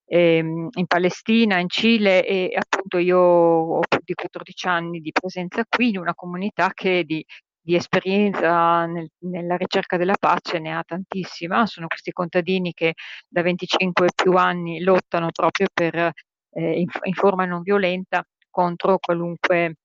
ehm, 0.07 0.69
in 0.73 0.87
Palestina, 0.87 1.59
in 1.59 1.69
Cile 1.69 2.27
e 2.27 2.51
appunto 2.57 2.99
io 2.99 3.19
ho 3.19 3.81
più 3.89 4.01
di 4.05 4.15
14 4.15 4.67
anni 4.69 5.01
di 5.01 5.13
presenza 5.13 5.65
qui 5.69 5.91
in 5.91 5.99
una 5.99 6.15
comunità 6.15 6.71
che 6.75 7.05
di 7.05 7.25
di 7.65 7.77
esperienza 7.77 8.85
nel, 8.85 9.09
nella 9.21 9.57
ricerca 9.57 9.97
della 9.97 10.17
pace 10.21 10.59
ne 10.59 10.75
ha 10.75 10.83
tantissima, 10.85 11.65
sono 11.65 11.87
questi 11.87 12.13
contadini 12.13 12.75
che 12.75 12.93
da 13.27 13.41
25 13.41 14.09
più 14.15 14.33
anni 14.33 14.83
lottano 14.83 15.31
proprio 15.33 15.69
per, 15.73 15.95
eh, 15.97 16.81
in, 16.81 16.87
in, 17.05 17.15
forma 17.15 17.47
non 17.47 17.63
violenta 17.63 18.23
contro 18.51 18.99
qualunque 18.99 19.77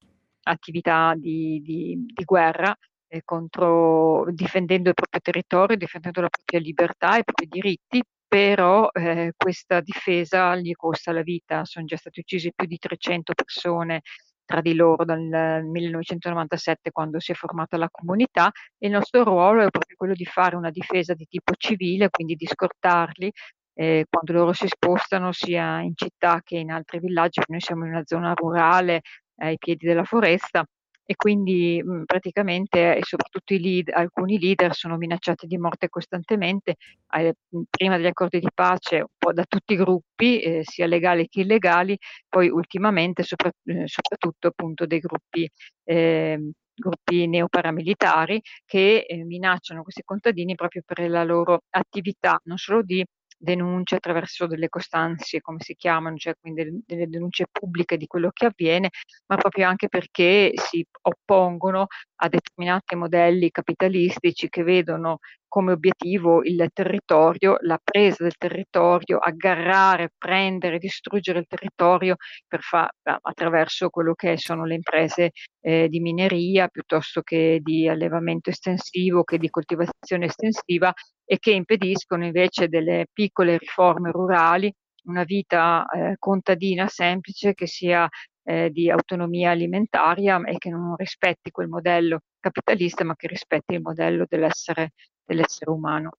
attività 0.43 1.13
di, 1.15 1.61
di, 1.63 2.05
di 2.13 2.23
guerra, 2.25 2.75
eh, 3.07 3.21
contro, 3.23 4.25
difendendo 4.31 4.89
il 4.89 4.95
proprio 4.95 5.21
territorio, 5.21 5.77
difendendo 5.77 6.19
la 6.19 6.29
propria 6.29 6.59
libertà 6.59 7.15
e 7.15 7.19
i 7.19 7.23
propri 7.23 7.47
diritti, 7.47 8.03
però 8.27 8.89
eh, 8.91 9.31
questa 9.37 9.79
difesa 9.79 10.55
gli 10.57 10.73
costa 10.73 11.13
la 11.13 11.21
vita, 11.21 11.63
sono 11.63 11.85
già 11.85 11.95
stati 11.95 12.19
uccisi 12.19 12.51
più 12.53 12.67
di 12.67 12.77
300 12.77 13.33
persone 13.33 14.01
tra 14.49 14.61
di 14.61 14.73
loro 14.73 15.05
dal 15.05 15.63
1997 15.63 16.89
quando 16.89 17.19
si 17.19 17.31
è 17.33 17.35
formata 17.35 17.77
la 17.77 17.87
comunità 17.87 18.49
e 18.79 18.87
il 18.87 18.93
nostro 18.93 19.23
ruolo 19.23 19.61
è 19.61 19.69
proprio 19.69 19.95
quello 19.95 20.15
di 20.15 20.25
fare 20.25 20.55
una 20.55 20.71
difesa 20.71 21.13
di 21.13 21.27
tipo 21.29 21.53
civile, 21.55 22.09
quindi 22.09 22.33
di 22.33 22.47
scortarli 22.47 23.31
eh, 23.75 24.05
quando 24.09 24.33
loro 24.33 24.53
si 24.53 24.67
spostano 24.67 25.31
sia 25.33 25.81
in 25.81 25.91
città 25.93 26.41
che 26.43 26.57
in 26.57 26.71
altri 26.71 26.97
villaggi, 26.97 27.43
noi 27.45 27.61
siamo 27.61 27.85
in 27.85 27.91
una 27.91 28.01
zona 28.05 28.33
rurale 28.33 29.01
ai 29.41 29.57
piedi 29.59 29.85
della 29.85 30.03
foresta 30.03 30.65
e 31.11 31.15
quindi 31.15 31.81
mh, 31.83 32.03
praticamente 32.05 32.95
e 32.97 32.99
soprattutto 33.03 33.55
lead, 33.55 33.89
alcuni 33.91 34.37
leader 34.39 34.75
sono 34.75 34.95
minacciati 34.95 35.47
di 35.47 35.57
morte 35.57 35.89
costantemente, 35.89 36.75
eh, 37.17 37.33
prima 37.67 37.97
degli 37.97 38.05
accordi 38.05 38.39
di 38.39 38.47
pace 38.53 38.97
un 38.97 39.05
po' 39.17 39.33
da 39.33 39.43
tutti 39.47 39.73
i 39.73 39.75
gruppi, 39.75 40.39
eh, 40.39 40.61
sia 40.63 40.85
legali 40.85 41.27
che 41.27 41.41
illegali, 41.41 41.97
poi 42.27 42.49
ultimamente 42.49 43.23
sopra, 43.23 43.49
eh, 43.65 43.87
soprattutto 43.87 44.47
appunto 44.49 44.85
dei 44.85 44.99
gruppi 44.99 45.49
ehm, 45.85 46.51
gruppi 46.79 47.27
neoparamilitari 47.27 48.39
che 48.65 48.99
eh, 49.07 49.23
minacciano 49.25 49.81
questi 49.83 50.01
contadini 50.05 50.55
proprio 50.55 50.81
per 50.85 51.09
la 51.09 51.23
loro 51.23 51.63
attività, 51.71 52.39
non 52.45 52.57
solo 52.57 52.83
di 52.83 53.03
denunce 53.39 53.95
attraverso 53.95 54.47
delle 54.47 54.67
costanze, 54.67 55.39
come 55.41 55.59
si 55.61 55.75
chiamano, 55.75 56.17
cioè 56.17 56.33
quindi 56.39 56.83
delle 56.85 57.07
denunce 57.07 57.45
pubbliche 57.49 57.97
di 57.97 58.05
quello 58.05 58.31
che 58.31 58.47
avviene, 58.47 58.89
ma 59.27 59.37
proprio 59.37 59.67
anche 59.67 59.87
perché 59.87 60.51
si 60.55 60.85
oppongono 61.03 61.87
a 62.21 62.27
determinati 62.27 62.95
modelli 62.95 63.49
capitalistici 63.49 64.49
che 64.49 64.63
vedono 64.63 65.19
come 65.47 65.71
obiettivo 65.71 66.43
il 66.43 66.69
territorio, 66.71 67.57
la 67.61 67.79
presa 67.83 68.23
del 68.23 68.35
territorio, 68.37 69.17
aggarrare, 69.17 70.11
prendere, 70.17 70.77
distruggere 70.77 71.39
il 71.39 71.47
territorio 71.47 72.17
fa- 72.59 72.89
attraverso 73.01 73.89
quello 73.89 74.13
che 74.13 74.37
sono 74.37 74.65
le 74.65 74.75
imprese 74.75 75.31
eh, 75.61 75.87
di 75.89 75.99
mineria 75.99 76.67
piuttosto 76.67 77.21
che 77.21 77.59
di 77.63 77.87
allevamento 77.87 78.49
estensivo, 78.51 79.23
che 79.23 79.39
di 79.39 79.49
coltivazione 79.49 80.25
estensiva 80.25 80.93
e 81.31 81.37
che 81.37 81.51
impediscono 81.51 82.25
invece 82.25 82.69
delle 82.69 83.05
piccole 83.13 83.59
riforme 83.59 84.09
rurali, 84.09 84.73
una 85.03 85.23
vita 85.23 85.85
eh, 85.85 86.15
contadina 86.17 86.87
semplice 86.87 87.53
che 87.53 87.67
sia 87.67 88.09
eh, 88.43 88.71
di 88.71 88.89
autonomia 88.89 89.51
alimentaria 89.51 90.41
e 90.41 90.57
che 90.57 90.71
non 90.71 90.95
rispetti 90.95 91.51
quel 91.51 91.67
modello 91.67 92.21
capitalista, 92.39 93.03
ma 93.03 93.15
che 93.15 93.27
rispetti 93.27 93.75
il 93.75 93.81
modello 93.81 94.25
dell'essere, 94.27 94.93
dell'essere 95.23 95.69
umano. 95.69 96.13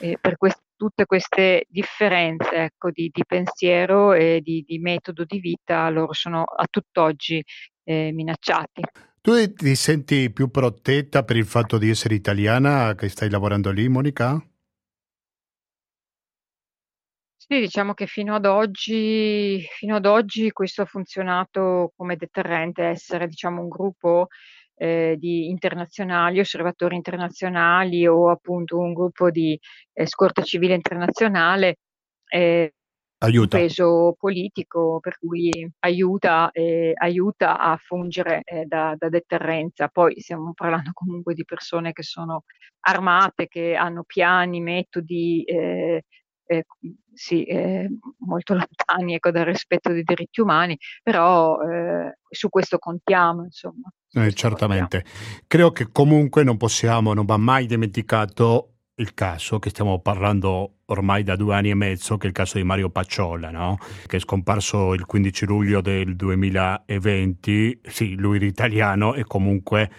E 0.00 0.18
per 0.20 0.36
quest- 0.36 0.64
tutte 0.74 1.06
queste 1.06 1.66
differenze 1.68 2.50
ecco, 2.50 2.90
di, 2.90 3.08
di, 3.12 3.22
pensiero 3.24 4.14
e 4.14 4.40
di, 4.42 4.64
di, 4.66 4.80
metodo 4.80 5.24
di 5.24 5.38
vita, 5.38 5.88
loro 5.90 6.12
sono 6.12 6.42
a 6.42 6.66
tutt'oggi 6.68 7.40
eh, 7.84 8.10
minacciati. 8.12 8.82
Tu 9.22 9.54
ti 9.54 9.74
senti 9.76 10.30
più 10.30 10.50
protetta 10.50 11.24
per 11.24 11.36
il 11.36 11.46
fatto 11.46 11.78
di 11.78 11.88
essere 11.88 12.14
italiana 12.14 12.94
che 12.94 13.08
stai 13.08 13.30
lavorando 13.30 13.70
lì, 13.70 13.88
Monica? 13.88 14.38
Sì, 17.42 17.58
diciamo 17.58 17.94
che 17.94 18.06
fino 18.06 18.34
ad 18.36 18.44
oggi, 18.44 19.60
fino 19.76 19.96
ad 19.96 20.06
oggi 20.06 20.50
questo 20.52 20.82
ha 20.82 20.84
funzionato 20.84 21.92
come 21.96 22.14
deterrente, 22.16 22.84
essere 22.84 23.26
diciamo, 23.26 23.62
un 23.62 23.68
gruppo 23.68 24.28
eh, 24.76 25.16
di 25.18 25.48
internazionali, 25.48 26.38
osservatori 26.38 26.94
internazionali 26.94 28.06
o 28.06 28.30
appunto 28.30 28.78
un 28.78 28.92
gruppo 28.92 29.30
di 29.30 29.58
eh, 29.92 30.06
scorta 30.06 30.42
civile 30.42 30.74
internazionale. 30.74 31.78
Eh, 32.28 32.74
aiuta. 33.20 33.56
un 33.56 33.62
peso 33.62 34.16
politico 34.18 34.98
per 35.00 35.18
cui 35.18 35.50
aiuta, 35.80 36.50
eh, 36.52 36.92
aiuta 36.94 37.58
a 37.58 37.76
fungere 37.76 38.42
eh, 38.44 38.64
da, 38.66 38.94
da, 38.96 39.08
deterrenza. 39.08 39.88
Poi 39.88 40.20
stiamo 40.20 40.52
parlando 40.54 40.90
comunque 40.92 41.34
di 41.34 41.44
persone 41.44 41.92
che 41.92 42.02
sono 42.02 42.44
armate, 42.80 43.48
che 43.48 43.74
hanno 43.74 44.04
piani, 44.04 44.60
metodi 44.60 45.42
eh, 45.44 46.04
eh, 46.46 46.64
sì, 47.14 47.44
eh, 47.44 47.88
molto 48.26 48.54
lontani 48.66 49.14
ecco, 49.14 49.30
dal 49.30 49.44
rispetto 49.44 49.92
dei 49.92 50.02
diritti 50.02 50.40
umani, 50.40 50.76
però 51.02 51.60
eh, 51.60 52.18
su 52.28 52.48
questo 52.48 52.78
contiamo, 52.78 53.44
insomma. 53.44 53.88
Certamente. 54.34 55.02
Contiamo. 55.02 55.44
Credo 55.46 55.70
che 55.70 55.92
comunque 55.92 56.42
non 56.42 56.56
possiamo, 56.56 57.14
non 57.14 57.26
va 57.26 57.36
mai 57.36 57.66
dimenticato 57.66 58.79
il 59.00 59.14
caso 59.14 59.58
che 59.58 59.70
stiamo 59.70 59.98
parlando 60.00 60.74
ormai 60.86 61.22
da 61.22 61.36
due 61.36 61.54
anni 61.54 61.70
e 61.70 61.74
mezzo, 61.74 62.16
che 62.16 62.26
è 62.26 62.28
il 62.28 62.34
caso 62.34 62.58
di 62.58 62.64
Mario 62.64 62.90
Pacciola, 62.90 63.50
no? 63.50 63.78
che 64.06 64.18
è 64.18 64.20
scomparso 64.20 64.94
il 64.94 65.06
15 65.06 65.46
luglio 65.46 65.80
del 65.80 66.14
2020. 66.14 67.80
Sì, 67.82 68.14
lui 68.16 68.36
era 68.36 68.44
italiano 68.46 69.14
e 69.14 69.24
comunque 69.24 69.90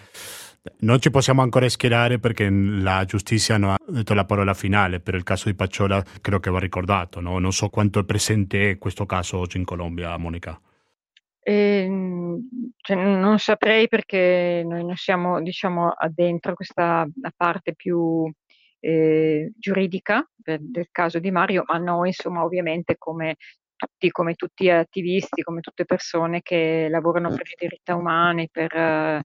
non 0.79 0.99
ci 0.99 1.09
possiamo 1.09 1.41
ancora 1.41 1.67
schierare 1.67 2.19
perché 2.19 2.47
la 2.49 3.03
giustizia 3.05 3.57
non 3.57 3.71
ha 3.71 3.77
detto 3.87 4.13
la 4.13 4.25
parola 4.25 4.53
finale, 4.53 4.99
per 4.99 5.15
il 5.15 5.23
caso 5.23 5.49
di 5.49 5.55
Pacciola 5.55 6.03
credo 6.21 6.39
che 6.39 6.51
va 6.51 6.59
ricordato, 6.59 7.19
no? 7.19 7.39
non 7.39 7.51
so 7.51 7.69
quanto 7.69 7.99
è 7.99 8.05
presente 8.05 8.77
questo 8.77 9.05
caso 9.05 9.37
oggi 9.37 9.57
in 9.57 9.65
Colombia, 9.65 10.15
Monica. 10.17 10.59
Eh, 11.43 11.89
cioè, 12.77 12.95
non 12.95 13.39
saprei 13.39 13.87
perché 13.87 14.61
noi 14.63 14.85
non 14.85 14.95
siamo 14.95 15.41
diciamo, 15.41 15.89
addentro 15.89 16.53
questa 16.53 17.07
parte 17.35 17.73
più 17.73 18.31
eh, 18.81 19.53
giuridica 19.57 20.27
del, 20.35 20.89
caso 20.91 21.19
di 21.19 21.31
Mario, 21.31 21.63
ma 21.67 21.77
noi 21.77 22.07
insomma 22.09 22.43
ovviamente 22.43 22.97
come 22.97 23.35
tutti, 23.75 24.09
come 24.11 24.33
tutti 24.35 24.69
attivisti, 24.69 25.41
come 25.43 25.61
tutte 25.61 25.85
persone 25.85 26.41
che 26.41 26.87
lavorano 26.89 27.29
per 27.29 27.47
i 27.47 27.55
diritti 27.57 27.91
umani, 27.91 28.49
per 28.51 29.23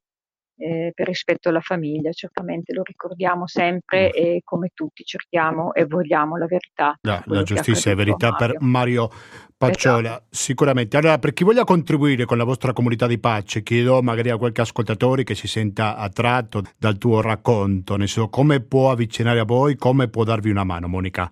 eh, 0.57 0.92
per 0.94 1.07
rispetto 1.07 1.48
alla 1.48 1.61
famiglia, 1.61 2.11
certamente 2.12 2.72
lo 2.72 2.82
ricordiamo 2.82 3.46
sempre 3.46 4.11
e 4.11 4.40
come 4.44 4.70
tutti 4.74 5.04
cerchiamo 5.04 5.74
e 5.74 5.84
vogliamo 5.84 6.36
la 6.36 6.46
verità. 6.46 6.96
La, 7.02 7.22
la 7.26 7.42
giustizia 7.42 7.92
e 7.92 7.94
verità 7.94 8.32
per 8.32 8.57
Mario 8.61 9.11
Pacciola, 9.59 10.11
esatto. 10.11 10.24
sicuramente. 10.30 10.96
Allora, 10.98 11.18
per 11.18 11.32
chi 11.32 11.42
voglia 11.44 11.64
contribuire 11.64 12.26
con 12.26 12.36
la 12.36 12.44
vostra 12.44 12.74
comunità 12.74 13.07
di 13.07 13.18
pace, 13.18 13.62
chiedo 13.62 14.02
magari 14.02 14.28
a 14.28 14.36
qualche 14.36 14.61
ascoltatore 14.61 15.24
che 15.24 15.34
si 15.34 15.48
senta 15.48 15.96
attratto 15.96 16.62
dal 16.76 16.98
tuo 16.98 17.22
racconto, 17.22 17.96
ne 17.96 18.07
so, 18.07 18.28
come 18.28 18.61
può 18.61 18.90
avvicinare 18.90 19.38
a 19.38 19.44
voi, 19.44 19.76
come 19.76 20.09
può 20.09 20.24
darvi 20.24 20.50
una 20.50 20.64
mano, 20.64 20.88
Monica? 20.88 21.30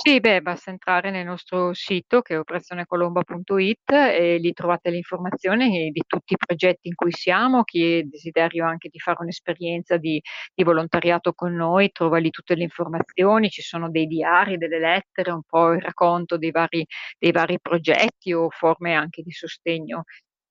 Sì, 0.00 0.20
beh, 0.20 0.42
basta 0.42 0.70
entrare 0.70 1.10
nel 1.10 1.24
nostro 1.24 1.72
sito 1.74 2.20
che 2.20 2.34
è 2.34 2.38
operazionecolomba.it 2.38 3.90
e 3.90 4.38
lì 4.38 4.52
trovate 4.52 4.90
le 4.90 4.96
informazioni 4.98 5.90
di 5.90 6.02
tutti 6.06 6.34
i 6.34 6.36
progetti 6.36 6.86
in 6.88 6.94
cui 6.94 7.10
siamo, 7.10 7.64
chi 7.64 8.06
desiderio 8.08 8.64
anche 8.64 8.88
di 8.90 9.00
fare 9.00 9.18
un'esperienza 9.22 9.96
di, 9.96 10.20
di 10.54 10.62
volontariato 10.62 11.32
con 11.32 11.52
noi, 11.54 11.90
trova 11.90 12.18
lì 12.18 12.30
tutte 12.30 12.54
le 12.54 12.62
informazioni, 12.62 13.48
ci 13.50 13.60
sono 13.62 13.90
dei 13.90 14.06
diari, 14.06 14.56
delle 14.56 14.78
lettere, 14.78 15.32
un 15.32 15.42
po' 15.44 15.72
il 15.72 15.80
racconto 15.80 16.36
dei 16.38 16.52
vari, 16.52 16.86
dei 17.18 17.32
vari 17.32 17.58
progetti 17.60 18.32
o 18.32 18.50
forme 18.50 18.94
anche 18.94 19.22
di 19.22 19.32
sostegno 19.32 20.04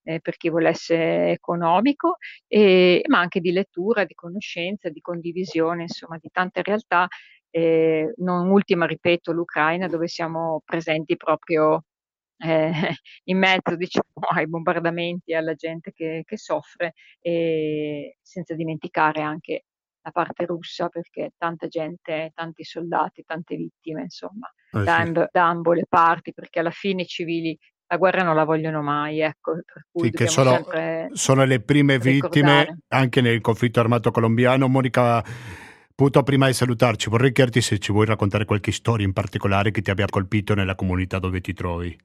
eh, 0.04 0.20
per 0.22 0.38
chi 0.38 0.50
volesse 0.50 1.30
economico, 1.32 2.18
e, 2.48 3.02
ma 3.08 3.20
anche 3.20 3.39
di 3.39 3.52
lettura, 3.52 4.04
di 4.06 4.14
conoscenza, 4.14 4.89
di 4.89 5.02
condivisione, 5.02 5.84
insomma, 5.84 6.18
di 6.20 6.30
tante 6.32 6.62
realtà 6.64 7.08
eh, 7.50 8.14
non 8.18 8.50
ultima, 8.50 8.86
ripeto, 8.86 9.32
l'Ucraina, 9.32 9.88
dove 9.88 10.08
siamo 10.08 10.62
presenti 10.66 11.16
proprio 11.16 11.84
eh, 12.38 12.72
in 13.26 13.38
mezzo 13.38 13.76
diciamo, 13.76 14.06
ai 14.36 14.48
bombardamenti 14.48 15.32
e 15.32 15.36
alla 15.36 15.54
gente 15.54 15.91
che, 15.91 16.24
che 16.26 16.38
soffre, 16.38 16.93
e 17.20 18.18
senza 18.22 18.54
dimenticare 18.54 19.22
anche 19.22 19.64
la 20.02 20.12
parte 20.12 20.45
russa, 20.45 20.88
perché 20.88 21.32
tanta 21.38 21.68
gente, 21.68 22.32
tanti 22.34 22.64
soldati, 22.64 23.24
tante 23.26 23.56
vittime, 23.56 24.04
insomma, 24.04 24.50
eh, 24.72 24.84
da, 24.84 25.04
sì. 25.04 25.12
da 25.12 25.48
ambo 25.48 25.74
le 25.74 25.86
parti, 25.88 26.34
perché 26.34 26.60
alla 26.60 26.72
fine 26.72 27.02
i 27.02 27.08
civili 27.08 27.58
la 27.89 27.98
guerra 27.98 28.24
non 28.24 28.36
la 28.36 28.43
vogliono 28.43 28.82
mai, 28.82 29.22
ecco, 29.22 29.54
per 29.54 29.86
cui 29.91 30.08
sì, 30.08 30.12
che 30.12 30.28
sono, 30.28 30.62
sono, 31.14 31.45
le 31.45 31.62
prime 31.62 31.98
ricordare. 31.98 32.22
vittime 32.22 32.80
anche 32.89 33.22
nel 33.22 33.41
conflitto 33.41 33.80
armato 33.80 34.12
colombiano. 34.12 34.68
Monica 34.68 35.24
Puto, 35.98 36.22
prima 36.22 36.45
di 36.45 36.54
salutarci, 36.54 37.10
vorrei 37.10 37.32
chiederti 37.32 37.60
se 37.60 37.80
ci 37.80 37.91
vuoi 37.91 38.06
raccontare 38.06 38.45
qualche 38.45 38.72
storia 38.72 39.04
in 39.04 39.14
particolare 39.14 39.72
che 39.72 39.82
ti 39.82 39.89
abbia 39.89 40.06
colpito 40.06 40.54
nella 40.54 40.76
comunità 40.76 41.18
dove 41.18 41.41
ti 41.41 41.54
trovi. 41.54 41.98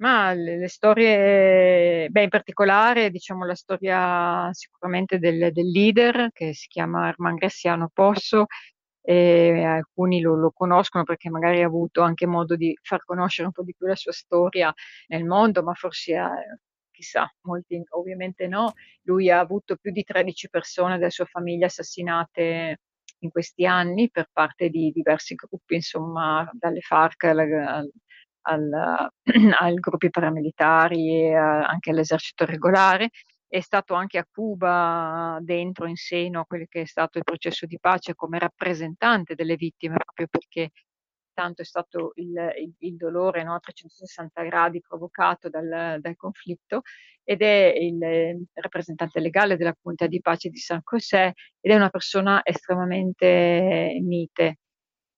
Ma 0.00 0.32
le, 0.32 0.58
le 0.58 0.66
storie, 0.66 2.08
beh, 2.10 2.22
in 2.24 2.28
particolare, 2.28 3.08
diciamo 3.10 3.46
la 3.46 3.54
storia 3.54 4.48
sicuramente 4.52 5.20
del, 5.20 5.52
del 5.52 5.70
leader 5.70 6.30
che 6.32 6.54
si 6.54 6.66
chiama 6.66 7.06
Arman 7.06 7.36
Graziano 7.36 7.88
Posso, 7.94 8.46
e 9.00 9.62
alcuni 9.62 10.20
lo, 10.20 10.34
lo, 10.34 10.50
conoscono 10.50 11.04
perché 11.04 11.30
magari 11.30 11.62
ha 11.62 11.66
avuto 11.66 12.02
anche 12.02 12.26
modo 12.26 12.56
di 12.56 12.76
far 12.82 13.04
conoscere 13.04 13.46
un 13.46 13.52
po' 13.52 13.62
di 13.62 13.76
più 13.76 13.86
la 13.86 13.94
sua 13.94 14.10
storia 14.10 14.74
nel 15.06 15.24
mondo, 15.24 15.62
ma 15.62 15.72
forse 15.74 16.16
chissà, 17.02 17.30
molti 17.42 17.82
ovviamente 17.90 18.46
no. 18.46 18.72
Lui 19.02 19.28
ha 19.28 19.40
avuto 19.40 19.76
più 19.76 19.90
di 19.90 20.04
13 20.04 20.48
persone 20.48 20.96
della 20.96 21.10
sua 21.10 21.24
famiglia 21.26 21.66
assassinate 21.66 22.78
in 23.18 23.30
questi 23.30 23.66
anni 23.66 24.10
per 24.10 24.28
parte 24.32 24.68
di 24.68 24.90
diversi 24.92 25.34
gruppi, 25.34 25.74
insomma, 25.74 26.48
dalle 26.52 26.80
FARC 26.80 27.24
al, 27.24 27.90
al, 28.42 29.10
ai 29.60 29.74
gruppi 29.74 30.10
paramilitari 30.10 31.26
e 31.26 31.34
a, 31.34 31.66
anche 31.66 31.90
all'esercito 31.90 32.44
regolare. 32.44 33.10
È 33.46 33.60
stato 33.60 33.94
anche 33.94 34.18
a 34.18 34.26
Cuba 34.30 35.38
dentro, 35.42 35.86
in 35.86 35.96
seno 35.96 36.40
a 36.40 36.46
quello 36.46 36.64
che 36.68 36.82
è 36.82 36.86
stato 36.86 37.18
il 37.18 37.24
processo 37.24 37.66
di 37.66 37.78
pace 37.78 38.14
come 38.14 38.38
rappresentante 38.38 39.34
delle 39.34 39.56
vittime, 39.56 39.96
proprio 39.96 40.26
perché 40.30 40.70
tanto 41.32 41.62
è 41.62 41.64
stato 41.64 42.12
il, 42.16 42.32
il, 42.58 42.72
il 42.78 42.96
dolore 42.96 43.42
no, 43.42 43.54
a 43.54 43.60
360 43.60 44.42
gradi 44.42 44.80
provocato 44.80 45.48
dal, 45.48 45.98
dal, 46.00 46.16
conflitto 46.16 46.82
ed 47.24 47.42
è 47.42 47.74
il 47.78 48.46
rappresentante 48.54 49.20
legale 49.20 49.56
della 49.56 49.74
comunità 49.80 50.06
di 50.06 50.20
pace 50.20 50.48
di 50.48 50.58
San 50.58 50.80
José 50.84 51.34
ed 51.60 51.70
è 51.70 51.74
una 51.74 51.90
persona 51.90 52.40
estremamente 52.44 53.98
mite. 54.02 54.58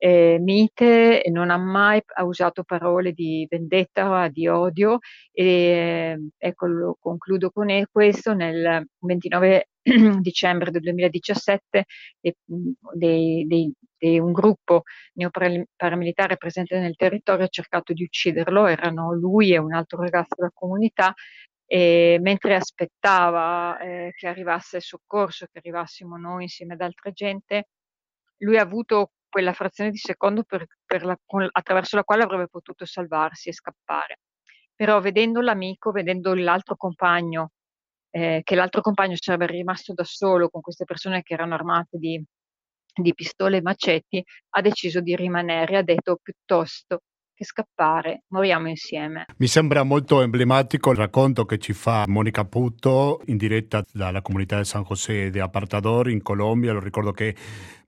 Eh, 0.05 0.37
mite 0.39 1.23
e 1.23 1.31
non 1.31 1.49
ha 1.49 1.57
mai 1.57 1.99
usato 2.25 2.63
parole 2.63 3.13
di 3.13 3.47
vendetta, 3.49 4.29
di 4.29 4.47
odio 4.47 4.99
e 5.33 6.19
ecco, 6.37 6.99
concludo 7.01 7.51
con 7.51 7.69
questo 7.91 8.35
nel 8.35 8.87
29 8.99 9.69
dicembre 10.21 10.71
del 10.71 10.83
2017 10.83 11.85
e, 12.21 12.37
dei, 12.93 13.47
dei, 13.47 13.73
dei, 13.97 14.19
un 14.19 14.33
gruppo 14.33 14.83
neoparamilitare 15.15 16.37
presente 16.37 16.79
nel 16.79 16.97
territorio 16.97 17.47
ha 17.47 17.49
cercato 17.49 17.95
di 17.95 18.03
ucciderlo, 18.03 18.67
erano 18.67 19.15
lui 19.15 19.55
e 19.55 19.59
un 19.59 19.73
altro 19.73 20.03
ragazzo 20.03 20.35
della 20.37 20.53
comunità 20.53 21.15
e 21.65 22.19
mentre 22.21 22.57
aspettava 22.57 23.79
eh, 23.79 24.13
che 24.15 24.27
arrivasse 24.27 24.77
il 24.77 24.83
soccorso, 24.83 25.47
che 25.51 25.61
arrivassimo 25.61 26.19
noi 26.19 26.43
insieme 26.43 26.75
ad 26.75 26.83
altra 26.83 27.11
gente, 27.11 27.69
lui 28.39 28.59
ha 28.59 28.63
avuto 28.63 29.13
quella 29.35 29.53
frazione 29.53 29.91
di 29.91 29.97
secondo 29.97 30.45
per, 30.45 30.64
per 30.87 31.05
la, 31.05 31.18
attraverso 31.51 31.97
la 31.97 32.05
quale 32.05 32.22
avrebbe 32.22 32.47
potuto 32.47 32.85
salvarsi 32.85 33.49
e 33.49 33.53
scappare. 33.53 34.20
Però 34.76 35.01
vedendo 35.01 35.41
l'amico, 35.41 35.91
vedendo 35.91 36.35
l'altro 36.35 36.76
compagno 36.76 37.51
eh, 38.11 38.43
che 38.45 38.55
l'altro 38.55 38.80
compagno 38.80 39.16
sarebbe 39.16 39.47
rimasto 39.47 39.93
da 39.93 40.05
solo 40.05 40.49
con 40.51 40.61
queste 40.61 40.85
persone 40.85 41.22
che 41.24 41.35
erano 41.35 41.55
armate 41.55 41.99
di, 41.99 42.24
di 42.95 43.12
pistole 43.12 43.57
e 43.57 43.62
macetti, 43.62 44.24
ha 44.51 44.61
deciso 44.61 45.01
di 45.01 45.16
rimanere, 45.16 45.78
ha 45.78 45.82
detto 45.82 46.20
piuttosto 46.22 47.01
che 47.35 47.45
scappare, 47.45 48.22
moriamo 48.28 48.68
insieme. 48.68 49.26
Mi 49.39 49.47
sembra 49.47 49.82
molto 49.82 50.22
emblematico 50.22 50.93
il 50.93 50.97
racconto 50.97 51.45
che 51.45 51.59
ci 51.59 51.72
fa 51.72 52.05
Monica 52.07 52.45
Putto 52.45 53.20
in 53.26 53.37
diretta 53.37 53.85
dalla 53.93 54.22
comunità 54.22 54.59
di 54.59 54.64
San 54.64 54.82
José 54.82 55.30
de 55.30 55.41
Apartador 55.41 56.09
in 56.09 56.22
Colombia. 56.22 56.72
Lo 56.72 56.80
ricordo 56.80 57.11
che 57.11 57.35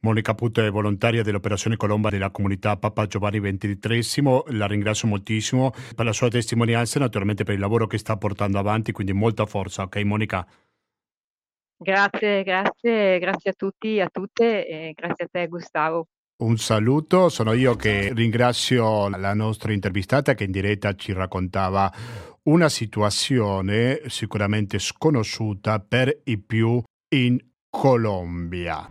Monica 0.00 0.34
Putto 0.34 0.62
è 0.62 0.70
volontaria 0.70 1.22
dell'operazione 1.22 1.76
Colomba 1.76 2.10
della 2.10 2.30
comunità 2.30 2.76
Papa 2.76 3.06
Giovanni 3.06 3.40
XXIII. 3.40 4.42
La 4.56 4.66
ringrazio 4.66 5.08
moltissimo 5.08 5.72
per 5.94 6.04
la 6.04 6.12
sua 6.12 6.28
testimonianza 6.28 6.98
e 6.98 7.02
naturalmente 7.02 7.44
per 7.44 7.54
il 7.54 7.60
lavoro 7.60 7.86
che 7.86 7.98
sta 7.98 8.16
portando 8.16 8.58
avanti, 8.58 8.92
quindi 8.92 9.12
molta 9.12 9.46
forza. 9.46 9.82
Ok 9.82 9.96
Monica? 10.02 10.46
Grazie, 11.78 12.42
grazie, 12.42 13.18
grazie 13.18 13.50
a 13.50 13.54
tutti, 13.54 14.00
a 14.00 14.08
tutte 14.08 14.66
e 14.66 14.92
grazie 14.94 15.24
a 15.26 15.28
te 15.30 15.46
Gustavo. 15.46 16.08
Un 16.38 16.58
saluto, 16.58 17.30
sono 17.30 17.54
io 17.54 17.76
che 17.76 18.12
ringrazio 18.12 19.08
la 19.08 19.32
nostra 19.32 19.72
intervistata 19.72 20.34
che 20.34 20.44
in 20.44 20.50
diretta 20.50 20.94
ci 20.94 21.14
raccontava 21.14 21.90
una 22.42 22.68
situazione 22.68 24.02
sicuramente 24.08 24.78
sconosciuta 24.78 25.78
per 25.78 26.20
i 26.24 26.36
più 26.36 26.82
in 27.14 27.38
Colombia. 27.70 28.86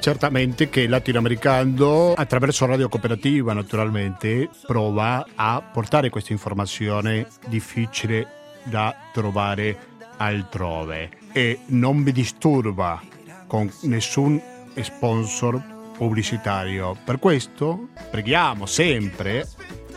Certamente 0.00 0.68
che 0.68 0.80
il 0.80 0.90
latinoamericano, 0.90 2.14
attraverso 2.14 2.66
Radio 2.66 2.88
Cooperativa 2.88 3.52
naturalmente, 3.52 4.50
prova 4.66 5.24
a 5.36 5.62
portare 5.62 6.10
questa 6.10 6.32
informazione 6.32 7.28
difficile 7.46 8.38
da 8.64 8.94
trovare 9.12 9.88
altrove 10.16 11.10
e 11.32 11.60
non 11.66 12.02
vi 12.02 12.12
disturba 12.12 13.00
con 13.46 13.70
nessun 13.82 14.40
sponsor 14.80 15.62
pubblicitario. 15.96 16.96
Per 17.04 17.18
questo 17.18 17.88
preghiamo 18.10 18.66
sempre 18.66 19.46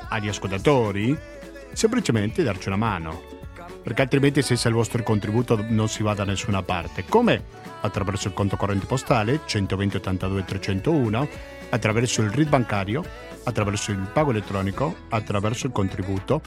agli 0.10 0.28
ascoltatori 0.28 1.18
semplicemente 1.74 2.44
darci 2.44 2.68
una 2.68 2.78
mano, 2.78 3.22
perché 3.82 4.02
altrimenti 4.02 4.42
senza 4.42 4.70
il 4.70 4.76
vostro 4.76 5.04
contributo 5.04 5.64
non 5.68 5.90
si 5.90 6.04
va 6.04 6.14
da 6.14 6.24
nessuna 6.24 6.62
parte. 6.62 7.06
Come? 7.08 7.62
Attraverso 7.82 8.28
il 8.28 8.34
conto 8.34 8.56
corrente 8.56 8.86
postale 8.86 9.42
120 9.46 9.98
82 9.98 10.46
301, 10.46 11.28
attraverso 11.70 12.22
il 12.22 12.30
RID 12.30 12.50
bancario, 12.50 13.04
attraverso 13.44 13.92
il 13.92 14.10
pago 14.14 14.32
elettronico, 14.32 14.96
attraverso 15.10 15.68
il 15.68 15.74
contributo 15.74 16.42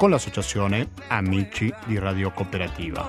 con 0.00 0.08
l'associazione 0.08 0.92
Amici 1.08 1.70
di 1.84 1.98
Radio 1.98 2.30
Cooperativa. 2.30 3.06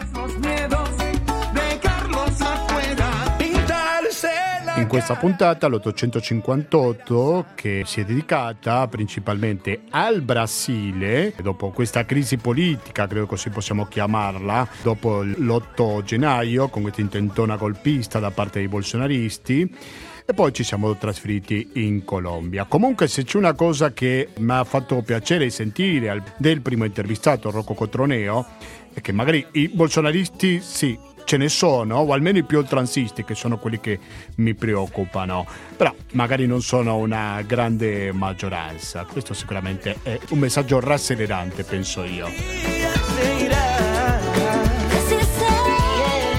In 4.75 4.87
questa 4.87 5.15
puntata, 5.15 5.69
l'858, 5.69 7.45
che 7.55 7.83
si 7.85 8.01
è 8.01 8.03
dedicata 8.03 8.89
principalmente 8.89 9.83
al 9.91 10.21
Brasile, 10.21 11.33
dopo 11.41 11.69
questa 11.69 12.05
crisi 12.05 12.35
politica, 12.35 13.07
credo 13.07 13.25
così 13.25 13.49
possiamo 13.51 13.85
chiamarla, 13.85 14.67
dopo 14.83 15.21
l'8 15.21 16.03
gennaio, 16.03 16.67
con 16.67 16.81
questa 16.81 16.99
intentona 16.99 17.55
golpista 17.55 18.19
da 18.19 18.31
parte 18.31 18.59
dei 18.59 18.67
bolsonaristi, 18.67 19.73
e 20.25 20.33
poi 20.33 20.53
ci 20.53 20.63
siamo 20.63 20.95
trasferiti 20.97 21.71
in 21.73 22.03
Colombia. 22.03 22.65
Comunque 22.65 23.07
se 23.07 23.23
c'è 23.23 23.37
una 23.37 23.53
cosa 23.53 23.93
che 23.93 24.29
mi 24.37 24.51
ha 24.51 24.63
fatto 24.63 25.01
piacere 25.01 25.49
sentire 25.49 26.23
del 26.37 26.61
primo 26.61 26.85
intervistato, 26.85 27.51
Rocco 27.51 27.73
Cotroneo, 27.73 28.45
è 28.93 29.01
che 29.01 29.11
magari 29.11 29.45
i 29.53 29.69
bolsonaristi 29.69 30.59
sì, 30.61 30.97
ce 31.23 31.37
ne 31.37 31.49
sono, 31.49 31.97
o 31.97 32.13
almeno 32.13 32.39
i 32.39 32.43
più 32.43 32.57
oltranzisti, 32.57 33.23
che 33.23 33.35
sono 33.35 33.57
quelli 33.57 33.79
che 33.79 33.99
mi 34.37 34.53
preoccupano, 34.53 35.45
però 35.77 35.93
magari 36.13 36.45
non 36.45 36.61
sono 36.61 36.97
una 36.97 37.41
grande 37.45 38.11
maggioranza. 38.11 39.05
Questo 39.05 39.33
sicuramente 39.33 39.97
è 40.03 40.19
un 40.29 40.39
messaggio 40.39 40.79
rasserenante, 40.79 41.63
penso 41.63 42.03
io. 42.03 43.60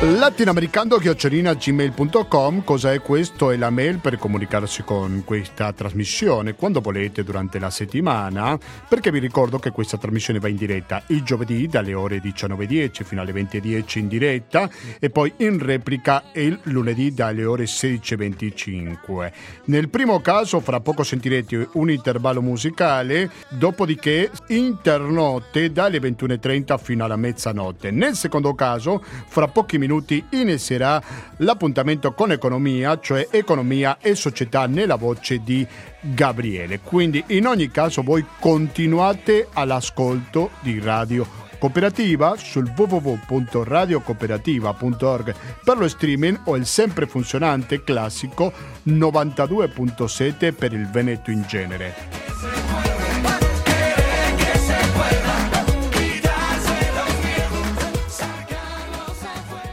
latinoamericano-gmail.com 0.03 2.65
Cos'è 2.65 3.01
questo? 3.01 3.53
È 3.53 3.57
la 3.57 3.71
mail 3.71 3.99
per 3.99 4.19
comunicarsi 4.19 4.83
con 4.83 5.23
questa 5.25 5.73
trasmissione 5.73 6.55
quando 6.55 6.81
volete 6.81 7.23
durante 7.23 7.61
la 7.61 7.71
settimana. 7.71 8.59
Perché 8.89 9.13
vi 9.13 9.21
ricordo 9.21 9.61
che 9.61 9.71
questa 9.71 9.99
trasmissione 9.99 10.41
va 10.41 10.49
in 10.49 10.57
diretta 10.57 11.05
il 11.09 11.23
giovedì 11.23 11.69
dalle 11.69 11.95
ore 11.95 12.21
19.10 12.21 13.05
fino 13.05 13.21
alle 13.21 13.33
20.10 13.33 13.99
in 14.01 14.09
diretta 14.09 14.69
e 14.99 15.11
poi 15.11 15.33
in 15.37 15.61
replica 15.61 16.25
il 16.33 16.59
lunedì 16.65 17.15
dalle 17.15 17.45
ore 17.45 17.67
16.25 17.67 19.33
nel 19.67 19.89
primo 19.89 20.21
caso 20.21 20.59
fra 20.59 20.81
poco 20.81 21.05
sentirete 21.05 21.69
un 21.75 21.91
intervallo 21.91 22.43
musicale 22.43 23.31
dopodiché 23.51 24.33
internotte 24.49 25.71
dalle 25.71 25.99
21.30 25.99 26.83
fino 26.83 27.05
alla 27.05 27.15
mezzanotte. 27.15 27.93
Nel 27.93 28.17
secondo 28.17 28.53
caso 28.55 29.01
fra 29.27 29.47
pochi 29.47 29.79
minuti 29.79 29.91
minuti 29.93 30.25
inizierà 30.31 31.01
l'appuntamento 31.39 32.13
con 32.15 32.31
economia, 32.33 32.99
cioè 32.99 33.29
economia 33.31 33.99
e 34.01 34.15
società 34.15 34.67
nella 34.67 34.97
voce 34.97 35.43
di 35.43 35.67
Gabriele. 36.01 36.81
Quindi 36.81 37.23
in 37.29 37.47
ogni 37.47 37.71
caso 37.71 38.03
voi 38.03 38.25
continuate 38.41 39.49
all'ascolto 39.53 40.51
di 40.61 40.81
Radio 40.81 41.41
Cooperativa 41.59 42.35
sul 42.37 42.73
www.radiocooperativa.org 42.75 45.35
per 45.63 45.77
lo 45.77 45.89
streaming 45.89 46.41
o 46.45 46.57
il 46.57 46.65
sempre 46.67 47.07
funzionante 47.07 47.85
classico 47.85 48.51
92.7 48.89 50.55
per 50.55 50.73
il 50.73 50.89
Veneto 50.89 51.31
in 51.31 51.45
genere. 51.47 52.52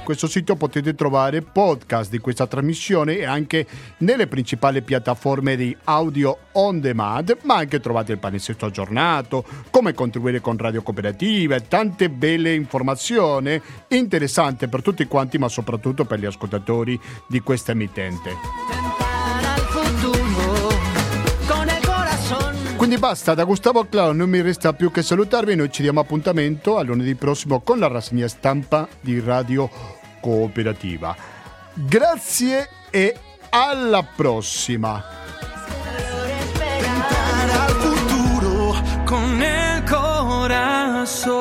Questo 0.10 0.26
sito 0.26 0.56
potete 0.56 0.96
trovare 0.96 1.44
podcast 1.44 2.10
di 2.10 2.18
questa 2.18 2.48
trasmissione 2.48 3.20
e 3.20 3.26
anche 3.26 3.68
nelle 4.00 4.26
principali 4.26 4.82
piattaforme 4.82 5.56
di 5.56 5.78
audio 5.84 6.36
on 6.54 6.80
demand, 6.80 7.38
ma 7.44 7.58
anche 7.58 7.80
trovate 7.80 8.14
il 8.14 8.18
palinsesto 8.18 8.66
aggiornato, 8.66 9.46
come 9.70 9.94
contribuire 9.94 10.42
con 10.42 10.58
radio 10.58 10.82
cooperative, 10.82 11.68
tante 11.68 12.10
belle 12.10 12.56
informazioni 12.56 13.62
interessanti 13.90 14.68
per 14.68 14.82
tutti 14.82 15.06
quanti, 15.06 15.38
ma 15.38 15.48
soprattutto 15.48 16.06
per 16.06 16.18
gli 16.18 16.26
ascoltatori 16.26 17.00
di 17.28 17.42
questa 17.42 17.74
emittente. 17.74 18.32
Quindi 22.78 22.98
basta, 22.98 23.36
da 23.36 23.44
Gustavo 23.44 23.86
Clown 23.88 24.18
non 24.18 24.30
mi 24.30 24.42
resta 24.42 24.74
più 24.74 24.90
che 24.90 25.04
salutarvi, 25.04 25.54
noi 25.54 25.72
ci 25.72 25.84
diamo 25.84 26.00
appuntamento 26.00 26.78
a 26.78 26.82
lunedì 26.82 27.14
prossimo 27.14 27.60
con 27.60 27.78
la 27.78 27.88
rassegna 27.88 28.28
stampa 28.28 28.88
di 29.02 29.20
Radio 29.20 29.98
cooperativa. 30.20 31.16
Grazie 31.74 32.70
e 32.90 33.16
alla 33.50 34.04
prossima! 34.04 35.04
Tentar 36.54 37.50
al 37.50 37.72
futuro 37.72 38.76
con 39.06 39.42
el 39.42 39.84
corazón. 39.86 41.40